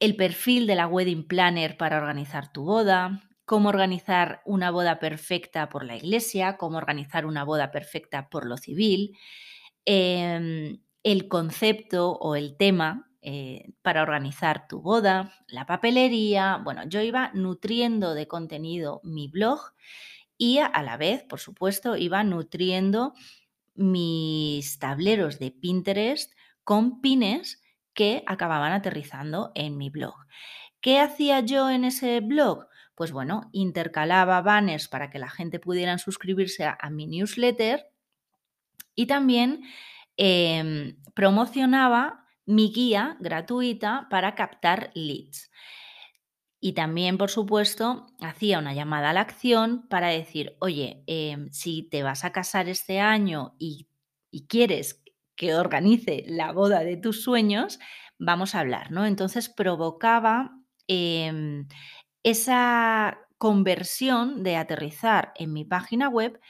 el 0.00 0.16
perfil 0.16 0.66
de 0.66 0.74
la 0.74 0.86
wedding 0.86 1.26
planner 1.28 1.76
para 1.76 1.98
organizar 1.98 2.52
tu 2.52 2.64
boda, 2.64 3.22
cómo 3.44 3.68
organizar 3.68 4.42
una 4.44 4.70
boda 4.70 4.98
perfecta 4.98 5.68
por 5.68 5.84
la 5.84 5.96
iglesia, 5.96 6.56
cómo 6.56 6.78
organizar 6.78 7.26
una 7.26 7.44
boda 7.44 7.70
perfecta 7.70 8.28
por 8.28 8.46
lo 8.46 8.56
civil, 8.56 9.16
em, 9.84 10.80
el 11.02 11.28
concepto 11.28 12.12
o 12.12 12.36
el 12.36 12.56
tema 12.56 13.10
eh, 13.26 13.72
para 13.80 14.02
organizar 14.02 14.68
tu 14.68 14.82
boda, 14.82 15.32
la 15.48 15.64
papelería. 15.64 16.60
Bueno, 16.62 16.86
yo 16.86 17.00
iba 17.00 17.30
nutriendo 17.32 18.12
de 18.12 18.28
contenido 18.28 19.00
mi 19.02 19.28
blog 19.28 19.72
y 20.36 20.58
a 20.58 20.82
la 20.82 20.98
vez, 20.98 21.22
por 21.22 21.40
supuesto, 21.40 21.96
iba 21.96 22.22
nutriendo 22.22 23.14
mis 23.74 24.78
tableros 24.78 25.38
de 25.38 25.52
Pinterest 25.52 26.34
con 26.64 27.00
pines 27.00 27.62
que 27.94 28.24
acababan 28.26 28.72
aterrizando 28.72 29.52
en 29.54 29.78
mi 29.78 29.88
blog. 29.88 30.16
¿Qué 30.82 31.00
hacía 31.00 31.40
yo 31.40 31.70
en 31.70 31.86
ese 31.86 32.20
blog? 32.20 32.66
Pues 32.94 33.10
bueno, 33.10 33.48
intercalaba 33.52 34.42
banners 34.42 34.86
para 34.86 35.08
que 35.08 35.18
la 35.18 35.30
gente 35.30 35.58
pudiera 35.60 35.96
suscribirse 35.96 36.66
a, 36.66 36.90
mi 36.90 37.06
newsletter 37.06 37.86
y 38.94 39.06
también 39.06 39.62
em, 40.18 40.98
promocionaba 41.14 42.23
mi 42.46 42.72
guía 42.72 43.16
gratuita 43.20 44.06
para 44.10 44.34
captar 44.34 44.90
leads. 44.94 45.50
Y 46.60 46.72
también, 46.72 47.18
por 47.18 47.30
supuesto, 47.30 48.06
hacía 48.20 48.58
una 48.58 48.72
llamada 48.72 49.10
a 49.10 49.12
la 49.12 49.20
acción 49.20 49.86
para 49.88 50.08
decir, 50.08 50.56
oye, 50.60 51.04
em, 51.06 51.50
si 51.52 51.82
te 51.82 52.02
vas 52.02 52.24
a 52.24 52.32
casar 52.32 52.70
este 52.70 53.00
año 53.00 53.54
y, 53.58 53.88
quieres 54.48 55.04
que 55.36 55.54
organice 55.54 56.24
la 56.26 56.52
boda 56.52 56.80
de 56.80 56.96
tus 56.96 57.22
sueños, 57.22 57.78
vamos 58.18 58.54
a 58.54 58.60
hablar, 58.60 58.90
¿no? 58.90 59.06
Entonces 59.06 59.48
provocaba 59.48 60.52
em, 60.88 61.68
esa 62.22 63.18
conversión 63.38 64.42
de 64.42 64.56
aterrizar 64.56 65.32
en 65.36 65.52
mi 65.52 65.64
página 65.66 66.08
web 66.08 66.40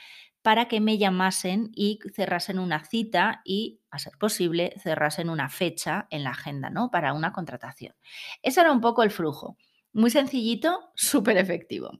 para 0.44 0.68
que 0.68 0.78
me 0.78 0.98
llamasen 0.98 1.70
y 1.74 2.00
cerrasen 2.12 2.58
una 2.58 2.84
cita 2.84 3.40
y, 3.46 3.80
a 3.90 3.98
ser 3.98 4.18
posible, 4.18 4.74
cerrasen 4.78 5.30
una 5.30 5.48
fecha 5.48 6.06
en 6.10 6.22
la 6.22 6.32
agenda, 6.32 6.68
¿no? 6.68 6.90
Para 6.90 7.14
una 7.14 7.32
contratación. 7.32 7.94
Ese 8.42 8.60
era 8.60 8.70
un 8.70 8.82
poco 8.82 9.02
el 9.02 9.10
flujo. 9.10 9.56
Muy 9.94 10.10
sencillito, 10.10 10.90
súper 10.94 11.38
efectivo. 11.38 11.92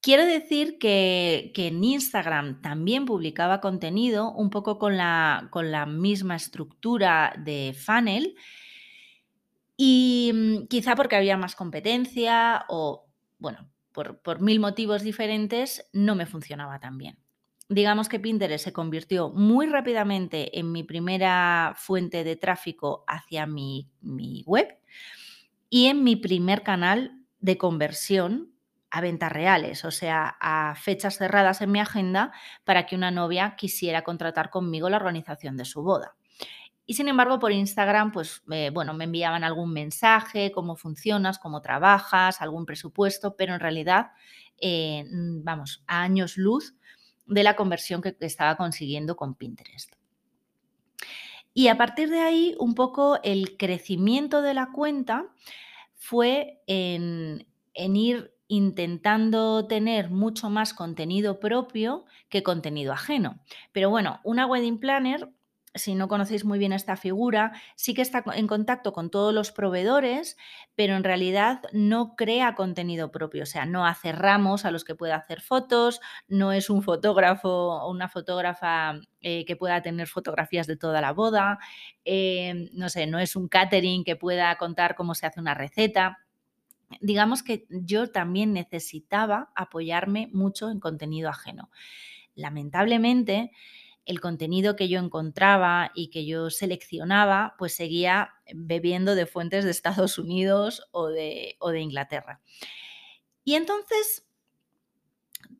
Quiero 0.00 0.24
decir 0.24 0.78
que, 0.78 1.50
en 1.56 1.82
Instagram 1.82 2.62
también 2.62 3.06
publicaba 3.06 3.60
contenido 3.60 4.30
un 4.30 4.50
poco 4.50 4.78
con 4.78 4.96
la, 4.96 5.48
con 5.50 5.72
la 5.72 5.86
misma 5.86 6.36
estructura 6.36 7.34
de 7.38 7.74
funnel 7.76 8.36
y 9.76 10.30
mm, 10.32 10.66
quizá 10.68 10.94
porque 10.94 11.16
había 11.16 11.36
más 11.36 11.56
competencia 11.56 12.66
o, 12.68 13.08
bueno, 13.40 13.68
por, 13.94 14.40
mil 14.42 14.60
motivos 14.60 15.02
diferentes, 15.02 15.88
no 15.94 16.14
me 16.14 16.26
funcionaba 16.26 16.78
tan 16.78 16.98
bien 16.98 17.16
digamos 17.70 18.10
que 18.10 18.20
Pinterest 18.20 18.62
se 18.62 18.74
convirtió 18.74 19.30
muy 19.30 19.66
rápidamente 19.66 20.58
en 20.58 20.70
mi 20.70 20.82
primera 20.82 21.72
fuente 21.74 22.22
de 22.22 22.36
tráfico 22.36 23.04
hacia 23.06 23.46
mi, 23.46 23.88
mi, 24.02 24.42
web 24.44 24.76
y 25.70 25.86
en 25.86 26.04
mi 26.04 26.14
primer 26.14 26.62
canal 26.62 27.24
de 27.40 27.56
conversión 27.56 28.52
a 28.90 29.00
ventas 29.00 29.32
reales, 29.32 29.84
o 29.84 29.90
sea, 29.90 30.36
a 30.40 30.74
fechas 30.76 31.16
cerradas 31.16 31.62
en 31.62 31.72
mi 31.72 31.80
agenda 31.80 32.32
para 32.64 32.86
que 32.86 32.94
una 32.94 33.10
novia 33.10 33.56
quisiera 33.56 34.02
contratar 34.02 34.50
conmigo 34.50 34.88
la 34.88 34.98
organización 34.98 35.56
de 35.56 35.64
su 35.64 35.82
boda. 35.82 36.14
Y 36.86 36.94
sin 36.94 37.08
embargo, 37.08 37.38
por 37.38 37.52
Instagram, 37.52 38.12
pues 38.12 38.42
bueno, 38.72 38.92
me 38.94 39.04
enviaban 39.04 39.42
algún 39.42 39.72
mensaje, 39.72 40.52
cómo 40.52 40.76
funcionas, 40.76 41.38
cómo 41.38 41.62
trabajas, 41.62 42.42
algún 42.42 42.66
presupuesto, 42.66 43.36
pero 43.36 43.54
en 43.54 43.60
realidad, 43.60 44.10
eh, 44.58 45.04
mm, 45.10 45.44
vamos, 45.44 45.82
a 45.86 46.02
años 46.02 46.36
luz 46.36 46.74
de 47.26 47.42
la 47.42 47.56
conversión 47.56 48.02
que 48.02 48.16
estaba 48.20 48.56
consiguiendo 48.56 49.16
con 49.16 49.34
Pinterest. 49.34 49.94
Y 51.54 51.68
a 51.68 51.76
partir 51.78 52.10
de 52.10 52.20
ahí, 52.20 52.56
un 52.58 52.74
poco 52.74 53.20
el 53.22 53.56
crecimiento 53.56 54.42
de 54.42 54.54
la 54.54 54.72
cuenta 54.72 55.26
fue 55.94 56.60
en, 56.66 57.46
ir 57.74 58.34
intentando 58.48 59.66
tener 59.66 60.10
mucho 60.10 60.50
más 60.50 60.74
contenido 60.74 61.40
propio 61.40 62.04
que 62.28 62.42
contenido 62.42 62.92
ajeno. 62.92 63.40
Pero 63.72 63.88
bueno, 63.88 64.20
una 64.24 64.46
wedding 64.46 64.78
planner, 64.80 65.30
si 65.74 65.94
no 65.94 66.06
conocéis 66.06 66.44
muy 66.44 66.58
bien 66.58 66.72
esta 66.72 66.96
figura, 66.96 67.52
sí 67.74 67.94
que 67.94 68.02
está 68.02 68.22
en 68.34 68.46
contacto 68.46 68.92
con 68.92 69.10
todos 69.10 69.34
los 69.34 69.50
proveedores, 69.50 70.36
pero 70.76 70.94
en 70.94 71.02
realidad 71.02 71.62
no 71.72 72.14
crea 72.14 72.54
contenido 72.54 73.10
propio, 73.10 73.42
o 73.42 73.46
sea, 73.46 73.66
no 73.66 73.84
hace 73.86 74.12
ramos 74.12 74.64
a 74.64 74.70
los 74.70 74.84
que 74.84 74.94
pueda 74.94 75.16
hacer 75.16 75.40
fotos, 75.40 76.00
no 76.28 76.52
es 76.52 76.70
un 76.70 76.82
fotógrafo 76.82 77.48
o 77.48 77.90
una 77.90 78.08
fotógrafa 78.08 79.00
eh, 79.20 79.44
que 79.44 79.56
pueda 79.56 79.82
tener 79.82 80.06
fotografías 80.06 80.66
de 80.68 80.76
toda 80.76 81.00
la 81.00 81.12
boda, 81.12 81.58
eh, 82.04 82.70
no 82.72 82.88
sé, 82.88 83.06
no 83.06 83.18
es 83.18 83.34
un 83.34 83.48
catering 83.48 84.04
que 84.04 84.16
pueda 84.16 84.56
contar 84.56 84.94
cómo 84.94 85.14
se 85.14 85.26
hace 85.26 85.40
una 85.40 85.54
receta. 85.54 86.18
Digamos 87.00 87.42
que 87.42 87.66
yo 87.70 88.12
también 88.12 88.52
necesitaba 88.52 89.50
apoyarme 89.56 90.28
mucho 90.32 90.70
en 90.70 90.78
contenido 90.78 91.30
ajeno. 91.30 91.70
Lamentablemente, 92.36 93.50
el 94.06 94.20
contenido 94.20 94.76
que 94.76 94.88
yo 94.88 95.00
encontraba 95.00 95.90
y 95.94 96.08
que 96.08 96.26
yo 96.26 96.50
seleccionaba, 96.50 97.54
pues 97.58 97.74
seguía 97.74 98.34
bebiendo 98.54 99.14
de 99.14 99.26
fuentes 99.26 99.64
de 99.64 99.70
Estados 99.70 100.18
Unidos 100.18 100.86
o 100.90 101.08
de, 101.08 101.56
o 101.60 101.70
de 101.70 101.80
Inglaterra. 101.80 102.40
Y 103.44 103.54
entonces, 103.54 104.26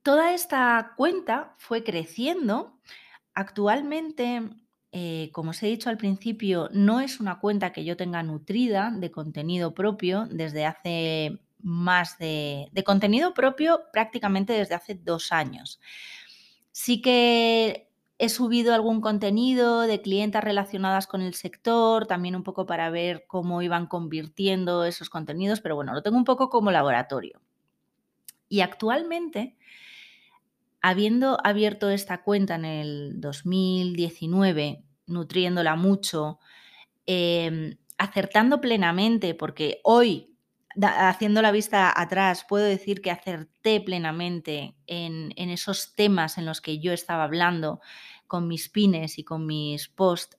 toda 0.03 0.35
esta 0.35 0.93
cuenta 0.97 1.55
fue 1.59 1.85
creciendo 1.85 2.75
Actualmente, 3.35 4.43
eh, 4.93 5.31
como 5.33 5.51
os 5.51 5.63
he 5.63 5.67
dicho 5.67 5.91
al 5.91 5.99
principio, 5.99 6.69
no 6.73 7.01
es 7.01 7.19
una 7.19 7.41
cuenta 7.41 7.73
que 7.73 7.85
yo 7.85 7.97
tenga 7.97 8.23
nutrida 8.23 8.93
de 8.97 9.11
contenido 9.11 9.75
propio 9.75 10.27
desde 10.31 10.65
hace 10.65 11.41
más 11.61 12.17
de, 12.19 12.69
de 12.71 12.85
contenido 12.85 13.35
propio 13.35 13.83
prácticamente 13.93 14.53
desde 14.53 14.77
hace 14.77 14.95
dos 14.95 15.33
años. 15.33 15.81
Sí 16.71 17.03
que 17.03 17.91
he 18.18 18.29
subido 18.29 18.74
algún 18.74 19.00
contenido 19.00 19.83
de 19.83 20.00
clientas 20.00 20.44
relacionadas 20.44 21.07
con 21.07 21.22
el 21.22 21.35
sector, 21.35 22.07
también 22.07 22.37
un 22.37 22.44
poco 22.44 22.66
para 22.66 22.90
ver 22.90 23.24
cómo 23.27 23.62
iban 23.62 23.87
convirtiendo 23.87 24.85
esos 24.85 25.11
contenidos, 25.11 25.61
pero 25.61 25.74
bueno, 25.74 25.92
lo 25.94 26.03
tengo 26.03 26.16
un 26.16 26.24
poco 26.24 26.48
como 26.48 26.70
laboratorio. 26.70 27.40
Y 28.48 28.61
actualmente 28.61 29.57
habiendo 30.87 31.38
abierto 31.42 31.88
esta 31.88 32.22
cuenta 32.22 32.57
en 32.57 32.66
el 32.66 33.12
2019, 33.18 34.85
nutriéndola 35.07 35.77
mucho, 35.77 36.40
em, 37.07 37.79
acertando 37.96 38.61
plenamente, 38.61 39.35
porque 39.35 39.81
hoy, 39.83 40.34
haciendo 40.83 41.43
la 41.43 41.53
vista 41.53 41.93
atrás, 41.95 42.45
puedo 42.49 42.65
decir 42.65 43.01
que 43.01 43.11
acerté 43.11 43.81
plenamente 43.81 44.77
en, 44.87 45.33
esos 45.37 45.95
temas 45.95 46.39
en 46.39 46.47
los 46.47 46.61
que 46.61 46.79
yo 46.79 46.93
estaba 46.93 47.25
hablando 47.25 47.81
con 48.27 48.49
mis 48.49 48.69
pines 48.69 49.19
y 49.19 49.25
con 49.25 49.47
mis 49.47 49.89
posts 49.89 50.39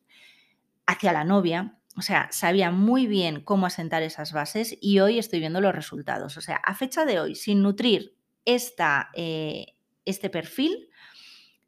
hacia 0.86 1.14
la 1.14 1.24
novia. 1.24 1.78
O 1.98 2.02
sea, 2.02 2.28
sabía 2.32 2.72
muy 2.72 3.08
bien 3.08 3.42
cómo 3.42 3.66
asentar 3.66 4.04
esas 4.04 4.34
bases 4.34 4.78
y 4.82 5.00
hoy 5.00 5.18
estoy 5.18 5.40
viendo 5.40 5.62
los 5.62 5.74
resultados. 5.74 6.36
O 6.38 6.42
sea, 6.42 6.58
a 6.58 6.76
fecha 6.76 7.06
de 7.06 7.20
hoy, 7.20 7.36
sin 7.36 7.62
nutrir 7.62 8.18
esta, 8.44 9.10
eh, 9.14 9.76
este 10.04 10.30
perfil, 10.30 10.90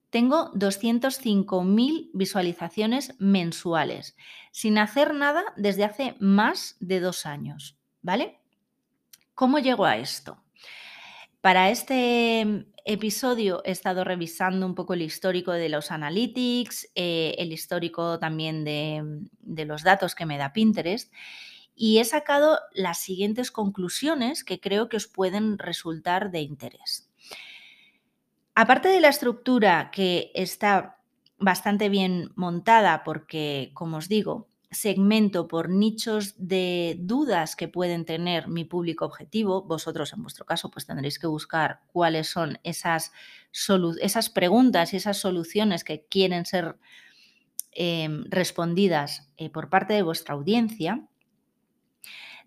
tengo 0.10 0.54
205.000 0.54 2.12
visualizaciones 2.14 3.16
mensuales, 3.20 4.16
sin 4.52 4.78
hacer 4.78 5.14
nada 5.14 5.44
desde 5.58 5.84
hace 5.84 6.16
más 6.20 6.76
de 6.80 7.00
dos 7.00 7.26
años, 7.26 7.78
¿vale? 8.02 8.40
¿Cómo 9.38 9.60
llego 9.60 9.86
a 9.86 9.98
esto? 9.98 10.44
Para 11.42 11.70
este 11.70 12.66
episodio 12.86 13.62
he 13.66 13.70
estado 13.70 14.04
revisando 14.04 14.66
un 14.66 14.74
poco 14.74 14.96
el 14.96 15.04
histórico 15.04 15.52
de 15.52 15.70
los 15.70 15.92
analytics, 15.92 16.90
eh, 16.96 17.36
el 17.38 17.54
histórico 17.54 18.18
también 18.18 18.64
de, 18.64 19.04
de 19.42 19.66
los 19.66 19.84
datos 19.84 20.16
que 20.16 20.26
me 20.26 20.40
da 20.40 20.54
Pinterest 20.54 21.14
y 21.76 22.00
he 22.00 22.06
sacado 22.06 22.58
las 22.74 22.98
siguientes 22.98 23.52
conclusiones 23.52 24.44
que 24.44 24.60
creo 24.60 24.90
que 24.90 24.98
os 24.98 25.06
pueden 25.06 25.60
resultar 25.60 26.32
de 26.32 26.42
interés. 26.42 27.08
Aparte 28.56 28.90
de 28.90 29.02
la 29.02 29.10
estructura 29.10 29.92
que 29.92 30.32
está 30.34 30.98
bastante 31.38 31.90
bien 31.90 32.32
montada 32.36 33.04
porque, 33.04 33.70
como 33.76 33.98
os 33.98 34.10
digo, 34.10 34.48
segmento 34.70 35.48
por 35.48 35.70
nichos 35.70 36.36
de 36.38 36.98
dudas 37.00 37.56
que 37.56 37.68
pueden 37.68 38.06
tener 38.06 38.48
mi 38.48 38.66
público 38.66 39.06
objetivo. 39.06 39.64
Vosotros, 39.64 40.12
en 40.14 40.24
vuestro 40.24 40.46
caso, 40.46 40.70
pues 40.70 40.86
tendréis 40.86 41.20
que 41.20 41.28
buscar 41.28 41.82
cuáles 41.94 42.28
son 42.28 42.60
esas, 42.64 43.14
esas 44.02 44.30
preguntas 44.30 44.94
y 44.94 44.98
esas 44.98 45.18
soluciones 45.18 45.84
que 45.84 46.06
quieren 46.06 46.46
ser 46.46 46.78
em, 47.72 48.26
respondidas 48.30 49.32
eh, 49.38 49.50
por 49.50 49.70
parte 49.70 49.94
de 49.94 50.02
vuestra 50.02 50.36
audiencia. 50.36 51.08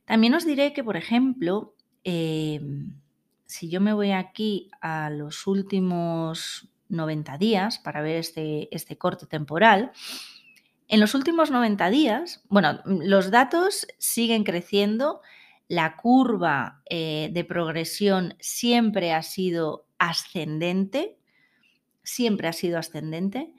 También 0.05 0.35
os 0.35 0.45
diré 0.45 0.73
que, 0.73 0.85
por 0.85 0.97
ejemplo, 0.97 1.75
em, 2.05 3.01
si 3.47 3.71
yo 3.71 3.81
me 3.81 3.95
voy 3.95 4.13
aquí 4.13 4.71
a 4.83 5.09
los 5.09 5.47
últimos 5.47 6.69
90 6.91 7.39
días 7.39 7.79
para 7.79 8.03
ver 8.03 8.17
este, 8.17 8.69
este 8.75 8.99
corte 8.99 9.27
temporal, 9.27 9.93
en 10.91 10.99
los 10.99 11.15
últimos 11.15 11.53
90 11.53 11.89
días, 11.89 12.43
bueno, 12.49 12.81
los 12.85 13.31
datos 13.31 13.87
siguen 13.99 14.43
creciendo, 14.43 15.21
la 15.69 15.97
curva 15.97 16.83
eh, 16.91 17.31
de 17.33 17.45
progresión 17.45 18.35
siempre 18.41 19.13
ha 19.13 19.23
sido 19.23 19.87
ascendente, 19.99 21.17
siempre 22.03 22.49
ha 22.49 22.53
sido 22.53 22.77
ascendente. 22.77 23.55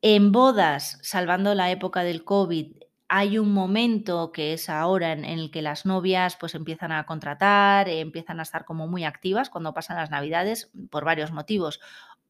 En 0.00 0.32
bodas, 0.32 0.98
salvando 1.02 1.54
la 1.54 1.70
época 1.70 2.02
del 2.02 2.24
COVID, 2.24 2.76
hay 3.08 3.36
un 3.36 3.52
momento 3.52 4.32
que 4.32 4.54
es 4.54 4.70
ahora 4.70 5.12
en, 5.12 5.26
el 5.26 5.50
que 5.50 5.60
las 5.60 5.84
novias 5.84 6.38
pues 6.40 6.54
empiezan 6.54 6.92
a 6.92 7.04
contratar, 7.04 7.90
empiezan 7.90 8.40
a 8.40 8.44
estar 8.44 8.64
como 8.64 8.88
muy 8.88 9.04
activas 9.04 9.50
cuando 9.50 9.74
pasan 9.74 9.98
las 9.98 10.10
navidades 10.10 10.70
por 10.90 11.04
varios 11.04 11.30
motivos 11.30 11.78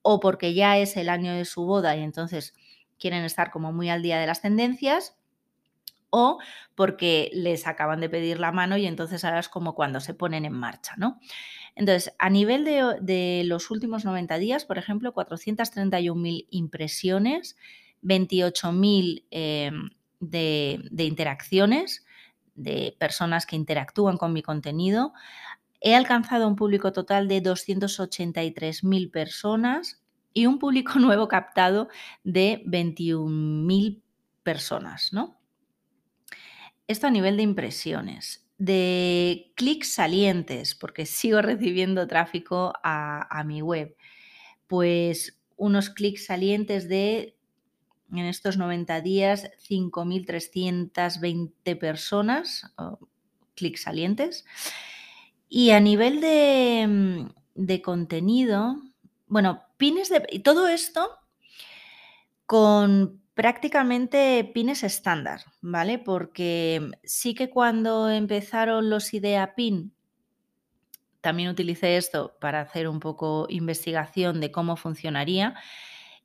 o 0.03 0.19
porque 0.19 0.55
ya 0.55 0.77
es 0.77 0.97
el 0.97 1.09
año 1.09 1.33
de 1.33 1.45
su 1.45 1.65
boda 1.65 1.97
y 1.97 2.03
entonces 2.03 2.53
quieren 2.99 3.25
estar 3.25 3.51
como 3.51 3.73
muy 3.73 3.89
al 3.91 4.03
día 4.03 4.19
de 4.19 4.27
las 4.27 4.41
tendencias 4.41 5.17
o 6.11 6.39
porque 6.75 7.31
les 7.35 7.67
acaban 7.67 8.01
de 8.01 8.09
pedir 8.09 8.39
la 8.41 8.53
mano 8.53 8.77
y 8.77 8.87
entonces 8.87 9.25
ahora 9.25 9.41
es 9.41 9.49
como 9.49 9.75
cuando 9.75 10.01
se 10.01 10.15
ponen 10.15 10.45
en 10.45 10.53
marcha, 10.53 10.95
¿no? 10.97 11.21
Entonces, 11.75 12.15
a 12.19 12.31
nivel 12.31 12.65
de, 12.65 13.43
los 13.45 13.71
últimos 13.71 14.05
90 14.05 14.39
días, 14.39 14.65
por 14.65 14.79
ejemplo, 14.79 15.13
431.000 15.13 16.47
impresiones, 16.51 17.57
28.000 18.03 19.25
eh, 19.31 19.71
de, 20.21 20.81
de 20.91 21.05
interacciones, 21.05 22.07
de 22.55 22.97
personas 22.99 23.45
que 23.45 23.57
interactúan 23.57 24.17
con 24.17 24.33
mi 24.33 24.41
contenido. 24.43 25.13
He 25.83 25.95
alcanzado 25.95 26.49
un 26.49 26.57
público 26.57 26.93
total 26.93 27.29
de 27.29 27.43
283.000 27.43 29.11
personas 29.11 30.01
y 30.37 30.45
un 30.45 30.59
público 30.59 30.99
nuevo 30.99 31.29
captado 31.29 31.89
de 32.23 32.63
21.000 32.67 34.03
personas, 34.43 35.15
¿no? 35.15 35.41
Esto 36.87 37.07
a 37.07 37.11
nivel 37.11 37.39
de 37.39 37.43
impresiones. 37.43 38.47
De 38.59 39.55
clics 39.57 39.95
salientes, 39.95 40.75
porque 40.75 41.07
sigo 41.21 41.41
recibiendo 41.41 42.07
tráfico 42.07 42.75
a, 42.85 43.43
mi 43.47 43.63
web, 43.63 43.97
pues 44.67 45.41
unos 45.57 45.89
clics 45.89 46.27
salientes 46.27 46.87
de, 46.87 47.39
en 48.13 48.27
estos 48.27 48.59
90 48.59 49.01
días, 49.01 49.51
5.320 49.67 51.79
personas, 51.79 52.75
clics 53.55 53.81
salientes. 53.81 54.45
Y 55.49 55.71
a 55.71 55.81
nivel 55.81 56.21
de, 56.21 57.27
de 57.55 57.81
contenido, 57.81 58.77
bueno, 59.29 59.66
pines 59.77 60.09
de... 60.09 60.27
Y 60.31 60.41
todo 60.41 60.69
esto 60.69 61.19
con 62.47 63.21
prácticamente 63.35 64.51
pines 64.55 64.83
estándar, 64.83 65.43
¿vale? 65.61 65.99
Porque 65.99 66.91
sí 67.05 67.35
que 67.35 67.51
cuando 67.51 68.11
empezaron 68.11 68.89
los 68.89 69.13
idea 69.13 69.55
pin, 69.55 69.93
también 71.21 71.51
utilicé 71.51 71.97
esto 71.97 72.37
para 72.41 72.61
hacer 72.61 72.89
un 72.89 73.01
poco 73.01 73.47
investigación 73.49 74.41
de 74.41 74.53
cómo 74.53 74.77
funcionaría. 74.77 75.55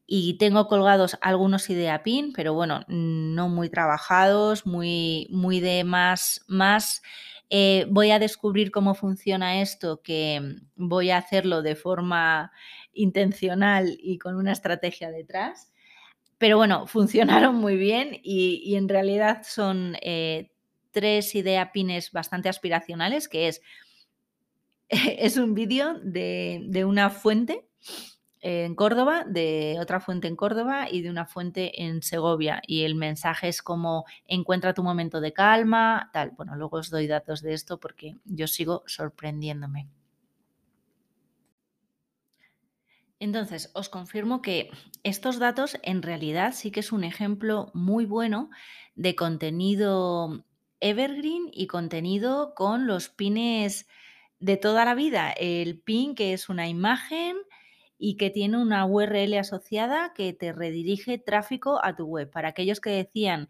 Y 0.06 0.38
tengo 0.38 0.68
colgados 0.68 1.18
algunos 1.22 1.70
idea 1.70 2.04
pin, 2.04 2.34
pero 2.34 2.54
bueno, 2.54 2.82
no 2.88 3.50
muy 3.50 3.70
trabajados, 3.70 4.66
muy, 4.66 5.28
muy 5.32 5.60
de 5.60 5.84
más, 5.84 6.46
más 6.48 7.02
eh, 7.50 7.86
voy 7.90 8.12
a 8.12 8.20
descubrir 8.20 8.72
cómo 8.72 8.96
funciona 8.96 9.62
esto, 9.62 10.02
que 10.02 10.56
voy 10.76 11.10
a 11.10 11.18
hacerlo 11.18 11.62
de 11.62 11.76
forma 11.76 12.52
intencional 12.94 13.98
y 14.02 14.18
con 14.18 14.36
una 14.36 14.52
estrategia 14.52 15.12
detrás. 15.12 15.72
Pero 16.38 16.58
bueno, 16.58 16.88
funcionaron 16.88 17.56
muy 17.56 17.78
bien 17.78 18.20
y, 18.24 18.76
en 18.76 18.90
realidad 18.90 19.44
son 19.44 19.98
eh, 20.02 20.52
tres 20.92 21.36
idea 21.36 21.72
pines 21.72 22.12
bastante 22.12 22.50
aspiracionales, 22.50 23.28
que 23.28 23.48
es, 23.48 23.62
es 24.90 25.38
un 25.38 25.54
vídeo 25.54 26.00
de, 26.04 26.64
de 26.68 26.86
una 26.86 27.10
fuente 27.10 27.68
en 28.42 28.74
Córdoba, 28.74 29.24
de 29.28 29.78
otra 29.80 30.00
fuente 30.00 30.28
en 30.28 30.36
Córdoba 30.36 30.88
y 30.90 31.02
de 31.04 31.12
una 31.12 31.26
fuente 31.28 31.84
en 31.84 32.02
Segovia. 32.02 32.62
Y 32.66 32.84
el 32.84 32.96
mensaje 32.96 33.48
es 33.48 33.62
como 33.62 34.06
encuentra 34.26 34.74
tu 34.74 34.84
momento 34.84 35.22
de 35.22 35.32
calma, 35.32 36.10
tal. 36.12 36.32
Bueno, 36.32 36.56
luego 36.56 36.78
os 36.78 36.90
doy 36.90 37.08
datos 37.08 37.42
de 37.42 37.54
esto 37.54 37.80
porque 37.80 38.18
yo 38.26 38.48
sigo 38.48 38.84
sorprendiéndome. 38.88 39.88
Entonces, 43.22 43.70
os 43.76 43.88
confirmo 43.88 44.42
que 44.42 44.72
estos 45.04 45.38
datos 45.38 45.78
en 45.84 46.02
realidad 46.02 46.54
sí 46.56 46.72
que 46.72 46.80
es 46.80 46.92
un 46.92 47.04
ejemplo 47.04 47.70
muy 47.76 48.06
bueno 48.08 48.50
de 48.96 49.16
contenido 49.16 50.44
evergreen 50.80 51.44
y 51.54 51.68
contenido 51.68 52.56
con 52.56 52.88
los 52.88 53.10
pines 53.10 53.88
de 54.40 54.58
toda 54.58 54.86
la 54.86 54.96
vida. 54.96 55.32
El 55.34 55.80
pin 55.80 56.16
que 56.16 56.34
es 56.34 56.50
una 56.50 56.68
imagen 56.68 57.38
y 58.00 58.18
que 58.18 58.32
tiene 58.32 58.58
una 58.58 58.88
URL 58.88 59.38
asociada 59.38 60.14
que 60.16 60.34
te 60.34 60.52
redirige 60.52 61.20
tráfico 61.20 61.80
a 61.84 61.96
tu 61.96 62.06
web. 62.06 62.32
Para 62.32 62.50
aquellos 62.50 62.80
que 62.80 62.90
decían 62.90 63.50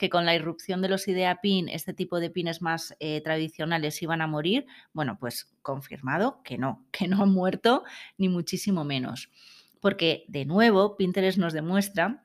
que 0.00 0.08
con 0.08 0.24
la 0.24 0.34
irrupción 0.34 0.80
de 0.80 0.88
los 0.88 1.08
idea 1.08 1.42
pin, 1.42 1.68
este 1.68 1.92
tipo 1.92 2.20
de 2.20 2.30
pines 2.30 2.62
más 2.62 2.96
eh, 3.00 3.20
tradicionales 3.20 4.00
iban 4.00 4.22
a 4.22 4.26
morir, 4.26 4.64
bueno, 4.94 5.18
pues 5.20 5.52
confirmado 5.60 6.42
que 6.42 6.56
no, 6.56 6.86
que 6.90 7.06
no 7.06 7.22
han 7.22 7.30
muerto, 7.30 7.84
ni 8.16 8.30
muchísimo 8.30 8.82
menos. 8.82 9.30
Porque, 9.78 10.24
de 10.26 10.46
nuevo, 10.46 10.96
Pinterest 10.96 11.36
nos 11.36 11.52
demuestra 11.52 12.24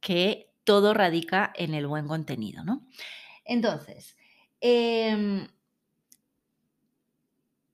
que 0.00 0.50
todo 0.64 0.92
radica 0.92 1.52
en 1.54 1.74
el 1.74 1.86
buen 1.86 2.08
contenido, 2.08 2.64
¿no? 2.64 2.84
Entonces, 3.44 4.16
em, 4.60 5.46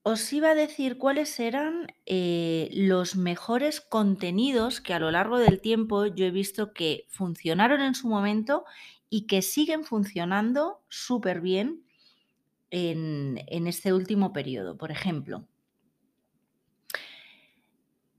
os 0.02 0.30
iba 0.30 0.50
a 0.50 0.54
decir 0.54 0.98
cuáles 0.98 1.40
eran 1.40 1.86
eh, 2.04 2.68
los 2.72 3.16
mejores 3.16 3.80
contenidos 3.80 4.82
que 4.82 4.92
a 4.92 4.98
lo 4.98 5.10
largo 5.10 5.38
del 5.38 5.62
tiempo 5.62 6.04
yo 6.04 6.26
he 6.26 6.30
visto 6.30 6.74
que 6.74 7.06
funcionaron 7.08 7.80
en 7.80 7.94
su 7.94 8.08
momento 8.08 8.66
y 9.08 9.26
que 9.26 9.42
siguen 9.42 9.84
funcionando 9.84 10.82
súper 10.88 11.40
bien 11.40 11.86
en, 12.70 13.66
este 13.66 13.92
último 13.92 14.32
periodo. 14.32 14.76
Por 14.76 14.90
ejemplo, 14.90 15.46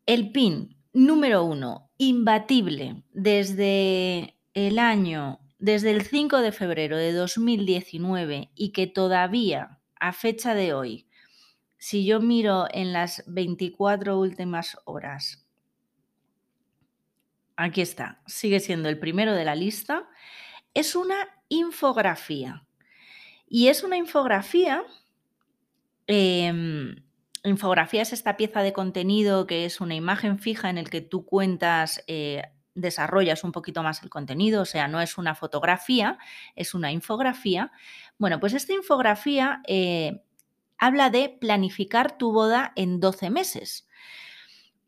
el 0.05 0.31
PIN 0.31 0.77
número 0.93 1.43
uno, 1.43 1.91
imbatible, 1.97 3.03
desde 3.11 4.37
el 4.53 4.79
año, 4.79 5.39
desde 5.59 5.91
el 5.91 6.01
5 6.01 6.37
de 6.39 6.51
febrero 6.51 6.97
de 6.97 7.13
2019 7.13 8.51
y 8.55 8.69
que 8.69 8.87
todavía 8.87 9.79
a 9.99 10.13
fecha 10.13 10.55
de 10.55 10.73
hoy, 10.73 11.07
si 11.77 12.05
yo 12.05 12.19
miro 12.19 12.65
en 12.71 12.93
las 12.93 13.23
24 13.27 14.17
últimas 14.17 14.77
horas, 14.85 15.45
aquí 17.55 17.81
está, 17.81 18.21
sigue 18.25 18.59
siendo 18.59 18.89
el 18.89 18.97
primero 18.97 19.33
de 19.33 19.45
la 19.45 19.55
lista 19.55 20.07
es 20.77 20.95
una 20.95 21.15
infografía. 21.49 22.63
Y 23.49 23.69
es 23.69 23.83
una 23.83 23.97
infografía, 23.97 24.83
em, 26.05 27.03
infografía 27.43 28.03
es 28.03 28.13
esta 28.13 28.37
pieza 28.37 28.61
de 28.61 28.73
contenido 28.73 29.47
que 29.47 29.65
es 29.65 29.81
una 29.81 29.95
imagen 29.95 30.37
fija 30.37 30.69
en 30.69 30.77
el 30.77 30.91
que 30.91 31.01
tú 31.01 31.25
cuentas, 31.25 32.03
eh, 32.07 32.43
desarrollas 32.75 33.43
un 33.43 33.51
poquito 33.51 33.81
más 33.81 34.03
el 34.03 34.11
contenido, 34.11 34.61
o 34.61 34.65
sea, 34.65 34.87
no 34.87 35.01
es 35.01 35.17
una 35.17 35.33
fotografía, 35.33 36.19
es 36.55 36.75
una 36.75 36.91
infografía. 36.91 37.71
Bueno, 38.19 38.39
pues 38.39 38.53
esta 38.53 38.73
infografía 38.73 39.61
eh, 39.67 40.21
habla 40.77 41.09
de 41.09 41.29
planificar 41.29 42.19
tu 42.19 42.31
boda 42.31 42.71
en 42.75 42.99
12 42.99 43.31
meses. 43.31 43.87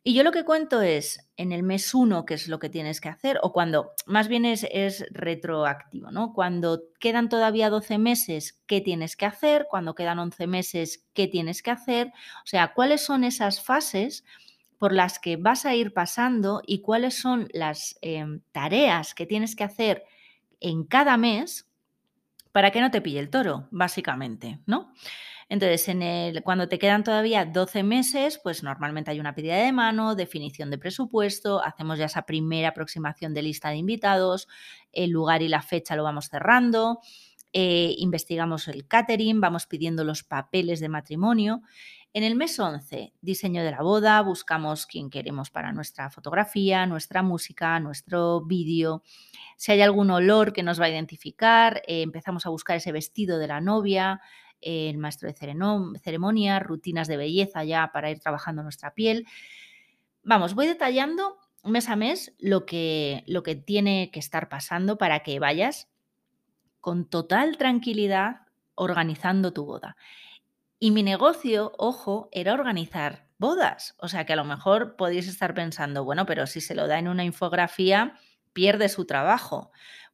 Y 0.04 0.14
yo 0.14 0.24
lo 0.24 0.32
que 0.32 0.46
cuento 0.46 0.82
es 0.82 1.30
en 1.36 1.52
el 1.52 1.62
mes 1.62 1.94
1, 1.94 2.26
que 2.26 2.34
es 2.34 2.48
lo 2.48 2.60
que 2.60 2.70
tienes 2.70 3.02
que 3.02 3.10
hacer, 3.10 3.38
o 3.44 3.52
cuando, 3.52 3.92
más 4.06 4.28
bien 4.30 4.46
es, 4.46 4.66
es, 4.72 5.06
retroactivo, 5.12 6.10
¿no? 6.12 6.34
Cuando 6.34 6.84
quedan 7.00 7.28
todavía 7.28 7.70
12 7.70 7.98
meses, 7.98 8.62
¿qué 8.66 8.80
tienes 8.80 9.18
que 9.18 9.26
hacer? 9.26 9.68
Cuando 9.70 9.96
quedan 9.96 10.20
11 10.20 10.48
meses, 10.48 11.06
¿qué 11.14 11.28
tienes 11.28 11.62
que 11.62 11.72
hacer? 11.72 12.08
O 12.08 12.48
sea, 12.48 12.74
¿cuáles 12.74 13.02
son 13.02 13.26
esas 13.26 13.62
fases 13.62 14.24
por 14.80 14.94
las 14.94 15.20
que 15.20 15.36
vas 15.36 15.66
a 15.66 15.76
ir 15.76 15.94
pasando 15.94 16.64
y 16.66 16.82
cuáles 16.82 17.16
son 17.16 17.50
las 17.54 18.00
em, 18.02 18.42
tareas 18.54 19.14
que 19.14 19.26
tienes 19.26 19.56
que 19.56 19.66
hacer 19.66 20.06
en 20.62 20.86
cada 20.86 21.18
mes 21.18 21.68
para 22.52 22.72
que 22.72 22.82
no 22.82 22.90
te 22.90 23.02
pille 23.02 23.20
el 23.20 23.30
toro, 23.30 23.68
básicamente, 23.70 24.60
¿no? 24.66 24.92
Entonces, 25.50 26.42
cuando 26.44 26.70
te 26.70 26.78
quedan 26.78 27.04
todavía 27.04 27.44
12 27.44 27.82
meses, 27.82 28.40
pues 28.42 28.62
normalmente 28.62 29.10
hay 29.10 29.20
una 29.20 29.34
pedida 29.34 29.56
de 29.56 29.72
mano, 29.72 30.14
definición 30.14 30.70
de 30.70 30.78
presupuesto, 30.78 31.64
hacemos 31.64 31.98
ya 31.98 32.06
esa 32.06 32.22
primera 32.22 32.70
aproximación 32.70 33.34
de 33.34 33.42
lista 33.42 33.70
de 33.70 33.78
invitados, 33.78 34.48
el 34.92 35.10
lugar 35.10 35.42
y 35.42 35.48
la 35.48 35.64
fecha 35.64 35.96
lo 35.96 36.04
vamos 36.04 36.30
cerrando, 36.30 37.00
eh, 37.52 37.96
investigamos 37.98 38.68
el 38.68 38.88
catering, 38.88 39.42
vamos 39.42 39.66
pidiendo 39.66 40.04
los 40.04 40.24
papeles 40.24 40.80
de 40.80 40.90
matrimonio. 40.90 41.64
En 42.14 42.24
el 42.24 42.36
mes 42.36 42.60
11, 42.60 43.14
diseño 43.22 43.64
de 43.64 43.72
la 43.72 43.82
boda, 43.82 44.22
buscamos 44.22 44.86
quién 44.86 45.10
queremos 45.10 45.50
para 45.50 45.72
nuestra 45.72 46.12
fotografía, 46.12 46.86
nuestra 46.86 47.24
música, 47.24 47.80
nuestro 47.80 48.42
vídeo. 48.42 49.04
Si 49.58 49.72
hay 49.72 49.82
algún 49.82 50.12
olor 50.12 50.54
que 50.54 50.64
nos 50.64 50.80
va 50.80 50.86
a 50.86 50.90
identificar, 50.90 51.82
eh, 51.88 52.04
empezamos 52.04 52.46
a 52.46 52.50
buscar 52.50 52.78
ese 52.78 52.92
vestido 52.92 53.40
de 53.40 53.48
la 53.48 53.62
novia, 53.62 54.22
el 54.62 54.98
maestro 54.98 55.28
de 55.28 55.36
ceremonia, 55.36 56.60
rutinas 56.60 57.08
de 57.08 57.18
belleza 57.18 57.64
ya 57.64 57.92
para 57.94 58.12
ir 58.12 58.20
trabajando 58.20 58.64
nuestra 58.64 58.94
piel. 58.94 59.26
Vamos, 60.24 60.56
voy 60.56 60.68
detallando 60.68 61.38
mes 61.64 61.90
a 61.90 61.96
mes 61.96 62.34
lo 62.40 62.66
que, 62.66 63.24
lo 63.28 63.44
que 63.44 63.56
tiene 63.56 64.12
que 64.12 64.20
estar 64.20 64.50
pasando 64.50 64.98
para 64.98 65.20
que 65.22 65.40
vayas 65.40 65.90
con 66.82 67.10
total 67.10 67.58
tranquilidad 67.58 68.42
organizando 68.76 69.52
tu 69.54 69.66
boda. 69.66 69.98
Y 70.80 70.92
mi 70.92 71.04
negocio, 71.04 71.74
ojo, 71.78 72.30
era 72.32 72.54
organizar 72.54 73.28
bodas. 73.38 73.96
O 73.98 74.08
sea 74.08 74.26
que 74.26 74.34
a 74.34 74.38
lo 74.38 74.46
mejor 74.46 74.96
podéis 74.96 75.28
estar 75.28 75.54
pensando, 75.54 76.06
bueno, 76.06 76.26
pero 76.26 76.48
si 76.48 76.62
se 76.62 76.76
lo 76.76 76.88
da 76.88 77.00
en 77.00 77.10
una 77.10 77.26
infografía, 77.26 78.14
pierde 78.54 78.88
su 78.88 79.06
trabajo. 79.06 79.72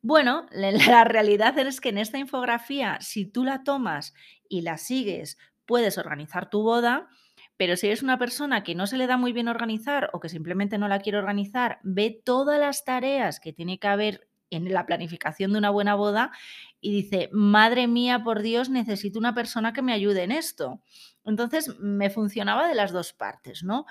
Bueno, 0.08 0.46
la 0.52 1.04
realidad 1.04 1.58
es 1.58 1.82
que 1.82 1.89
en 1.89 1.98
esta 1.98 2.20
infografía, 2.20 3.00
si 3.02 3.26
tú 3.26 3.44
la 3.44 3.63
tomas 3.63 4.13
y 4.48 4.62
la 4.62 4.78
sigues, 4.78 5.36
puedes 5.65 5.98
organizar 5.98 6.48
tu 6.48 6.62
boda, 6.62 7.10
pero 7.58 7.76
si 7.76 7.88
eres 7.88 8.04
una 8.04 8.20
persona 8.20 8.62
que 8.62 8.76
no 8.76 8.86
se 8.86 8.98
le 8.98 9.08
da 9.08 9.18
muy 9.18 9.34
bien 9.34 9.48
organizar 9.48 10.12
o 10.13 10.20
que 10.20 10.30
simplemente 10.30 10.78
no 10.78 10.88
la 10.88 11.00
quiere 11.00 11.18
organizar, 11.18 11.80
ve 11.82 12.22
todas 12.24 12.60
las 12.60 12.86
tareas 12.86 13.39
que 13.39 13.52
tiene 13.52 13.80
que 13.80 13.88
haber 13.88 14.28
en 14.52 14.72
la 14.72 14.86
planificación 14.86 15.54
de 15.54 15.58
una 15.58 15.72
buena 15.72 15.96
boda 15.96 16.32
y 16.80 16.91
dice, 16.91 17.32
madre 17.34 17.88
mía, 17.88 18.24
por 18.24 18.44
Dios, 18.44 18.70
necesito 18.70 19.18
una 19.18 19.34
persona 19.34 19.74
que 19.74 19.82
me 19.82 19.91
ayude 19.91 20.22
en 20.22 20.32
esto. 20.32 20.84
Entonces, 21.24 21.80
me 21.80 22.12
funcionaba 22.12 22.68
de 22.68 22.76
las 22.76 22.91
dos 22.91 23.12
partes, 23.13 23.63
¿no? 23.63 23.88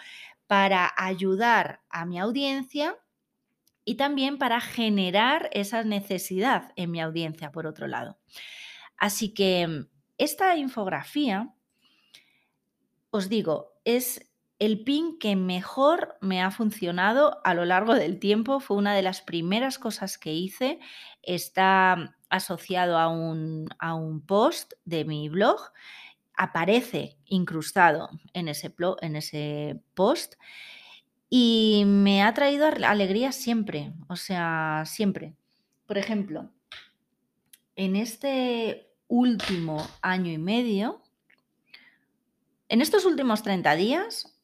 Para 0.47 0.93
ayudar 0.97 1.81
a 1.89 2.07
mi 2.07 2.21
audiencia 2.21 2.97
y 3.85 3.97
también 3.97 4.39
para 4.39 4.61
generar 4.61 5.51
esa 5.53 5.85
necesidad 5.85 6.73
en 6.77 6.91
mi 6.91 7.01
audiencia, 7.01 7.53
por 7.53 7.67
otro 7.67 7.87
lado. 7.87 8.19
Así 8.97 9.35
que 9.35 9.87
esta 10.19 10.57
infografía, 10.57 11.55
os 13.11 13.29
digo, 13.29 13.73
es 13.85 14.31
el 14.59 14.85
pin 14.85 15.19
que 15.19 15.37
mejor 15.37 16.17
me 16.21 16.41
ha 16.41 16.51
funcionado 16.51 17.41
a 17.45 17.55
lo 17.55 17.65
largo 17.65 17.95
del 17.95 18.19
tiempo. 18.19 18.61
Fue 18.61 18.77
una 18.77 18.95
de 18.95 19.03
las 19.03 19.21
primeras 19.21 19.79
cosas 19.79 20.17
que 20.17 20.33
hice. 20.33 20.79
Está 21.23 22.17
asociado 22.31 22.99
a 22.99 23.09
un, 23.09 23.69
a 23.79 23.95
un 23.95 24.25
post 24.25 24.73
de 24.85 25.05
mi 25.05 25.29
blog. 25.29 25.61
Aparece 26.37 27.19
incrustado 27.27 28.09
en 28.33 28.49
ese, 28.49 28.75
en 29.03 29.17
ese 29.17 29.83
post 29.95 30.35
y 31.29 31.85
me 31.87 32.23
ha 32.23 32.33
traído 32.35 32.67
alegría 32.67 33.33
siempre, 33.33 33.93
o 34.09 34.17
sea, 34.17 34.85
siempre. 34.87 35.35
Por 35.87 35.99
ejemplo, 35.99 36.51
en 37.77 37.97
este 37.97 38.89
último 39.09 39.87
año 40.01 40.33
y 40.33 40.39
medio, 40.39 41.03
en 42.69 42.81
estos 42.81 43.05
últimos 43.05 43.43
30 43.43 43.77
días, 43.77 44.35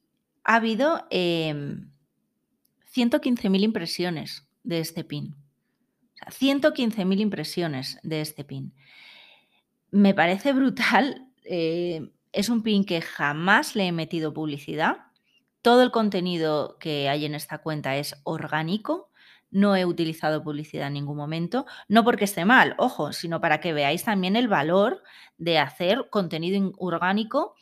ha 0.45 0.57
habido 0.57 1.09
115.000 1.11 3.45
em, 3.45 3.55
impresiones 3.55 4.47
de 4.63 4.81
este 4.81 5.05
pin. 5.05 5.37
O 6.15 6.17
sea, 6.17 6.29
115.000 6.29 7.21
impresiones 7.21 7.99
de 8.03 8.21
este 8.21 8.45
pin. 8.45 8.75
Me 9.91 10.15
parece 10.15 10.53
brutal. 10.53 11.27
Eh, 11.45 12.11
es 12.33 12.49
un 12.49 12.63
pin 12.63 12.85
que 12.85 13.01
jamás 13.01 13.75
le 13.75 13.89
he 13.89 13.93
metido 13.93 14.33
publicidad. 14.33 15.10
Todo 15.63 15.83
el 15.83 15.91
contenido 15.91 16.79
que 16.79 17.09
hay 17.09 17.27
en 17.27 17.35
esta 17.35 17.59
cuenta 17.59 17.97
es 17.97 18.17
orgánico. 18.25 19.11
No 19.51 19.77
he 19.77 19.85
utilizado 19.85 20.43
publicidad 20.43 20.87
en 20.87 20.95
ningún 20.95 21.17
momento, 21.17 21.67
no 21.89 22.05
porque 22.05 22.25
esté 22.25 22.45
mal, 22.45 22.75
ojo, 22.79 23.13
sino 23.13 23.41
para 23.41 23.61
que 23.61 23.73
veáis 23.73 24.05
también 24.05 24.37
el 24.37 24.47
valor 24.47 25.03
de 25.39 25.59
hacer 25.59 26.09
contenido 26.09 26.73
orgánico 26.79 27.57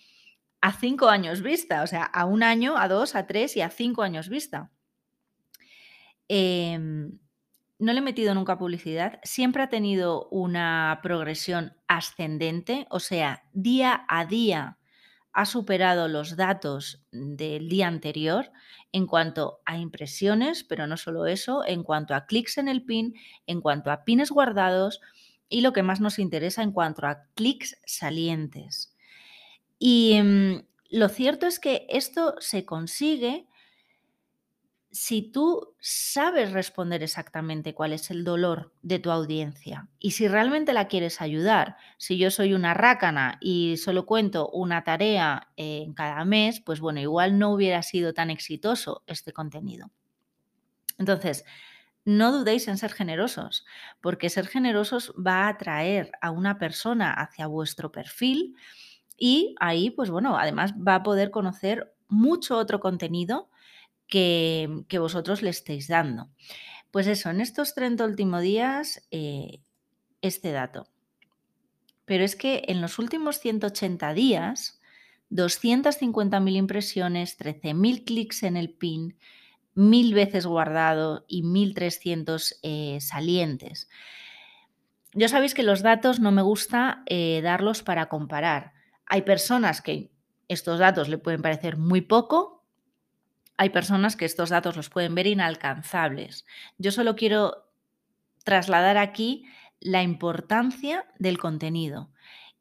a 0.60 0.72
cinco 0.72 1.08
años 1.08 1.40
vista, 1.42 1.82
o 1.82 1.86
sea, 1.86 2.04
a 2.04 2.24
un 2.24 2.42
año, 2.42 2.76
a 2.76 2.88
dos, 2.88 3.14
a 3.14 3.26
tres 3.26 3.56
y 3.56 3.62
a 3.62 3.70
cinco 3.70 4.02
años 4.02 4.28
vista. 4.28 4.70
Em, 6.28 7.18
no 7.78 7.92
le 7.92 7.98
he 7.98 8.02
metido 8.02 8.34
nunca 8.34 8.58
publicidad, 8.58 9.20
siempre 9.22 9.62
ha 9.62 9.68
tenido 9.68 10.28
una 10.30 11.00
progresión 11.02 11.74
ascendente, 11.86 12.86
o 12.90 13.00
sea, 13.00 13.44
día 13.52 14.04
a 14.08 14.26
día 14.26 14.78
ha 15.38 15.46
superado 15.46 16.08
los 16.08 16.34
datos 16.34 17.00
del 17.12 17.68
día 17.68 17.86
anterior 17.86 18.50
en 18.90 19.06
cuanto 19.06 19.60
a 19.64 19.78
impresiones, 19.78 20.64
pero 20.64 20.88
no 20.88 20.96
solo 20.96 21.26
eso, 21.26 21.64
en 21.64 21.84
cuanto 21.84 22.16
a 22.16 22.26
clics 22.26 22.58
en 22.58 22.66
el 22.66 22.82
pin, 22.82 23.14
en 23.46 23.60
cuanto 23.60 23.92
a 23.92 24.02
pines 24.02 24.32
guardados 24.32 25.00
y 25.48 25.60
lo 25.60 25.72
que 25.72 25.84
más 25.84 26.00
nos 26.00 26.18
interesa 26.18 26.64
en 26.64 26.72
cuanto 26.72 27.06
a 27.06 27.22
clics 27.36 27.80
salientes. 27.86 28.96
Y 29.78 30.20
mm, 30.20 30.64
lo 30.90 31.08
cierto 31.08 31.46
es 31.46 31.60
que 31.60 31.86
esto 31.88 32.34
se 32.40 32.64
consigue 32.64 33.46
si 34.98 35.22
tú 35.22 35.76
sabes 35.78 36.50
responder 36.50 37.04
exactamente 37.04 37.72
cuál 37.72 37.92
es 37.92 38.10
el 38.10 38.24
dolor 38.24 38.72
de 38.82 38.98
tu 38.98 39.12
audiencia 39.12 39.88
y 40.00 40.10
si 40.10 40.26
realmente 40.26 40.72
la 40.72 40.88
quieres 40.88 41.20
ayudar, 41.20 41.76
si 41.98 42.18
yo 42.18 42.32
soy 42.32 42.52
una 42.52 42.74
rácana 42.74 43.38
y 43.40 43.76
solo 43.76 44.06
cuento 44.06 44.50
una 44.50 44.82
tarea 44.82 45.52
en 45.56 45.94
cada 45.94 46.24
mes, 46.24 46.60
pues 46.60 46.80
bueno, 46.80 46.98
igual 46.98 47.38
no 47.38 47.52
hubiera 47.52 47.84
sido 47.84 48.12
tan 48.12 48.28
exitoso 48.28 49.04
este 49.06 49.32
contenido. 49.32 49.92
Entonces, 50.98 51.44
no 52.04 52.32
dudéis 52.32 52.66
en 52.66 52.76
ser 52.76 52.90
generosos, 52.90 53.64
porque 54.00 54.30
ser 54.30 54.48
generosos 54.48 55.14
va 55.14 55.44
a 55.44 55.50
atraer 55.50 56.10
a 56.20 56.32
una 56.32 56.58
persona 56.58 57.12
hacia 57.12 57.46
vuestro 57.46 57.92
perfil 57.92 58.56
y 59.16 59.54
ahí, 59.60 59.90
pues 59.90 60.10
bueno, 60.10 60.36
además 60.36 60.74
va 60.74 60.96
a 60.96 61.02
poder 61.04 61.30
conocer 61.30 61.94
mucho 62.08 62.56
otro 62.58 62.80
contenido 62.80 63.48
que, 64.08 64.98
vosotros 64.98 65.42
le 65.42 65.50
estéis 65.50 65.88
dando. 65.88 66.30
Pues 66.90 67.06
eso, 67.06 67.30
en 67.30 67.40
estos 67.40 67.74
30 67.74 68.04
últimos 68.04 68.42
días, 68.42 69.06
eh, 69.10 69.60
este 70.22 70.52
dato. 70.52 70.88
Pero 72.04 72.24
es 72.24 72.34
que 72.34 72.64
en 72.68 72.80
los 72.80 72.98
últimos 72.98 73.38
180 73.38 74.14
días, 74.14 74.80
250.000 75.30 76.56
impresiones, 76.56 77.38
13.000 77.38 78.04
clics 78.04 78.42
en 78.42 78.56
el 78.56 78.70
pin, 78.70 79.16
1.000 79.76 80.14
veces 80.14 80.46
guardado 80.46 81.24
y 81.28 81.42
1.300 81.42 82.56
eh, 82.62 82.98
salientes. 83.00 83.88
Ya 85.12 85.28
sabéis 85.28 85.54
que 85.54 85.62
los 85.62 85.82
datos 85.82 86.20
no 86.20 86.32
me 86.32 86.42
gusta 86.42 87.02
eh, 87.06 87.40
darlos 87.42 87.82
para 87.82 88.08
comparar. 88.08 88.72
Hay 89.06 89.22
personas 89.22 89.82
que 89.82 90.10
estos 90.48 90.78
datos 90.78 91.08
le 91.08 91.18
pueden 91.18 91.42
parecer 91.42 91.76
muy 91.76 92.00
poco, 92.00 92.57
hay 93.58 93.70
personas 93.70 94.16
que 94.16 94.24
estos 94.24 94.50
datos 94.50 94.76
los 94.76 94.88
pueden 94.88 95.14
ver 95.14 95.26
inalcanzables. 95.26 96.46
Yo 96.78 96.92
solo 96.92 97.16
quiero 97.16 97.68
trasladar 98.44 98.96
aquí 98.96 99.44
la 99.80 100.02
importancia 100.02 101.04
del 101.18 101.38
contenido 101.38 102.10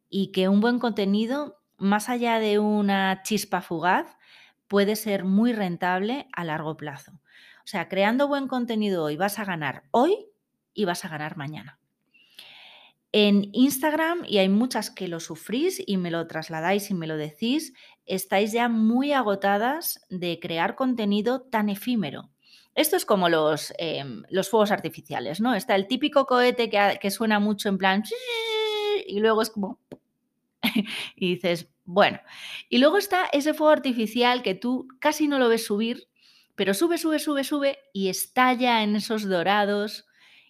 y 0.10 0.32
que 0.32 0.50
un 0.50 0.60
buen 0.60 0.80
contenido, 0.80 1.62
más 1.78 2.10
allá 2.10 2.40
de 2.40 2.58
una 2.58 3.22
chispa 3.22 3.62
fugaz, 3.62 4.18
puede 4.68 4.96
ser 4.96 5.24
muy 5.24 5.54
rentable 5.54 6.28
a 6.34 6.43
largo 6.43 6.78
plazo. 6.78 7.14
O 7.60 7.68
sea, 7.68 7.88
creando 7.89 8.28
buen 8.28 8.48
contenido 8.48 9.04
hoy 9.04 9.18
vas 9.18 9.38
a 9.38 9.45
ganar 9.45 9.84
hoy 9.91 10.26
y 10.74 10.86
vas 10.86 11.06
a 11.06 11.10
ganar 11.10 11.38
mañana. 11.38 11.80
En 13.12 13.50
Instagram, 13.54 14.24
y 14.28 14.39
hay 14.39 14.50
muchas 14.50 14.89
que 14.89 15.08
lo 15.08 15.20
sufrís 15.20 15.82
y 15.86 15.98
me 15.98 16.12
lo 16.12 16.26
trasladáis 16.28 16.89
y 16.89 16.93
me 16.93 17.08
lo 17.08 17.18
decís, 17.18 17.74
estáis 18.08 18.51
ya 18.51 18.70
muy 18.70 19.12
agotadas 19.12 20.05
de 20.10 20.39
crear 20.39 20.76
contenido 20.76 21.41
tan 21.41 21.70
efímero. 21.70 22.30
Esto 22.74 22.95
es 22.95 23.05
como 23.05 23.30
los, 23.30 23.74
em, 23.78 24.24
los 24.30 24.49
fuegos 24.49 24.72
artificiales, 24.72 25.41
¿no? 25.41 25.55
Está 25.55 25.76
el 25.76 25.88
típico 25.88 26.26
cohete 26.26 26.70
que, 26.70 26.99
que 27.01 27.12
suena 27.12 27.39
mucho 27.39 27.70
en 27.70 27.78
plan 27.78 28.03
y 29.08 29.20
luego 29.20 29.41
es 29.41 29.49
como... 29.49 29.80
y 31.16 31.36
dices, 31.36 31.70
bueno. 31.86 32.20
Y 32.70 32.78
luego 32.78 32.97
está 32.97 33.26
ese 33.32 33.53
fuego 33.53 33.72
artificial 33.72 34.43
que 34.43 34.55
tú 34.55 34.88
casi 34.99 35.28
no 35.28 35.39
lo 35.39 35.49
ves 35.49 35.66
subir, 35.66 36.08
pero 36.55 36.74
sube, 36.74 36.97
sube, 36.97 37.20
sube, 37.20 37.43
sube 37.43 37.80
y 37.93 38.10
estalla 38.10 38.84
en 38.84 38.95
esos 38.95 39.28
dorados 39.28 40.05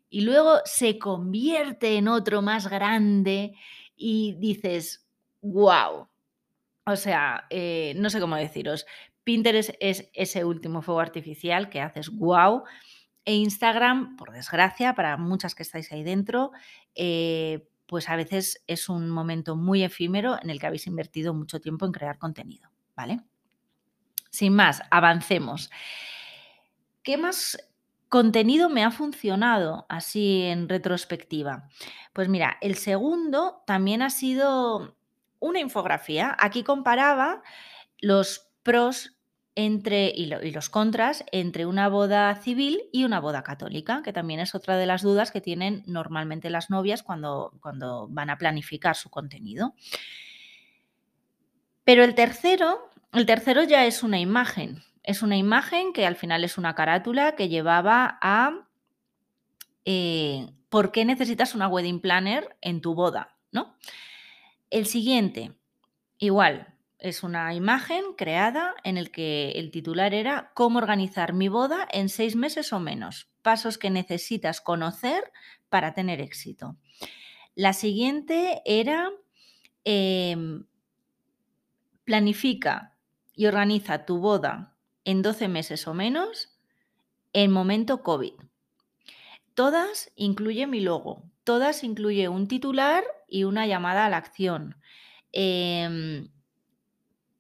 y 0.10 0.22
luego 0.22 0.60
se 0.66 0.98
convierte 0.98 1.98
en 1.98 2.08
otro 2.08 2.42
más 2.42 2.70
grande 2.70 3.54
y 3.96 4.36
dices, 4.40 5.06
wow. 5.42 6.08
O 6.88 6.96
sea, 6.96 7.46
eh, 7.50 7.94
no 7.98 8.10
sé 8.10 8.20
cómo 8.22 8.38
deciros. 8.38 8.86
Pinterest 9.26 9.72
es 9.82 10.10
ese 10.14 10.46
último 10.46 10.82
fuego 10.82 11.02
artificial 11.02 11.70
que 11.70 11.82
haces 11.82 12.10
wow. 12.10 12.64
E 13.26 13.36
Instagram, 13.36 14.16
por 14.16 14.32
desgracia, 14.32 14.96
para 14.96 15.18
muchas 15.18 15.54
que 15.54 15.64
estáis 15.64 15.92
ahí 15.92 16.02
dentro, 16.02 16.52
eh, 16.96 17.68
pues 17.86 18.08
a 18.08 18.16
veces 18.16 18.64
es 18.68 18.88
un 18.88 19.10
momento 19.10 19.58
muy 19.58 19.84
efímero 19.84 20.38
en 20.42 20.50
el 20.50 20.62
que 20.62 20.68
habéis 20.68 20.88
invertido 20.88 21.34
mucho 21.34 21.60
tiempo 21.60 21.86
en 21.86 21.92
crear 21.92 22.18
contenido, 22.18 22.70
¿vale? 22.96 23.20
Sin 24.30 24.54
más, 24.54 24.82
avancemos. 24.90 25.70
¿Qué 27.04 27.18
más 27.18 27.58
contenido 28.08 28.70
me 28.70 28.86
ha 28.86 28.92
funcionado 28.92 29.86
así 29.90 30.44
en 30.44 30.70
retrospectiva? 30.70 31.68
Pues 32.14 32.30
mira, 32.30 32.58
el 32.62 32.76
segundo 32.76 33.62
también 33.66 34.02
ha 34.02 34.10
sido 34.10 34.97
una 35.40 35.60
infografía. 35.60 36.36
Aquí 36.40 36.64
comparaba 36.64 37.42
los 38.00 38.50
pros 38.64 39.18
entre, 39.56 40.14
y, 40.16 40.28
los 40.52 40.70
contras 40.70 41.24
entre 41.32 41.66
una 41.66 41.90
boda 41.90 42.36
civil 42.36 42.84
y 42.92 43.06
una 43.06 43.20
boda 43.20 43.42
católica, 43.42 44.04
que 44.04 44.14
también 44.14 44.40
es 44.40 44.54
otra 44.54 44.78
de 44.78 44.86
las 44.86 45.02
dudas 45.02 45.32
que 45.32 45.42
tienen 45.42 45.84
normalmente 45.88 46.52
las 46.52 46.70
novias 46.70 47.02
cuando, 47.02 47.54
cuando 47.60 48.08
van 48.08 48.30
a 48.30 48.38
planificar 48.38 48.96
su 48.96 49.10
contenido. 49.10 49.74
Pero 51.84 52.04
el 52.04 52.14
tercero, 52.14 52.90
el 53.14 53.26
tercero 53.26 53.64
ya 53.64 53.86
es 53.86 54.04
una 54.04 54.20
imagen. 54.20 54.84
Es 55.02 55.24
una 55.24 55.38
imagen 55.38 55.92
que 55.92 56.06
al 56.06 56.18
final 56.18 56.44
es 56.44 56.60
una 56.60 56.76
carátula 56.76 57.36
que 57.36 57.50
llevaba 57.50 58.20
a 58.22 58.68
eh, 59.86 60.52
por 60.70 60.92
qué 60.92 61.06
necesitas 61.06 61.56
una 61.56 61.68
wedding 61.68 62.02
planner 62.02 62.58
en 62.62 62.82
tu 62.82 62.94
boda, 62.94 63.38
¿no? 63.52 63.76
El 64.70 64.86
siguiente, 64.86 65.54
igual, 66.18 66.74
es 67.00 67.24
una 67.24 67.54
imagen 67.54 68.04
creada 68.18 68.76
en 68.84 68.98
el 68.98 69.12
que 69.12 69.52
el 69.52 69.72
titular 69.72 70.14
era 70.14 70.52
cómo 70.56 70.80
organizar 70.80 71.34
mi 71.34 71.48
boda 71.48 71.88
en 71.92 72.10
seis 72.10 72.36
meses 72.36 72.74
o 72.74 72.80
menos. 72.80 73.30
Pasos 73.42 73.78
que 73.78 73.90
necesitas 73.90 74.62
conocer 74.62 75.32
para 75.70 75.94
tener 75.94 76.22
éxito. 76.22 76.78
La 77.56 77.74
siguiente 77.74 78.62
era 78.66 79.10
em, 79.84 80.66
planifica 82.04 82.98
y 83.36 83.46
organiza 83.46 84.06
tu 84.06 84.18
boda 84.18 84.76
en 85.06 85.22
12 85.22 85.48
meses 85.48 85.88
o 85.88 85.94
menos 85.94 86.58
en 87.34 87.52
momento 87.52 88.02
COVID. 88.02 88.34
Todas 89.54 90.12
incluye 90.16 90.68
mi 90.68 90.82
logo, 90.82 91.24
todas 91.44 91.84
incluye 91.84 92.28
un 92.28 92.48
titular 92.48 93.04
y 93.28 93.44
una 93.44 93.68
llamada 93.68 94.06
a 94.06 94.10
la 94.10 94.18
acción. 94.18 94.78
Em, 95.32 96.30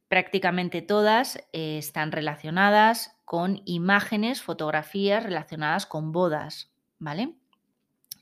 prácticamente 0.07 0.81
todas 0.81 1.38
eh, 1.53 1.77
están 1.77 2.11
relacionadas 2.11 3.17
con 3.25 3.61
imágenes, 3.65 4.41
fotografías 4.41 5.23
relacionadas 5.23 5.85
con 5.85 6.11
bodas, 6.11 6.71
¿vale? 6.99 7.35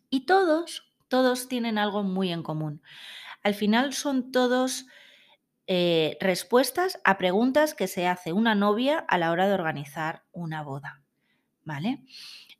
Y 0.10 0.26
todos, 0.26 0.92
todos 1.08 1.48
tienen 1.48 1.78
algo 1.78 2.04
muy 2.04 2.32
en 2.32 2.44
común. 2.44 2.82
Al 3.44 3.54
final 3.54 3.94
son 3.94 4.32
todos 4.32 4.88
eh, 5.68 6.18
respuestas 6.20 7.00
a 7.04 7.18
preguntas 7.18 7.74
que 7.74 7.88
se 7.88 8.08
hace 8.08 8.34
una 8.34 8.56
novia 8.56 9.00
a 9.00 9.18
la 9.18 9.32
hora 9.32 9.48
de 9.48 9.54
organizar 9.54 10.24
una 10.32 10.64
boda. 10.64 11.05
¿Vale? 11.66 12.00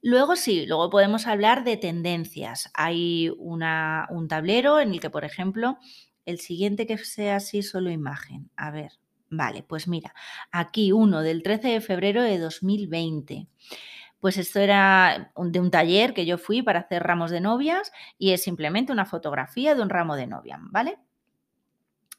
Luego 0.02 0.36
sí, 0.36 0.66
luego 0.68 0.90
podemos 0.90 1.28
hablar 1.28 1.64
de 1.64 1.78
tendencias. 1.78 2.70
Hay 2.74 3.32
una, 3.38 4.08
un 4.12 4.28
tablero 4.28 4.80
en 4.80 4.92
el 4.94 5.00
que, 5.00 5.10
por 5.10 5.26
ejemplo, 5.26 5.78
el 6.26 6.40
siguiente 6.40 6.88
que 6.88 6.98
sea 6.98 7.38
así 7.38 7.64
solo 7.64 7.92
imagen. 7.92 8.50
A 8.56 8.72
ver, 8.72 8.94
vale, 9.30 9.64
pues 9.64 9.88
mira, 9.88 10.14
aquí 10.52 10.92
uno 10.92 11.22
del 11.22 11.44
13 11.44 11.70
de 11.70 11.82
febrero 11.82 12.22
de 12.24 12.40
2020. 12.40 13.48
Pues 14.20 14.38
esto 14.38 14.60
era 14.60 15.32
de 15.38 15.60
un 15.60 15.72
taller 15.72 16.14
que 16.14 16.26
yo 16.26 16.38
fui 16.38 16.62
para 16.64 16.80
hacer 16.80 17.04
ramos 17.04 17.32
de 17.32 17.42
novias 17.42 17.92
y 18.18 18.32
es 18.32 18.44
simplemente 18.44 18.92
una 18.92 19.06
fotografía 19.06 19.76
de 19.76 19.82
un 19.84 19.90
ramo 19.90 20.16
de 20.16 20.28
novia, 20.28 20.60
¿vale? 20.62 20.98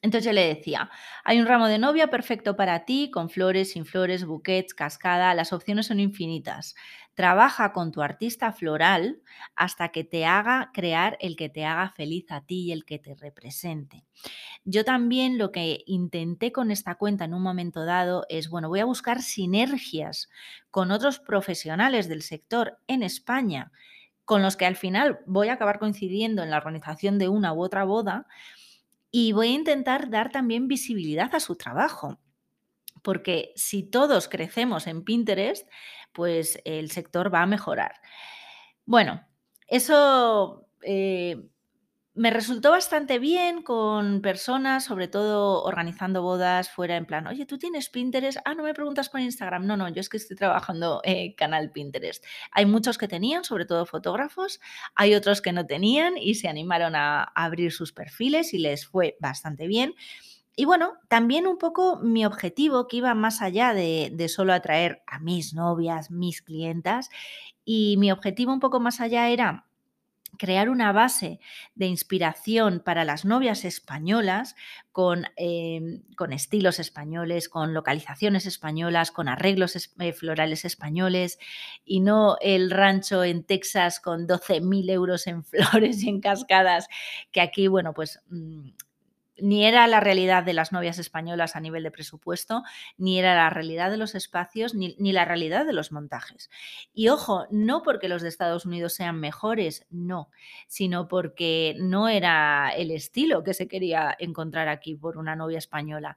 Entonces 0.07 0.25
yo 0.25 0.33
le 0.33 0.47
decía, 0.47 0.89
hay 1.25 1.41
un 1.41 1.47
ramo 1.47 1.67
de 1.67 1.81
novia 1.81 2.07
perfecto 2.11 2.55
para 2.55 2.85
ti, 2.85 3.11
con 3.11 3.29
flores, 3.29 3.73
sin 3.73 3.85
flores, 3.85 4.25
buquets, 4.25 4.73
cascada, 4.73 5.35
las 5.35 5.53
opciones 5.53 5.87
son 5.87 5.99
infinitas. 5.99 6.77
Trabaja 7.15 7.73
con 7.73 7.91
tu 7.91 8.03
artista 8.03 8.53
floral 8.53 9.21
hasta 9.57 9.89
que 9.89 10.05
te 10.05 10.25
haga 10.25 10.71
crear 10.73 11.17
el 11.21 11.35
que 11.35 11.49
te 11.49 11.65
haga 11.65 11.91
feliz 11.91 12.27
a 12.31 12.43
ti 12.43 12.67
y 12.67 12.73
el 12.73 12.85
que 12.85 13.01
te 13.01 13.17
represente. 13.17 14.05
Yo 14.65 14.85
también 14.85 15.39
lo 15.39 15.51
que 15.51 15.83
intenté 15.87 16.53
con 16.53 16.71
esta 16.71 16.95
cuenta 16.95 17.25
en 17.25 17.35
un 17.35 17.43
momento 17.43 17.85
dado 17.85 18.27
es, 18.29 18.49
bueno, 18.49 18.69
voy 18.69 18.79
a 18.79 18.85
buscar 18.85 19.23
sinergias 19.23 20.29
con 20.71 20.93
otros 20.93 21.19
profesionales 21.19 22.09
del 22.09 22.23
sector 22.23 22.79
en 22.87 23.03
España, 23.03 23.73
con 24.25 24.41
los 24.43 24.57
que 24.57 24.67
al 24.67 24.77
final 24.77 25.19
voy 25.27 25.49
a 25.49 25.55
acabar 25.55 25.81
coincidiendo 25.81 26.45
en 26.45 26.51
la 26.51 26.59
organización 26.59 27.19
de 27.19 27.29
una 27.29 27.53
u 27.53 27.61
otra 27.61 27.83
boda 27.83 28.29
y 29.11 29.33
voy 29.33 29.49
a 29.49 29.55
intentar 29.55 30.11
dar 30.11 30.31
también 30.31 30.69
visibilidad 30.69 31.35
a 31.35 31.41
su 31.41 31.57
trabajo, 31.57 32.21
porque 33.03 33.53
si 33.57 33.83
todos 33.83 34.29
crecemos 34.29 34.87
en 34.87 35.05
Pinterest, 35.05 35.69
pues 36.13 36.61
el 36.65 36.91
sector 36.91 37.33
va 37.33 37.43
a 37.43 37.47
mejorar. 37.47 37.95
Bueno, 38.85 39.27
eso 39.67 40.69
eh, 40.83 41.49
me 42.17 42.31
resultó 42.31 42.71
bastante 42.71 43.19
bien 43.19 43.63
con 43.63 44.23
personas, 44.23 44.85
sobre 44.85 45.07
todo 45.07 45.63
organizando 45.65 46.23
bodas 46.23 46.71
fuera 46.71 46.97
en 46.97 47.05
plan, 47.05 47.27
oye, 47.27 47.45
¿tú 47.45 47.59
tienes 47.59 47.91
Pinterest? 47.91 48.39
Ah, 48.47 48.55
no 48.55 48.63
me 48.63 48.73
preguntas 48.73 49.11
por 49.11 49.21
Instagram. 49.21 49.67
No, 49.67 49.77
no, 49.77 49.87
yo 49.91 50.01
es 50.01 50.09
que 50.09 50.17
estoy 50.17 50.35
trabajando 50.35 51.03
en 51.05 51.35
canal 51.35 51.71
Pinterest. 51.71 52.25
Hay 52.53 52.65
muchos 52.65 52.97
que 52.97 53.07
tenían, 53.07 53.45
sobre 53.45 53.67
todo 53.67 53.85
fotógrafos, 53.85 54.61
hay 54.95 55.15
otros 55.15 55.43
que 55.43 55.53
no 55.53 55.67
tenían 55.67 56.17
y 56.17 56.37
se 56.37 56.49
animaron 56.49 56.97
a 56.97 57.23
abrir 57.23 57.71
sus 57.71 57.93
perfiles 57.93 58.55
y 58.55 58.59
les 58.59 58.87
fue 58.87 59.19
bastante 59.21 59.67
bien. 59.67 59.95
Y 60.57 60.65
bueno, 60.65 60.95
también 61.09 61.47
un 61.47 61.59
poco 61.59 61.99
mi 62.03 62.25
objetivo 62.25 62.89
que 62.89 62.97
iba 62.97 63.15
más 63.15 63.43
allá 63.43 63.75
de, 63.75 64.11
de 64.11 64.29
solo 64.31 64.55
atraer 64.55 65.03
a 65.07 65.19
mis 65.19 65.53
novias, 65.53 66.11
mis 66.11 66.41
clientas, 66.41 67.11
y 67.63 67.97
mi 67.99 68.11
objetivo 68.11 68.55
un 68.55 68.61
poco 68.61 68.81
más 68.81 69.03
allá 69.03 69.29
era 69.29 69.67
crear 70.39 70.69
una 70.69 70.93
base 70.93 71.41
de 71.75 71.87
inspiración 71.87 72.81
para 72.85 73.05
las 73.05 73.25
novias 73.25 73.65
españolas 73.65 74.57
con, 74.93 75.27
em, 75.37 76.03
con 76.17 76.33
estilos 76.33 76.79
españoles, 76.79 77.49
con 77.49 77.75
localizaciones 77.75 78.47
españolas, 78.47 79.11
con 79.11 79.29
arreglos 79.29 79.77
eh, 79.77 80.13
florales 80.13 80.65
españoles 80.65 81.39
y 81.85 82.01
no 82.01 82.37
el 82.41 82.71
rancho 82.71 83.25
en 83.25 83.45
Texas 83.45 84.01
con 84.01 84.27
12.000 84.27 84.91
euros 84.91 85.27
en 85.27 85.45
flores 85.85 86.03
y 86.03 86.09
en 86.09 86.21
cascadas, 86.21 86.89
que 87.33 87.41
aquí, 87.41 87.69
bueno, 87.69 87.93
pues... 87.93 88.21
Ni 89.39 89.67
era 89.67 89.87
la 89.87 90.01
realidad 90.01 90.45
de 90.45 90.53
las 90.53 90.73
novias 90.73 90.99
españolas 90.99 91.57
a 91.57 91.61
nivel 91.61 91.83
de 91.83 91.91
presupuesto, 91.91 92.63
ni 92.97 93.19
era 93.19 93.35
la 93.35 93.51
realidad 93.51 93.91
de 93.91 93.97
los 93.97 94.15
espacios, 94.15 94.75
ni, 94.75 94.95
la 94.99 95.25
realidad 95.25 95.67
de 95.67 95.73
los 95.73 95.93
montajes. 95.93 96.51
Y 96.95 97.09
ojo, 97.09 97.47
no 97.51 97.83
porque 97.83 98.09
los 98.09 98.23
de 98.23 98.29
Estados 98.29 98.67
Unidos 98.67 98.95
sean 98.95 99.21
mejores, 99.21 99.87
no, 99.91 100.31
sino 100.67 101.09
porque 101.09 101.75
no 101.79 102.09
era 102.09 102.71
el 102.77 102.91
estilo 102.91 103.43
que 103.43 103.55
se 103.55 103.69
quería 103.69 104.17
encontrar 104.19 104.69
aquí 104.69 104.95
por 104.95 105.19
una 105.19 105.37
novia 105.37 105.59
española. 105.59 106.17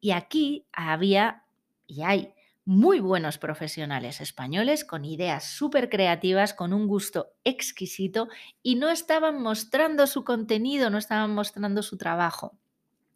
Y 0.00 0.10
aquí 0.10 0.66
había 0.72 1.44
y 1.86 2.02
hay 2.02 2.34
muy 2.64 3.00
buenos 3.00 3.38
profesionales 3.38 4.20
españoles 4.20 4.84
con 4.84 5.04
ideas 5.04 5.44
súper 5.44 5.88
creativas, 5.88 6.54
con 6.54 6.72
un 6.72 6.86
gusto 6.86 7.34
exquisito 7.44 8.28
y 8.62 8.76
no 8.76 8.90
estaban 8.90 9.42
mostrando 9.42 10.06
su 10.06 10.24
contenido, 10.24 10.88
no 10.88 10.98
estaban 10.98 11.34
mostrando 11.34 11.82
su 11.82 11.96
trabajo. 11.96 12.56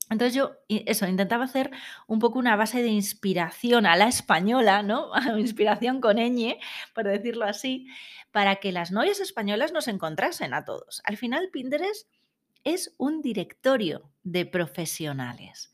Entonces 0.08 0.34
yo 0.34 0.52
eso, 0.68 1.06
intentaba 1.06 1.44
hacer 1.44 1.70
un 2.06 2.20
poco 2.20 2.38
una 2.38 2.54
base 2.54 2.82
de 2.82 2.88
inspiración 2.88 3.86
a 3.86 3.96
la 3.96 4.06
española, 4.06 4.82
¿no? 4.82 5.10
inspiración 5.38 6.00
con 6.00 6.16
ñ, 6.16 6.58
por 6.94 7.04
decirlo 7.06 7.44
así, 7.44 7.88
para 8.30 8.56
que 8.56 8.72
las 8.72 8.92
novias 8.92 9.20
españolas 9.20 9.72
nos 9.72 9.88
encontrasen 9.88 10.54
a 10.54 10.64
todos. 10.64 11.02
Al 11.04 11.16
final 11.16 11.48
Pinterest 11.52 12.08
es 12.62 12.94
un 12.98 13.22
directorio 13.22 14.10
de 14.22 14.46
profesionales. 14.46 15.72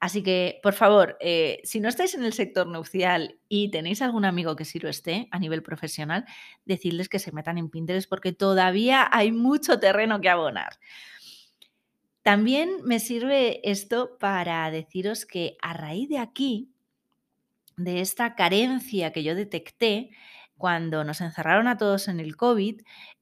Así 0.00 0.22
que, 0.22 0.60
por 0.62 0.74
favor, 0.74 1.16
eh, 1.20 1.60
si 1.64 1.80
no 1.80 1.88
estáis 1.88 2.14
en 2.14 2.24
el 2.24 2.32
sector 2.32 2.66
nupcial 2.66 3.38
y 3.48 3.70
tenéis 3.70 4.02
algún 4.02 4.24
amigo 4.24 4.56
que 4.56 4.64
sí 4.64 4.78
lo 4.78 4.88
esté 4.88 5.28
a 5.30 5.38
nivel 5.38 5.62
profesional, 5.62 6.24
decidles 6.64 7.08
que 7.08 7.18
se 7.18 7.32
metan 7.32 7.58
en 7.58 7.70
Pinterest 7.70 8.08
porque 8.08 8.32
todavía 8.32 9.08
hay 9.10 9.32
mucho 9.32 9.78
terreno 9.78 10.20
que 10.20 10.28
abonar. 10.28 10.78
También 12.22 12.78
me 12.84 13.00
sirve 13.00 13.60
esto 13.68 14.16
para 14.18 14.70
deciros 14.70 15.26
que 15.26 15.56
a 15.60 15.74
raíz 15.74 16.08
de 16.08 16.18
aquí, 16.18 16.70
de 17.76 18.00
esta 18.00 18.34
carencia 18.34 19.12
que 19.12 19.22
yo 19.22 19.34
detecté 19.34 20.10
cuando 20.56 21.04
nos 21.04 21.20
encerraron 21.20 21.68
a 21.68 21.76
todos 21.76 22.08
en 22.08 22.20
el 22.20 22.36
COVID, 22.36 22.80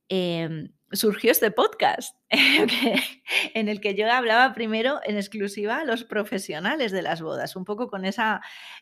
em, 0.08 0.70
surgió 0.92 1.32
este 1.32 1.50
podcast 1.50 2.16
en 2.30 3.68
el 3.68 3.80
que 3.80 3.94
yo 3.94 4.10
hablaba 4.10 4.52
primero 4.54 5.00
en 5.04 5.16
exclusiva 5.16 5.78
a 5.78 5.84
los 5.84 6.04
profesionales 6.04 6.92
de 6.92 7.02
las 7.02 7.22
bodas, 7.22 7.56
un 7.56 7.64
poco 7.64 7.88
con 7.88 8.04
esa, 8.04 8.40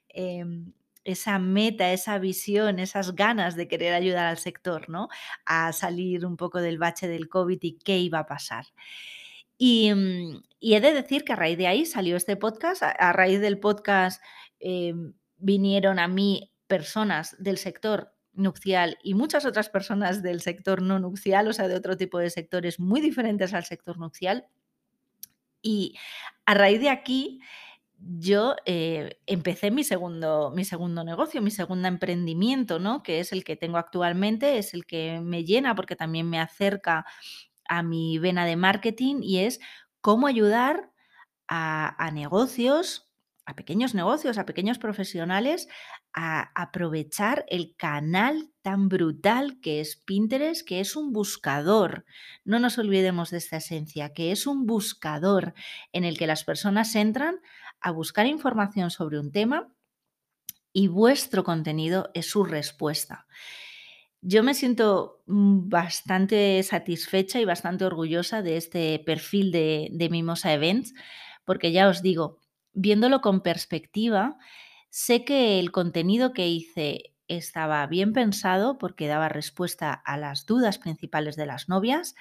em, 0.08 0.72
esa 1.04 1.38
meta, 1.38 1.92
esa 1.92 2.18
visión, 2.18 2.78
esas 2.78 3.14
ganas 3.14 3.56
de 3.56 3.68
querer 3.68 3.94
ayudar 3.94 4.26
al 4.26 4.38
sector, 4.38 4.88
¿no? 4.88 5.08
A 5.46 5.72
salir 5.72 6.26
un 6.26 6.36
poco 6.36 6.60
del 6.60 6.78
bache 6.78 7.08
del 7.08 7.28
COVID 7.28 7.58
y 7.62 7.78
qué 7.78 7.98
iba 7.98 8.20
a 8.20 8.26
pasar. 8.26 8.66
Y, 9.56 9.92
mm, 9.94 10.42
he 10.60 10.80
de 10.80 10.92
decir 10.92 11.24
que 11.24 11.32
a 11.32 11.36
raíz 11.36 11.58
de 11.58 11.66
ahí 11.66 11.86
salió 11.86 12.16
este 12.16 12.36
podcast, 12.36 12.82
a, 12.82 13.12
raíz 13.12 13.40
del 13.40 13.58
podcast 13.58 14.22
em, 14.58 15.14
vinieron 15.38 15.98
a 15.98 16.08
mí 16.08 16.52
personas 16.66 17.36
del 17.38 17.58
sector 17.58 18.14
nupcial 18.32 18.98
y 19.02 19.14
muchas 19.14 19.44
otras 19.44 19.68
personas 19.68 20.22
del 20.22 20.40
sector 20.40 20.82
no 20.82 20.98
nupcial, 20.98 21.48
o 21.48 21.52
sea, 21.52 21.68
de 21.68 21.76
otro 21.76 21.96
tipo 21.96 22.18
de 22.18 22.30
sectores 22.30 22.78
muy 22.80 23.00
diferentes 23.00 23.54
al 23.54 23.64
sector 23.64 23.98
nupcial. 23.98 24.46
Y 25.62 25.96
a 26.46 26.54
raíz 26.54 26.80
de 26.80 26.90
aquí, 26.90 27.40
yo 27.98 28.56
eh, 28.64 29.18
empecé 29.26 29.70
mi 29.70 29.84
segundo, 29.84 30.52
mi 30.54 30.64
segundo 30.64 31.04
negocio, 31.04 31.42
mi 31.42 31.50
segundo 31.50 31.86
emprendimiento, 31.88 32.78
¿no? 32.78 33.02
Que 33.02 33.20
es 33.20 33.32
el 33.32 33.44
que 33.44 33.56
tengo 33.56 33.76
actualmente, 33.76 34.58
es 34.58 34.72
el 34.72 34.86
que 34.86 35.20
me 35.20 35.44
llena 35.44 35.74
porque 35.74 35.96
también 35.96 36.30
me 36.30 36.40
acerca 36.40 37.04
a 37.68 37.82
mi 37.82 38.18
vena 38.18 38.46
de 38.46 38.56
marketing 38.56 39.20
y 39.22 39.40
es 39.40 39.60
cómo 40.00 40.26
ayudar 40.26 40.90
a 41.52 42.10
negocios 42.14 43.10
a 43.50 43.54
pequeños 43.54 43.94
negocios, 43.94 44.38
a 44.38 44.46
pequeños 44.46 44.78
profesionales, 44.78 45.68
a 46.12 46.50
aprovechar 46.60 47.44
el 47.48 47.74
canal 47.76 48.50
tan 48.62 48.88
brutal 48.88 49.60
que 49.60 49.80
es 49.80 49.96
Pinterest, 49.96 50.66
que 50.66 50.80
es 50.80 50.96
un 50.96 51.12
buscador. 51.12 52.04
No 52.44 52.58
nos 52.58 52.78
olvidemos 52.78 53.30
de 53.30 53.38
esta 53.38 53.58
esencia, 53.58 54.12
que 54.12 54.32
es 54.32 54.46
un 54.46 54.66
buscador 54.66 55.54
en 55.92 56.04
el 56.04 56.18
que 56.18 56.26
las 56.26 56.44
personas 56.44 56.94
entran 56.94 57.40
a 57.80 57.90
buscar 57.90 58.26
información 58.26 58.90
sobre 58.90 59.18
un 59.18 59.32
tema 59.32 59.72
y 60.72 60.88
vuestro 60.88 61.44
contenido 61.44 62.10
es 62.14 62.26
su 62.26 62.44
respuesta. 62.44 63.26
Yo 64.22 64.42
me 64.42 64.54
siento 64.54 65.22
mm, 65.26 65.68
bastante 65.68 66.62
satisfecha 66.62 67.40
y 67.40 67.44
bastante 67.44 67.84
orgullosa 67.84 68.42
de 68.42 68.56
este 68.56 68.98
perfil 68.98 69.50
de, 69.50 69.88
de 69.92 70.10
Mimosa 70.10 70.52
Events, 70.52 70.92
porque 71.44 71.72
ya 71.72 71.88
os 71.88 72.02
digo, 72.02 72.38
viéndolo 72.72 73.20
con 73.20 73.40
perspectiva, 73.40 74.36
sé 74.90 75.24
que 75.24 75.58
el 75.58 75.72
contenido 75.72 76.32
que 76.32 76.48
hice 76.48 77.14
estaba 77.28 77.86
bien 77.86 78.12
pensado 78.12 78.76
porque 78.76 79.06
daba 79.06 79.28
respuesta 79.28 79.92
a 79.92 80.16
las 80.16 80.46
dudas 80.46 80.78
principales 80.78 81.36
de 81.36 81.46
las 81.46 81.68
novias. 81.68 82.14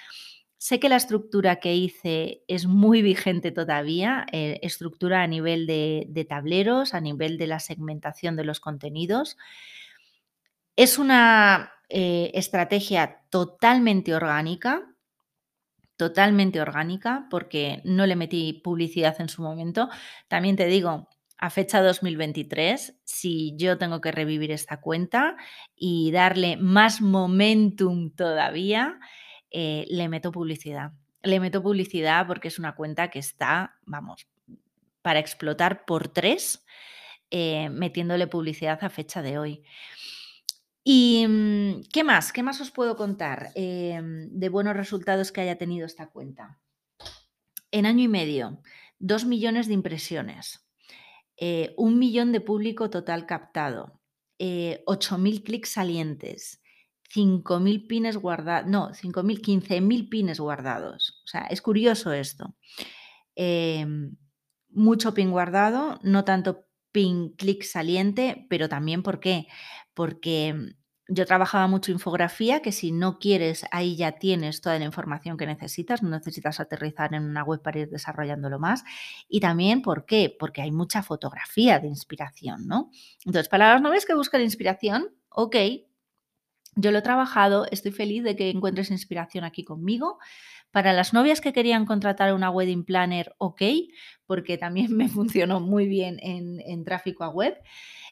Sé 0.56 0.78
que 0.78 0.88
la 0.88 0.96
estructura 0.96 1.56
que 1.56 1.74
hice 1.74 2.44
es 2.46 2.66
muy 2.66 3.02
vigente 3.02 3.50
todavía, 3.50 4.26
eh, 4.32 4.60
estructura 4.62 5.22
a 5.22 5.26
nivel 5.26 5.66
de, 5.66 6.26
tableros, 6.28 6.94
a 6.94 7.00
nivel 7.00 7.38
de 7.38 7.48
la 7.48 7.58
segmentación 7.58 8.36
de 8.36 8.44
los 8.44 8.60
contenidos. 8.60 9.36
Es 10.76 10.98
una 10.98 11.72
eh, 11.88 12.30
estrategia 12.34 13.20
totalmente 13.30 14.14
orgánica, 14.14 14.86
totalmente 15.96 16.60
orgánica 16.60 17.26
porque 17.30 17.82
no 17.84 18.06
le 18.06 18.16
metí 18.16 18.60
publicidad 18.64 19.20
en 19.20 19.28
su 19.28 19.42
momento. 19.42 19.90
También 20.28 20.56
te 20.56 20.66
digo, 20.66 21.08
a 21.40 21.48
fecha 21.48 21.80
2023, 21.80 23.00
si 23.02 23.54
yo 23.56 23.78
tengo 23.78 24.02
que 24.02 24.12
revivir 24.12 24.50
esta 24.50 24.82
cuenta 24.82 25.36
y 25.74 26.12
darle 26.12 26.58
más 26.58 27.00
momentum 27.00 28.10
todavía, 28.10 29.00
eh, 29.50 29.86
le 29.88 30.08
meto 30.10 30.32
publicidad. 30.32 30.92
Le 31.22 31.40
meto 31.40 31.62
publicidad 31.62 32.26
porque 32.26 32.48
es 32.48 32.58
una 32.58 32.74
cuenta 32.74 33.08
que 33.08 33.18
está, 33.18 33.78
vamos, 33.86 34.28
para 35.00 35.18
explotar 35.18 35.86
por 35.86 36.08
tres, 36.08 36.62
eh, 37.30 37.70
metiéndole 37.70 38.26
publicidad 38.26 38.78
a 38.84 38.90
fecha 38.90 39.22
de 39.22 39.38
hoy. 39.38 39.62
¿Y 40.84 41.24
mm, 41.26 41.84
qué 41.90 42.04
más? 42.04 42.32
¿Qué 42.32 42.42
más 42.42 42.60
os 42.60 42.70
puedo 42.70 42.96
contar 42.96 43.48
em, 43.54 44.28
de 44.30 44.48
buenos 44.50 44.76
resultados 44.76 45.32
que 45.32 45.40
haya 45.40 45.56
tenido 45.56 45.86
esta 45.86 46.10
cuenta? 46.10 46.60
En 47.70 47.86
año 47.86 48.04
y 48.04 48.08
medio, 48.08 48.60
dos 48.98 49.24
millones 49.24 49.68
de 49.68 49.74
impresiones, 49.74 50.66
eh, 51.40 51.74
un 51.78 51.98
millón 51.98 52.32
de 52.32 52.42
público 52.42 52.90
total 52.90 53.24
captado, 53.24 53.98
eh, 54.38 54.82
8.000 54.86 55.42
clics 55.42 55.70
salientes, 55.70 56.62
5.000 57.08 57.86
pines 57.88 58.18
guardados, 58.18 58.68
no, 58.70 58.90
5.000, 58.92 59.40
15.000 59.40 60.10
pines 60.10 60.38
guardados. 60.38 61.22
O 61.24 61.28
sea, 61.28 61.46
es 61.46 61.62
curioso 61.62 62.12
esto. 62.12 62.54
Em, 63.34 64.16
mucho 64.68 65.14
pin 65.14 65.30
guardado, 65.30 65.98
no 66.02 66.24
tanto 66.24 66.66
pin 66.92 67.30
clic 67.30 67.62
saliente, 67.62 68.46
pero 68.50 68.68
también 68.68 69.02
¿por 69.02 69.18
qué? 69.18 69.46
Porque 69.94 70.74
yo 71.12 71.26
trabajaba 71.26 71.66
mucho 71.66 71.90
infografía, 71.90 72.62
que 72.62 72.70
si 72.70 72.92
no 72.92 73.18
quieres, 73.18 73.64
ahí 73.72 73.96
ya 73.96 74.12
tienes 74.12 74.60
toda 74.60 74.78
la 74.78 74.84
información 74.84 75.36
que 75.36 75.46
necesitas, 75.46 76.02
no 76.02 76.08
necesitas 76.08 76.60
aterrizar 76.60 77.12
en 77.14 77.24
una 77.24 77.42
web 77.42 77.60
para 77.62 77.80
ir 77.80 77.90
desarrollándolo 77.90 78.60
más. 78.60 78.84
Y 79.28 79.40
también, 79.40 79.82
¿por 79.82 80.06
qué? 80.06 80.34
Porque 80.38 80.62
hay 80.62 80.70
mucha 80.70 81.02
fotografía 81.02 81.80
de 81.80 81.88
inspiración, 81.88 82.68
¿no? 82.68 82.90
Entonces, 83.26 83.48
para 83.48 83.72
las 83.72 83.82
novias 83.82 84.06
que 84.06 84.14
buscan 84.14 84.40
inspiración, 84.40 85.08
ok, 85.30 85.56
yo 86.76 86.92
lo 86.92 86.98
he 86.98 87.02
trabajado, 87.02 87.66
estoy 87.72 87.90
feliz 87.90 88.22
de 88.22 88.36
que 88.36 88.48
encuentres 88.50 88.92
inspiración 88.92 89.42
aquí 89.44 89.64
conmigo. 89.64 90.18
Para 90.70 90.92
las 90.92 91.12
novias 91.12 91.40
que 91.40 91.52
querían 91.52 91.86
contratar 91.86 92.32
una 92.32 92.50
wedding 92.50 92.84
planner, 92.84 93.34
ok, 93.38 93.62
porque 94.26 94.56
también 94.58 94.92
me 94.96 95.08
funcionó 95.08 95.58
muy 95.58 95.88
bien 95.88 96.18
en, 96.22 96.60
en 96.60 96.84
tráfico 96.84 97.24
a 97.24 97.30
web. 97.30 97.58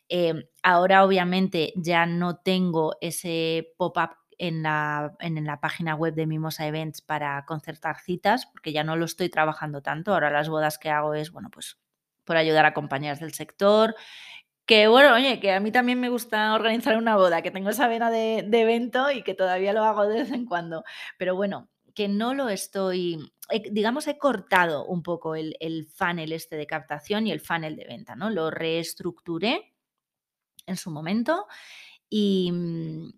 Em, 0.08 0.44
ahora 0.62 1.04
obviamente 1.04 1.72
ya 1.76 2.06
no 2.06 2.38
tengo 2.38 2.96
ese 3.00 3.74
pop-up 3.76 4.16
en 4.38 4.62
la, 4.62 5.16
en 5.20 5.44
la, 5.44 5.60
página 5.60 5.94
web 5.94 6.14
de 6.14 6.26
Mimosa 6.26 6.66
Events 6.66 7.02
para 7.02 7.44
concertar 7.44 7.98
citas, 7.98 8.46
porque 8.46 8.72
ya 8.72 8.84
no 8.84 8.96
lo 8.96 9.04
estoy 9.04 9.28
trabajando 9.28 9.82
tanto. 9.82 10.14
Ahora 10.14 10.30
las 10.30 10.48
bodas 10.48 10.78
que 10.78 10.90
hago 10.90 11.14
es, 11.14 11.32
bueno, 11.32 11.50
pues 11.50 11.78
por 12.24 12.36
ayudar 12.36 12.64
a 12.64 12.74
compañeras 12.74 13.20
del 13.20 13.34
sector. 13.34 13.96
Que 14.66 14.86
bueno, 14.86 15.14
oye, 15.14 15.40
que 15.40 15.52
a 15.52 15.60
mí 15.60 15.72
también 15.72 15.98
me 16.00 16.10
gusta 16.10 16.54
organizar 16.54 16.96
una 16.96 17.16
boda, 17.16 17.42
que 17.42 17.50
tengo 17.50 17.70
esa 17.70 17.88
vena 17.88 18.10
de, 18.10 18.38
evento 18.38 19.10
y 19.10 19.22
que 19.22 19.34
todavía 19.34 19.72
lo 19.72 19.84
hago 19.84 20.06
de 20.06 20.20
vez 20.20 20.30
en 20.32 20.46
cuando. 20.46 20.84
Pero 21.18 21.34
bueno, 21.34 21.68
que 21.94 22.08
no 22.08 22.34
lo 22.34 22.48
estoy, 22.48 23.32
digamos, 23.72 24.06
he 24.08 24.18
cortado 24.18 24.86
un 24.86 25.02
poco 25.02 25.34
el, 25.34 25.56
el 25.60 25.86
funnel 25.86 26.32
este 26.32 26.56
de 26.56 26.66
captación 26.66 27.26
y 27.26 27.32
el 27.32 27.40
funnel 27.40 27.76
de 27.76 27.86
venta, 27.86 28.14
¿no? 28.14 28.30
Lo 28.30 28.50
reestructuré 28.50 29.72
en 30.68 30.76
su 30.76 30.90
momento 30.90 31.46
y, 32.08 32.50
mm, 32.52 33.12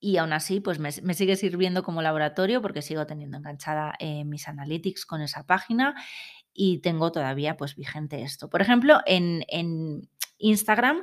y 0.00 0.16
aún 0.18 0.32
así 0.32 0.60
pues 0.60 0.78
me, 0.78 0.92
sigue 0.92 1.36
sirviendo 1.36 1.82
como 1.82 2.02
laboratorio 2.02 2.62
porque 2.62 2.82
sigo 2.82 3.06
teniendo 3.06 3.38
enganchada 3.38 3.94
eh, 3.98 4.24
mis 4.24 4.48
analytics 4.48 5.04
con 5.06 5.20
esa 5.20 5.46
página 5.46 5.94
y 6.52 6.78
tengo 6.78 7.12
todavía 7.12 7.56
pues 7.56 7.76
vigente 7.76 8.22
esto. 8.22 8.48
Por 8.48 8.62
ejemplo, 8.62 9.00
en, 9.06 9.44
en 9.48 10.08
Instagram 10.38 11.02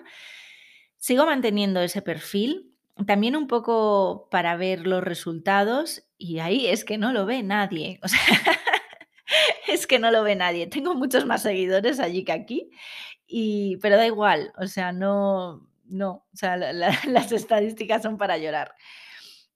sigo 0.98 1.26
manteniendo 1.26 1.82
ese 1.82 2.02
perfil 2.02 2.74
también 3.08 3.36
un 3.36 3.48
poco 3.48 4.28
para 4.30 4.56
ver 4.56 4.86
los 4.86 5.04
resultados 5.04 6.04
y 6.18 6.40
ahí 6.40 6.68
es 6.68 6.86
que 6.86 6.98
no 6.98 7.12
lo 7.12 7.26
ve 7.26 7.44
nadie. 7.44 8.00
O 8.04 8.08
sea, 8.08 8.20
es 9.68 9.88
que 9.88 10.00
no 10.00 10.12
lo 10.12 10.24
ve 10.24 10.36
nadie. 10.36 10.68
Tengo 10.68 10.94
muchos 10.96 11.26
más 11.26 11.42
seguidores 11.42 12.00
allí 12.00 12.24
que 12.24 12.32
aquí, 12.32 12.70
y, 13.28 13.78
pero 13.78 13.98
da 13.98 14.06
igual, 14.06 14.54
o 14.58 14.68
sea, 14.68 14.92
no, 14.92 15.68
no, 15.84 16.26
o 16.34 16.36
sea, 16.36 16.58
las 17.08 17.32
estadísticas 17.32 18.04
son 18.04 18.18
para 18.18 18.38
llorar. 18.38 18.76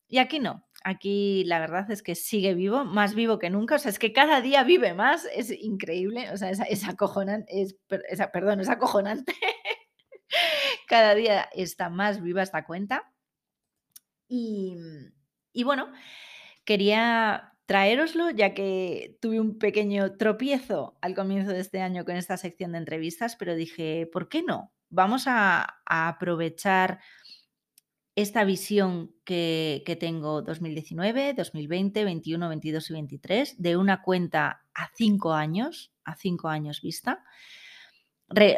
Y 0.08 0.20
aquí 0.20 0.40
no, 0.40 0.66
aquí 0.84 1.44
la 1.46 1.60
verdad 1.60 1.90
es 1.92 2.02
que 2.02 2.16
sigue 2.16 2.54
vivo, 2.54 2.86
más 2.86 3.14
vivo 3.14 3.40
que 3.40 3.50
nunca, 3.50 3.76
o 3.76 3.80
sea, 3.80 3.92
es 3.92 4.00
que 4.00 4.14
cada 4.14 4.42
día 4.42 4.64
vive 4.64 4.94
más, 4.94 5.28
es 5.34 5.52
increíble, 5.52 6.32
o 6.32 6.38
sea, 6.38 6.50
es, 6.50 6.88
acojonante, 6.88 7.62
es, 7.62 7.78
perdón, 8.32 8.62
es 8.62 8.70
acojonante. 8.70 9.34
cada 10.88 11.16
día 11.16 11.50
está 11.54 11.90
más 11.90 12.22
viva 12.22 12.42
esta 12.42 12.66
cuenta. 12.66 13.14
Y, 14.30 14.78
y 15.54 15.64
bueno, 15.64 15.92
quería 16.66 17.54
traéroslo, 17.66 18.30
ya 18.32 18.54
que 18.54 19.18
tuve 19.22 19.42
un 19.42 19.60
pequeño 19.60 20.16
tropiezo 20.16 20.98
al 21.02 21.16
comienzo 21.16 21.52
de 21.52 21.60
este 21.60 21.82
año 21.82 22.06
con 22.06 22.16
esta 22.16 22.38
sección 22.38 22.72
de 22.72 22.78
entrevistas, 22.80 23.36
pero 23.36 23.56
dije, 23.56 24.10
¿por 24.12 24.30
qué 24.30 24.42
no? 24.42 24.74
Vamos 24.90 25.26
a, 25.28 25.82
aprovechar 25.86 27.00
esta 28.16 28.44
visión 28.44 29.16
que, 29.24 29.98
tengo 30.00 30.42
2019, 30.42 31.34
2020, 31.34 32.04
21, 32.04 32.50
22 32.50 32.90
y 32.90 32.94
23 32.94 33.62
de 33.62 33.78
una 33.78 34.02
cuenta 34.02 34.66
a 34.74 34.90
cinco 34.96 35.34
años, 35.34 35.94
a 36.04 36.16
cinco 36.16 36.48
años 36.50 36.82
vista, 36.82 37.24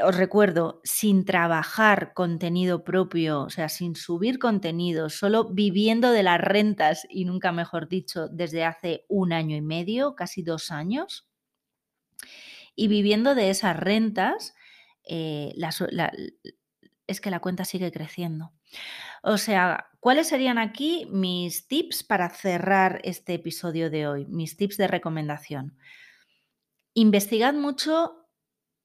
os 0.04 0.18
recuerdo, 0.18 0.82
sin 0.84 1.26
trabajar 1.26 2.14
contenido 2.16 2.84
propio, 2.84 3.42
o 3.42 3.50
sea, 3.50 3.70
sin 3.70 3.96
subir 3.96 4.40
contenido, 4.40 5.10
solo 5.10 5.50
viviendo 5.54 6.12
de 6.12 6.24
las 6.24 6.42
rentas, 6.42 7.06
y 7.10 7.26
nunca 7.26 7.52
mejor 7.52 7.88
dicho, 7.88 8.28
desde 8.30 8.64
hace 8.66 9.06
un 9.08 9.32
año 9.32 9.56
y 9.56 9.62
medio, 9.62 10.16
casi 10.16 10.42
dos 10.42 10.72
años, 10.72 11.28
y 12.76 12.88
viviendo 12.88 13.36
de 13.36 13.52
esas 13.52 13.78
rentas, 13.78 14.56
eh, 15.10 15.54
es 17.08 17.20
que 17.20 17.32
la 17.32 17.40
cuenta 17.40 17.66
sigue 17.66 17.92
creciendo. 17.92 18.54
O 19.24 19.38
sea, 19.38 19.90
¿cuáles 20.00 20.28
serían 20.28 20.58
aquí 20.58 21.08
mis 21.12 21.68
tips 21.68 22.04
para 22.04 22.30
cerrar 22.30 23.02
este 23.04 23.34
episodio 23.34 23.90
de 23.90 24.08
hoy? 24.08 24.26
Mis 24.28 24.56
tips 24.56 24.78
de 24.78 24.88
recomendación. 24.88 25.78
Investigad 26.94 27.54
mucho 27.54 28.28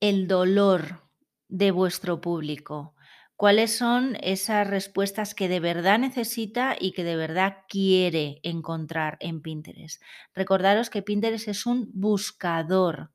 el 0.01 0.27
dolor 0.27 1.03
de 1.49 1.71
vuestro 1.71 2.21
público. 2.21 2.95
¿Cuáles 3.37 3.77
son 3.77 4.17
esas 4.23 4.67
respuestas 4.67 5.35
que 5.35 5.49
de 5.49 5.61
verdad 5.61 5.99
necesita 5.99 6.77
y 6.79 6.93
que 6.93 7.05
de 7.05 7.17
verdad 7.17 7.59
quiere 7.69 8.41
encontrar 8.43 9.17
en 9.21 9.43
Pinterest? 9.43 10.01
Recordaros 10.35 10.89
que 10.89 11.03
Pinterest 11.03 11.49
es 11.49 11.67
un 11.67 11.91
buscador 11.93 13.11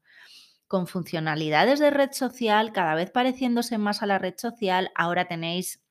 con 0.70 0.86
funcionalidades 0.86 1.80
de 1.80 1.90
red 1.90 2.12
social, 2.12 2.72
cada 2.72 2.94
vez 2.94 3.10
pareciéndose 3.10 3.80
más 3.80 4.04
a 4.04 4.06
la 4.06 4.20
red 4.20 4.36
social. 4.38 4.92
Ahora 4.94 5.28
tenéis 5.28 5.84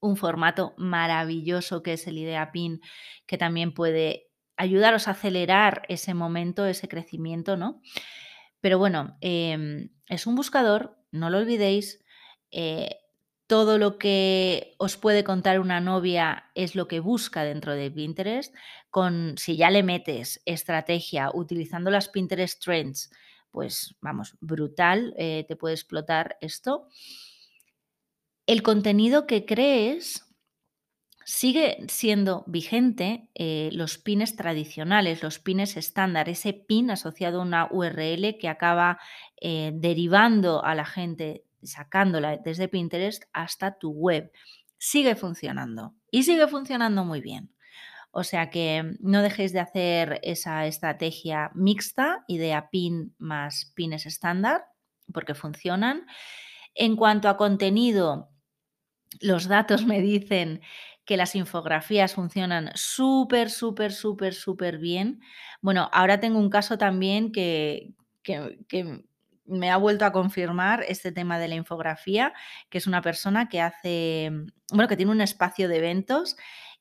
un 0.00 0.18
formato 0.18 0.74
maravilloso 0.76 1.82
que 1.82 1.94
es 1.94 2.06
el 2.06 2.18
Idea 2.18 2.52
Pin, 2.52 2.82
que 3.26 3.38
también 3.38 3.72
puede 3.72 4.28
ayudaros 4.58 5.08
a 5.08 5.12
acelerar 5.12 5.82
ese 5.88 6.12
momento, 6.12 6.66
ese 6.66 6.88
crecimiento, 6.88 7.56
¿no? 7.56 7.80
Pero 8.60 8.78
bueno, 8.78 9.16
em, 9.22 9.88
es 10.08 10.26
un 10.26 10.34
buscador, 10.34 10.98
no 11.10 11.30
lo 11.30 11.38
olvidéis. 11.38 12.04
Eh, 12.50 12.98
todo 13.46 13.78
lo 13.78 13.96
que 13.96 14.74
os 14.76 14.98
puede 14.98 15.24
contar 15.24 15.58
una 15.58 15.80
novia 15.80 16.50
es 16.54 16.74
lo 16.74 16.86
que 16.86 17.00
busca 17.00 17.44
dentro 17.44 17.72
de 17.72 17.90
Pinterest. 17.90 18.54
Con, 18.90 19.38
si 19.38 19.56
ya 19.56 19.70
le 19.70 19.82
metes 19.82 20.42
estrategia 20.44 21.30
utilizando 21.32 21.90
las 21.90 22.08
Pinterest 22.08 22.62
Trends, 22.62 23.10
pues 23.56 23.96
vamos, 24.02 24.36
brutal, 24.42 25.14
eh, 25.16 25.46
te 25.48 25.56
puede 25.56 25.74
explotar 25.74 26.36
esto. 26.42 26.88
El 28.44 28.62
contenido 28.62 29.26
que 29.26 29.46
crees 29.46 30.26
sigue 31.24 31.78
siendo 31.88 32.44
vigente 32.46 33.30
eh, 33.34 33.70
los 33.72 33.96
pines 33.96 34.36
tradicionales, 34.36 35.22
los 35.22 35.38
pines 35.38 35.78
estándar, 35.78 36.28
ese 36.28 36.52
pin 36.52 36.90
asociado 36.90 37.40
a 37.40 37.44
una 37.44 37.68
URL 37.70 38.36
que 38.38 38.50
acaba 38.50 38.98
eh, 39.40 39.72
derivando 39.74 40.62
a 40.62 40.74
la 40.74 40.84
gente, 40.84 41.46
sacándola 41.62 42.36
desde 42.36 42.68
Pinterest 42.68 43.24
hasta 43.32 43.78
tu 43.78 43.90
web. 43.90 44.32
Sigue 44.76 45.16
funcionando 45.16 45.94
y 46.10 46.24
sigue 46.24 46.46
funcionando 46.46 47.06
muy 47.06 47.22
bien. 47.22 47.55
O 48.18 48.24
sea 48.24 48.48
que 48.48 48.96
no 49.00 49.20
dejéis 49.20 49.52
de 49.52 49.60
hacer 49.60 50.20
esa 50.22 50.64
estrategia 50.64 51.50
mixta, 51.54 52.24
idea 52.28 52.70
pin 52.70 53.14
más 53.18 53.74
pines 53.74 54.06
estándar, 54.06 54.64
porque 55.12 55.34
funcionan. 55.34 56.06
En 56.74 56.96
cuanto 56.96 57.28
a 57.28 57.36
contenido, 57.36 58.30
los 59.20 59.48
datos 59.48 59.84
me 59.86 60.00
dicen 60.00 60.62
que 61.04 61.18
las 61.18 61.34
infografías 61.34 62.14
funcionan 62.14 62.70
súper, 62.74 63.50
súper, 63.50 63.92
súper, 63.92 64.32
súper 64.32 64.78
bien. 64.78 65.20
Bueno, 65.60 65.90
ahora 65.92 66.18
tengo 66.18 66.38
un 66.38 66.48
caso 66.48 66.78
también 66.78 67.32
que, 67.32 67.92
que, 68.22 69.04
me 69.44 69.70
ha 69.70 69.76
vuelto 69.76 70.06
a 70.06 70.12
confirmar 70.12 70.84
este 70.88 71.12
tema 71.12 71.38
de 71.38 71.48
la 71.48 71.54
infografía, 71.54 72.32
que 72.70 72.78
es 72.78 72.86
una 72.86 73.02
persona 73.02 73.50
que 73.50 73.60
hace, 73.60 74.32
bueno, 74.72 74.88
que 74.88 74.96
tiene 74.96 75.12
un 75.12 75.20
espacio 75.20 75.68
de 75.68 75.76
eventos 75.76 76.36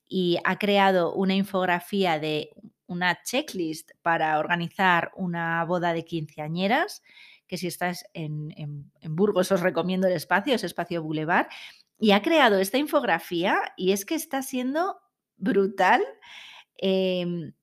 y 0.07 0.37
ha 0.43 0.57
creado 0.57 1.13
una 1.13 1.35
infografía 1.35 2.19
de 2.19 2.51
una 2.87 3.21
checklist 3.23 3.91
para 4.01 4.37
organizar 4.39 5.11
una 5.15 5.63
boda 5.65 5.93
de 5.93 6.05
quinceañeras, 6.05 7.03
que 7.47 7.57
si 7.57 7.67
estás 7.67 8.05
en, 8.13 8.91
Burgos 9.03 9.51
os 9.51 9.61
recomiendo 9.61 10.07
el 10.07 10.13
espacio, 10.13 10.55
es 10.55 10.63
Espacio 10.63 11.03
Boulevard, 11.03 11.47
y 11.99 12.11
ha 12.11 12.21
creado 12.21 12.59
esta 12.59 12.77
infografía 12.77 13.57
y 13.77 13.91
es 13.91 14.05
que 14.05 14.15
está 14.15 14.41
siendo 14.41 14.99
brutal 15.37 16.03
em, 16.77 17.53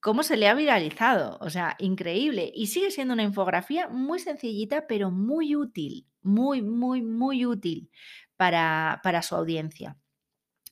cómo 0.00 0.22
se 0.22 0.36
le 0.36 0.48
ha 0.48 0.54
viralizado. 0.54 1.38
O 1.40 1.50
sea, 1.50 1.76
increíble. 1.78 2.50
Y 2.54 2.66
sigue 2.66 2.90
siendo 2.90 3.14
una 3.14 3.22
infografía 3.22 3.88
muy 3.88 4.18
sencillita, 4.18 4.86
pero 4.86 5.10
muy 5.10 5.56
útil, 5.56 6.06
muy, 6.22 6.62
muy, 6.62 7.02
muy 7.02 7.46
útil 7.46 7.90
para, 8.36 9.22
su 9.22 9.36
audiencia. 9.36 9.96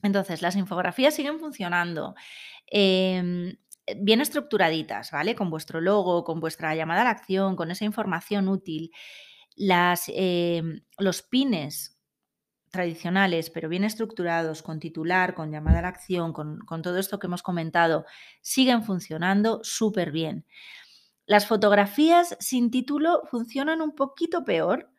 Entonces, 0.01 0.41
las 0.41 0.55
infografías 0.55 1.13
siguen 1.13 1.39
funcionando. 1.39 2.15
Em, 2.67 3.57
bien 3.97 4.21
estructuraditas, 4.21 5.11
¿vale? 5.11 5.35
Con 5.35 5.49
vuestro 5.49 5.81
logo, 5.81 6.23
con 6.23 6.39
vuestra 6.39 6.75
llamada 6.75 7.01
a 7.01 7.05
la 7.05 7.09
acción, 7.11 7.55
con 7.55 7.71
esa 7.71 7.85
información 7.85 8.47
útil. 8.47 8.91
Las, 9.55 10.05
em, 10.07 10.81
los 10.97 11.21
pines 11.21 11.99
tradicionales, 12.69 13.49
pero 13.49 13.69
bien 13.69 13.83
estructurados, 13.83 14.61
con 14.61 14.79
titular, 14.79 15.33
con 15.33 15.51
llamada 15.51 15.79
a 15.79 15.81
la 15.81 15.87
acción, 15.87 16.33
con, 16.33 16.65
todo 16.81 16.97
esto 16.97 17.19
que 17.19 17.27
hemos 17.27 17.43
comentado, 17.43 18.05
siguen 18.41 18.83
funcionando 18.83 19.59
súper 19.63 20.11
bien. 20.11 20.45
Las 21.25 21.47
fotografías 21.47 22.35
sin 22.39 22.71
título 22.71 23.23
funcionan 23.29 23.81
un 23.81 23.95
poquito 23.95 24.45
peor, 24.45 24.91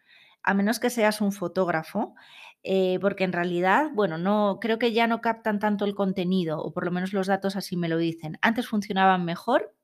a 0.42 0.54
menos 0.54 0.80
que 0.80 0.90
seas 0.90 1.20
un 1.20 1.32
fotógrafo, 1.32 2.14
eh, 2.62 2.98
porque 3.00 3.24
en 3.24 3.32
realidad, 3.32 3.90
bueno, 3.94 4.18
no 4.18 4.58
creo 4.60 4.78
que 4.78 4.92
ya 4.92 5.06
no 5.06 5.20
captan 5.20 5.58
tanto 5.58 5.84
el 5.84 5.94
contenido, 5.94 6.60
o 6.60 6.72
por 6.72 6.84
lo 6.84 6.90
menos 6.90 7.12
los 7.12 7.26
datos 7.26 7.56
así 7.56 7.76
me 7.76 7.88
lo 7.88 7.98
dicen. 7.98 8.38
Antes 8.42 8.68
funcionaban 8.68 9.24
mejor 9.24 9.74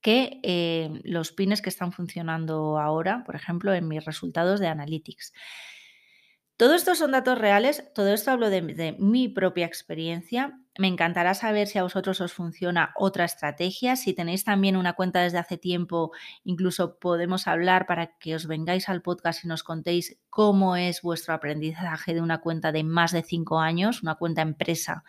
que 0.00 0.38
eh, 0.42 1.00
los 1.02 1.32
pines 1.32 1.62
que 1.62 1.70
están 1.70 1.90
funcionando 1.90 2.78
ahora, 2.78 3.24
por 3.24 3.36
ejemplo, 3.36 3.72
en 3.72 3.88
mis 3.88 4.04
resultados 4.04 4.60
de 4.60 4.68
Analytics. 4.68 5.32
Todo 6.56 6.76
esto 6.76 6.94
son 6.94 7.10
datos 7.10 7.36
reales, 7.36 7.90
todo 7.96 8.14
esto 8.14 8.30
hablo 8.30 8.48
de, 8.48 8.94
mi 9.00 9.28
propia 9.28 9.66
experiencia. 9.66 10.60
Me 10.78 10.86
encantará 10.86 11.34
saber 11.34 11.66
si 11.66 11.78
a 11.78 11.82
vosotros 11.82 12.20
os 12.20 12.32
funciona 12.32 12.92
otra 12.96 13.24
estrategia. 13.24 13.96
Si 13.96 14.12
tenéis 14.14 14.44
también 14.44 14.76
una 14.76 14.92
cuenta 14.92 15.20
desde 15.20 15.38
hace 15.38 15.58
tiempo, 15.58 16.12
incluso 16.44 17.00
podemos 17.00 17.48
hablar 17.48 17.86
para 17.86 18.16
que 18.18 18.36
os 18.36 18.46
vengáis 18.46 18.88
al 18.88 19.02
podcast 19.02 19.44
y 19.44 19.48
nos 19.48 19.64
contéis 19.64 20.20
cómo 20.30 20.76
es 20.76 21.02
vuestro 21.02 21.34
aprendizaje 21.34 22.14
de 22.14 22.20
una 22.20 22.40
cuenta 22.40 22.70
de 22.70 22.84
más 22.84 23.10
de 23.10 23.24
cinco 23.24 23.58
años, 23.58 24.04
una 24.04 24.14
cuenta 24.14 24.42
empresa 24.42 25.02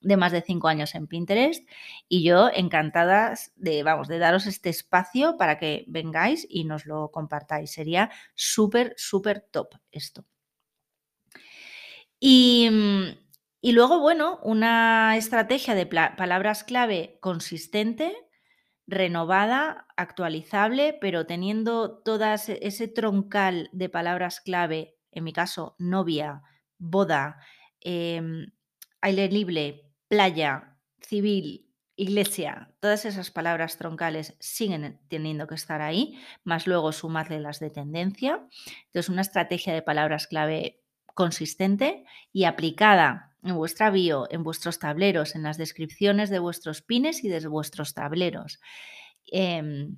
de 0.00 0.16
más 0.16 0.32
de 0.32 0.40
cinco 0.40 0.68
años 0.68 0.94
en 0.94 1.08
Pinterest. 1.08 1.68
Y 2.08 2.24
yo 2.24 2.48
encantada 2.54 3.34
de, 3.56 3.82
vamos, 3.82 4.08
de 4.08 4.18
daros 4.18 4.46
este 4.46 4.70
espacio 4.70 5.36
para 5.36 5.58
que 5.58 5.84
vengáis 5.88 6.46
y 6.48 6.64
nos 6.64 6.86
lo 6.86 7.10
compartáis. 7.10 7.72
Sería 7.72 8.10
súper, 8.34 8.94
súper 8.96 9.46
top 9.50 9.74
esto. 9.92 10.24
Mm, 12.22 13.08
y, 13.60 13.72
luego, 13.72 14.00
bueno, 14.00 14.40
una 14.42 15.16
estrategia 15.16 15.74
de 15.74 15.86
palabras 15.86 16.64
clave 16.64 17.18
consistente, 17.20 18.14
renovada, 18.86 19.86
actualizable, 19.96 20.96
pero 21.00 21.26
teniendo 21.26 21.98
todas 21.98 22.48
e-, 22.48 22.58
ese 22.62 22.88
troncal 22.88 23.68
de 23.72 23.88
palabras 23.88 24.40
clave, 24.40 24.96
en 25.12 25.24
mi 25.24 25.32
caso, 25.32 25.74
novia, 25.78 26.42
boda, 26.78 27.38
eh, 27.82 28.22
aire 29.00 29.28
libre, 29.28 29.92
playa, 30.08 30.78
civil, 31.00 31.68
iglesia, 31.96 32.74
todas 32.80 33.04
esas 33.06 33.30
palabras 33.30 33.78
troncales 33.78 34.36
siguen 34.40 35.00
teniendo 35.08 35.46
que 35.46 35.54
estar 35.54 35.80
ahí, 35.82 36.18
más 36.44 36.66
luego 36.66 36.92
sumarle 36.92 37.40
las 37.40 37.58
de 37.60 37.70
tendencia. 37.70 38.46
Entonces, 38.86 39.08
una 39.08 39.22
estrategia 39.22 39.72
de 39.74 39.82
palabras 39.82 40.26
clave 40.26 40.82
consistente 41.16 42.04
y 42.30 42.44
aplicada 42.44 43.34
en 43.42 43.56
vuestra 43.56 43.90
bio, 43.90 44.28
en 44.30 44.42
vuestros 44.42 44.78
tableros, 44.78 45.34
en 45.34 45.42
las 45.42 45.56
descripciones 45.56 46.28
de 46.28 46.38
vuestros 46.38 46.82
pines 46.82 47.24
y 47.24 47.28
de 47.28 47.46
vuestros 47.48 47.94
tableros. 47.94 48.60
Em, 49.32 49.96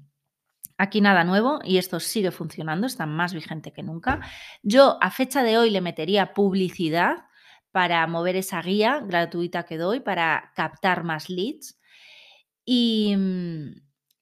aquí 0.76 1.00
nada 1.00 1.24
nuevo 1.24 1.58
y 1.64 1.78
esto 1.78 1.98
sigue 1.98 2.30
funcionando, 2.30 2.86
está 2.86 3.04
más 3.04 3.34
vigente 3.34 3.72
que 3.72 3.82
nunca. 3.82 4.20
Yo 4.62 4.96
a 5.02 5.10
fecha 5.10 5.42
de 5.42 5.58
hoy 5.58 5.70
le 5.70 5.80
metería 5.80 6.34
publicidad 6.34 7.26
para 7.72 8.06
mover 8.06 8.36
esa 8.36 8.62
guía 8.62 9.00
gratuita 9.00 9.64
que 9.64 9.76
doy, 9.76 9.98
para 9.98 10.52
captar 10.54 11.02
más 11.02 11.28
leads. 11.28 11.80
Y, 12.64 13.16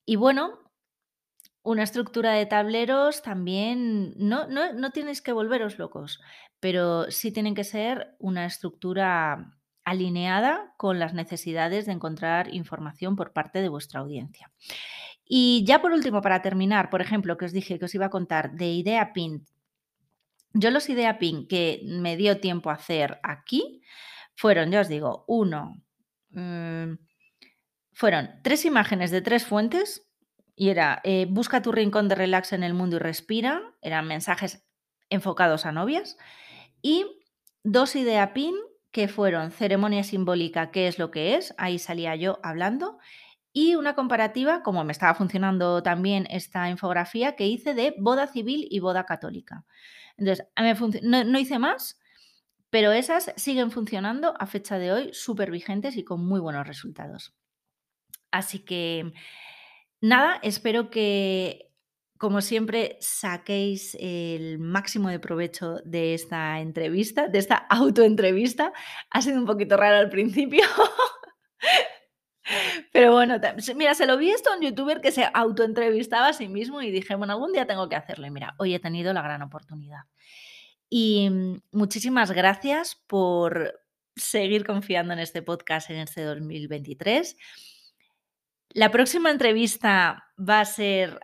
y 0.07 0.16
bueno, 0.16 0.66
una 1.67 1.83
estructura 1.83 2.33
de 2.33 2.47
tableros 2.47 3.23
también, 3.23 4.14
no, 4.17 4.47
no, 4.47 4.73
no 4.73 4.91
tienes 4.91 5.21
que 5.21 5.33
volveros 5.33 5.79
locos 5.79 6.21
pero 6.61 7.11
sí 7.11 7.33
tienen 7.33 7.55
que 7.55 7.64
ser 7.64 8.14
una 8.19 8.47
estructura 8.47 9.57
alineada 9.85 10.75
con 10.77 10.99
las 10.99 11.14
necesidades 11.14 11.87
de 11.87 11.93
encontrar 11.93 12.53
información 12.53 13.14
por 13.14 13.33
parte 13.33 13.61
de 13.62 13.69
vuestra 13.69 14.01
audiencia. 14.01 14.51
Y 15.25 15.64
ya 15.67 15.81
por 15.81 15.93
último, 15.93 16.23
para 16.23 16.43
terminar, 16.43 16.91
por 16.91 17.03
ejemplo, 17.03 17.37
que 17.37 17.45
os 17.45 17.53
dije 17.53 17.79
que 17.79 17.85
os 17.85 17.95
iba 17.95 18.07
a 18.07 18.11
contar 18.11 18.53
de 18.53 18.67
Idea 18.67 19.12
Pin 19.12 19.45
Yo 20.55 20.71
los 20.71 20.89
idea 20.89 21.19
pin 21.19 21.47
que 21.47 21.83
me 21.85 22.17
dio 22.17 22.41
tiempo 22.41 22.71
a 22.71 22.75
hacer 22.75 23.21
aquí 23.23 23.83
fueron, 24.35 24.71
ya 24.71 24.81
os 24.81 24.89
digo, 24.89 25.25
uno, 25.29 25.83
mm, 26.31 26.95
fueron 27.93 28.31
tres 28.43 28.64
imágenes 28.64 29.11
de 29.11 29.21
tres 29.21 29.45
fuentes 29.45 30.05
y 30.57 30.70
era 30.70 31.00
eh, 31.04 31.26
busca 31.28 31.62
tu 31.62 31.70
rincón 31.70 32.09
de 32.09 32.14
relax 32.14 32.52
en 32.52 32.64
el 32.64 32.74
mundo 32.74 32.96
y 32.96 32.98
respira, 32.98 33.62
eran 33.82 34.09
mensajes 34.09 34.66
enfocados 35.11 35.66
a 35.66 35.72
novias, 35.72 36.16
y 36.82 37.07
dos 37.62 37.94
idea 37.94 38.32
pin 38.32 38.54
que 38.90 39.09
fueron 39.09 39.50
ceremonia 39.50 40.02
simbólica, 40.02 40.70
qué 40.70 40.88
es 40.88 40.98
lo 40.98 41.11
que 41.11 41.36
es, 41.36 41.54
ahí 41.59 41.78
salía 41.78 42.16
yo 42.16 42.40
hablando, 42.42 42.98
y 43.52 43.74
una 43.74 43.94
comparativa, 43.94 44.62
como 44.62 44.84
me 44.84 44.92
estaba 44.92 45.14
funcionando 45.14 45.82
también 45.82 46.26
esta 46.30 46.68
infografía, 46.68 47.36
que 47.36 47.46
hice 47.46 47.74
de 47.74 47.94
boda 47.98 48.26
civil 48.26 48.66
y 48.70 48.80
boda 48.80 49.04
católica. 49.04 49.64
Entonces, 50.16 50.46
no, 51.02 51.24
no 51.24 51.38
hice 51.38 51.59
más, 51.59 51.98
pero 52.70 52.92
esas 52.92 53.32
siguen 53.36 53.70
funcionando 53.70 54.34
a 54.38 54.46
fecha 54.46 54.78
de 54.78 54.92
hoy, 54.92 55.11
súper 55.12 55.50
vigentes 55.50 55.96
y 55.96 56.04
con 56.04 56.26
muy 56.26 56.40
buenos 56.40 56.66
resultados. 56.66 57.34
Así 58.30 58.59
que, 58.59 59.12
nada, 60.01 60.38
espero 60.42 60.90
que, 60.90 61.72
como 62.18 62.40
siempre, 62.40 62.97
saquéis 63.01 63.97
el 64.01 64.59
máximo 64.59 65.09
de 65.09 65.20
provecho 65.20 65.76
de 65.84 66.14
esta 66.14 66.61
entrevista, 66.61 67.28
de 67.28 67.38
esta 67.38 67.57
autoentrevista. 67.57 68.72
Ha 69.11 69.22
sido 69.22 69.38
un 69.38 69.47
poquito 69.47 69.76
raro 69.76 69.97
al 69.97 70.11
principio. 70.11 70.64
Pero 72.92 73.12
bueno, 73.12 73.40
mira, 73.74 73.94
se 73.94 74.07
lo 74.07 74.16
vi 74.16 74.30
esto 74.30 74.51
a 74.51 74.57
un 74.57 74.62
youtuber 74.62 75.01
que 75.01 75.11
se 75.11 75.28
autoentrevistaba 75.34 76.28
a 76.28 76.32
sí 76.32 76.49
mismo 76.49 76.80
y 76.80 76.90
dije, 76.90 77.14
bueno, 77.16 77.32
algún 77.32 77.53
día 77.53 77.66
tengo 77.66 77.88
que 77.88 77.97
hacerlo. 77.97 78.26
Y 78.26 78.30
mira, 78.30 78.55
hoy 78.59 78.74
he 78.74 78.78
tenido 78.78 79.12
la 79.12 79.22
gran 79.22 79.42
oportunidad. 79.42 80.03
Y 80.88 81.28
mm, 81.30 81.62
muchísimas 81.72 82.30
gracias 82.30 83.03
por 83.07 83.80
seguir 84.14 84.64
confiando 84.64 85.12
en 85.12 85.18
este 85.18 85.42
podcast 85.42 85.90
en 85.90 85.97
este 85.97 86.22
2023. 86.22 87.36
La 88.77 88.91
próxima 88.91 89.31
entrevista 89.31 90.27
va 90.39 90.61
a 90.61 90.66
ser 90.66 91.18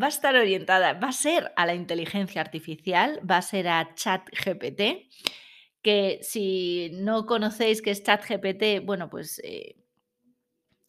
va 0.00 0.06
a 0.06 0.10
estar 0.10 0.36
orientada, 0.36 0.92
va 0.92 1.08
a 1.08 1.12
ser 1.12 1.52
a 1.56 1.66
la 1.66 1.74
inteligencia 1.74 2.40
artificial, 2.40 3.18
va 3.28 3.38
a 3.38 3.42
ser 3.42 3.66
a 3.66 3.92
ChatGPT, 3.92 5.10
que 5.82 6.20
si 6.22 6.90
no 6.92 7.26
conocéis 7.26 7.82
qué 7.82 7.90
es 7.90 8.04
ChatGPT, 8.04 8.86
bueno, 8.86 9.10
pues 9.10 9.40
eh, 9.42 9.74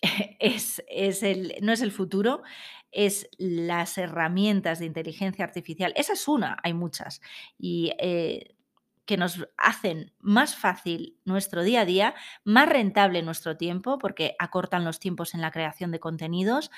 es, 0.39 0.79
el, 1.23 1.55
no 1.63 1.71
es 1.71 1.81
el 1.81 1.91
futuro, 1.91 2.43
es 2.91 3.27
las 3.39 3.97
herramientas 3.97 4.77
de 4.77 4.85
inteligencia 4.85 5.43
artificial. 5.43 5.91
Esa 5.95 6.13
es 6.13 6.27
una, 6.27 6.59
hay 6.61 6.75
muchas. 6.75 7.19
Y 7.57 7.93
eh, 7.97 8.55
que 9.05 9.17
nos 9.17 9.47
hacen 9.57 10.13
más 10.19 10.55
fácil 10.55 11.17
nuestro 11.25 11.63
día 11.63 11.81
a 11.81 11.85
día, 11.85 12.15
más 12.43 12.69
rentable 12.69 13.21
nuestro 13.21 13.57
tiempo, 13.57 13.97
porque 13.97 14.35
acortan 14.39 14.85
los 14.85 14.99
tiempos 14.99 15.33
en 15.33 15.41
la 15.41 15.51
creación 15.51 15.91
de 15.91 15.99
contenidos 15.99 16.71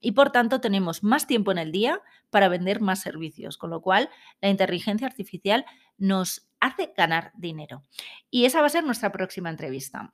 y 0.00 0.12
por 0.12 0.30
tanto 0.30 0.60
tenemos 0.60 1.02
más 1.02 1.26
tiempo 1.26 1.52
en 1.52 1.58
el 1.58 1.72
día 1.72 2.00
para 2.30 2.48
vender 2.48 2.80
más 2.80 3.00
servicios, 3.00 3.56
con 3.56 3.70
lo 3.70 3.80
cual 3.80 4.10
la 4.40 4.48
inteligencia 4.48 5.06
artificial 5.06 5.64
nos 5.96 6.48
hace 6.60 6.92
ganar 6.96 7.32
dinero. 7.34 7.82
Y 8.30 8.44
esa 8.44 8.60
va 8.60 8.66
a 8.66 8.70
ser 8.70 8.84
nuestra 8.84 9.12
próxima 9.12 9.50
entrevista. 9.50 10.12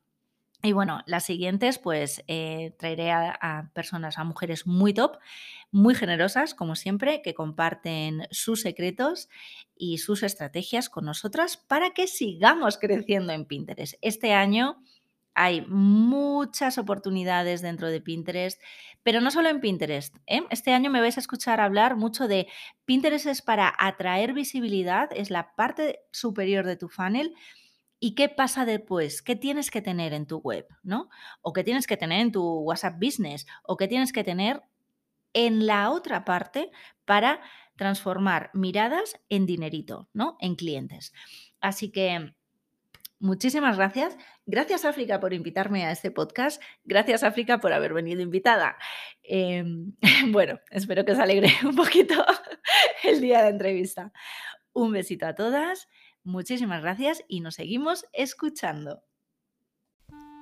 Y 0.60 0.72
bueno, 0.72 1.02
las 1.06 1.24
siguientes, 1.24 1.78
pues 1.78 2.24
eh, 2.26 2.74
traeré 2.78 3.12
a, 3.12 3.70
personas, 3.74 4.18
a 4.18 4.24
mujeres 4.24 4.66
muy 4.66 4.92
top, 4.92 5.18
muy 5.70 5.94
generosas, 5.94 6.52
como 6.52 6.74
siempre, 6.74 7.22
que 7.22 7.34
comparten 7.34 8.26
sus 8.32 8.62
secretos 8.62 9.28
y 9.76 9.98
sus 9.98 10.24
estrategias 10.24 10.88
con 10.88 11.04
nosotras 11.04 11.56
para 11.56 11.90
que 11.90 12.08
sigamos 12.08 12.76
creciendo 12.76 13.32
en 13.32 13.44
Pinterest. 13.44 13.94
Este 14.02 14.32
año 14.32 14.82
hay 15.32 15.60
muchas 15.68 16.78
oportunidades 16.78 17.62
dentro 17.62 17.86
de 17.86 18.00
Pinterest, 18.00 18.60
pero 19.04 19.20
no 19.20 19.30
solo 19.30 19.50
en 19.50 19.60
Pinterest. 19.60 20.16
¿eh? 20.26 20.42
Este 20.50 20.72
año 20.72 20.90
me 20.90 21.00
vais 21.00 21.16
a 21.16 21.20
escuchar 21.20 21.60
hablar 21.60 21.94
mucho 21.94 22.26
de 22.26 22.48
Pinterest 22.84 23.26
es 23.26 23.42
para 23.42 23.72
atraer 23.78 24.32
visibilidad, 24.32 25.08
es 25.14 25.30
la 25.30 25.54
parte 25.54 26.00
superior 26.10 26.66
de 26.66 26.76
tu 26.76 26.88
funnel 26.88 27.32
¿Y 28.00 28.14
qué 28.14 28.28
pasa 28.28 28.64
después? 28.64 29.22
¿Qué 29.22 29.34
tienes 29.36 29.70
que 29.70 29.82
tener 29.82 30.12
en 30.12 30.26
tu 30.26 30.38
web? 30.38 30.66
¿no? 30.82 31.10
¿O 31.42 31.52
qué 31.52 31.64
tienes 31.64 31.86
que 31.86 31.96
tener 31.96 32.20
en 32.20 32.32
tu 32.32 32.60
WhatsApp 32.60 32.96
Business? 33.00 33.46
¿O 33.64 33.76
qué 33.76 33.88
tienes 33.88 34.12
que 34.12 34.24
tener 34.24 34.62
en 35.32 35.66
la 35.66 35.90
otra 35.90 36.24
parte 36.24 36.70
para 37.04 37.40
transformar 37.76 38.50
miradas 38.54 39.20
en 39.28 39.46
dinerito, 39.46 40.08
¿no? 40.12 40.36
En 40.40 40.56
clientes. 40.56 41.12
Así 41.60 41.90
que 41.90 42.34
muchísimas 43.20 43.76
gracias. 43.76 44.16
Gracias 44.46 44.84
África 44.84 45.20
por 45.20 45.32
invitarme 45.32 45.84
a 45.86 45.92
este 45.92 46.10
podcast. 46.10 46.62
Gracias 46.84 47.22
África 47.22 47.58
por 47.58 47.72
haber 47.72 47.94
venido 47.94 48.20
invitada. 48.20 48.76
Em, 49.22 49.94
bueno, 50.32 50.60
espero 50.70 51.04
que 51.04 51.12
os 51.12 51.18
alegre 51.18 51.50
un 51.64 51.76
poquito 51.76 52.14
el 53.04 53.20
día 53.20 53.42
de 53.42 53.50
entrevista. 53.50 54.12
Un 54.72 54.92
besito 54.92 55.26
a 55.26 55.34
todas 55.34 55.88
Muchísimas 56.28 56.82
gracias 56.82 57.24
y 57.26 57.40
nos 57.40 57.54
seguimos 57.54 58.04
escuchando. 58.12 59.02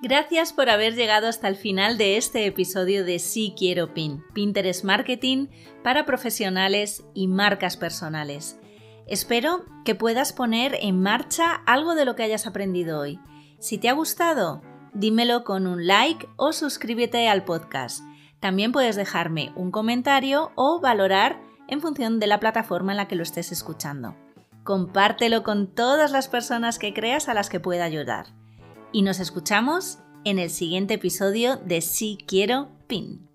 Gracias 0.03 0.53
por 0.53 0.68
haber 0.68 0.97
llegado 0.97 1.28
hasta 1.28 1.47
el 1.47 1.55
final 1.55 1.97
de 1.97 2.16
este 2.16 2.45
episodio 2.45 3.05
de 3.05 3.20
Sí 3.20 3.55
Quiero 3.57 3.95
Pin, 3.95 4.24
Pinterest 4.34 4.82
Marketing 4.82 5.47
para 5.84 6.05
profesionales 6.05 7.05
y 7.14 7.28
marcas 7.28 7.76
personales. 7.76 8.59
Espero 9.07 9.64
que 9.84 9.95
puedas 9.95 10.32
poner 10.32 10.76
en 10.80 11.01
marcha 11.01 11.55
algo 11.66 11.95
de 11.95 12.05
lo 12.05 12.16
que 12.16 12.24
hayas 12.24 12.49
aprendido 12.49 12.99
hoy. 12.99 13.20
Si 13.61 13.78
te 13.78 13.89
ha 13.89 13.93
gustado, 13.93 14.62
dímelo 14.93 15.45
con 15.45 15.68
un 15.68 15.87
like 15.87 16.26
o 16.34 16.53
suscríbete 16.53 17.28
al 17.28 17.45
podcast. 17.45 18.03
También 18.41 18.72
puedes 18.72 18.97
dejarme 18.97 19.53
un 19.55 19.70
comentario 19.70 20.51
o 20.57 20.80
valorar 20.80 21.41
en 21.68 21.80
función 21.80 22.18
de 22.18 22.26
la 22.26 22.41
plataforma 22.41 22.91
en 22.91 22.97
la 22.97 23.07
que 23.07 23.14
lo 23.14 23.22
estés 23.22 23.53
escuchando 23.53 24.16
compártelo 24.67 25.43
con 25.43 25.69
todas 25.69 26.11
las 26.11 26.29
personas 26.29 26.79
que 26.79 26.93
creas 26.93 27.31
a 27.31 27.35
las 27.35 27.49
que 27.49 27.61
pueda 27.61 27.85
ayudar. 27.85 28.27
Y 28.93 29.01
nos 29.01 29.21
escuchamos 29.21 30.01
en 30.25 30.39
el 30.39 30.51
siguiente 30.51 30.95
episodio 30.95 31.57
de 31.57 31.81
Si 31.81 32.19
Quiero 32.27 32.69
PIN. 32.87 33.27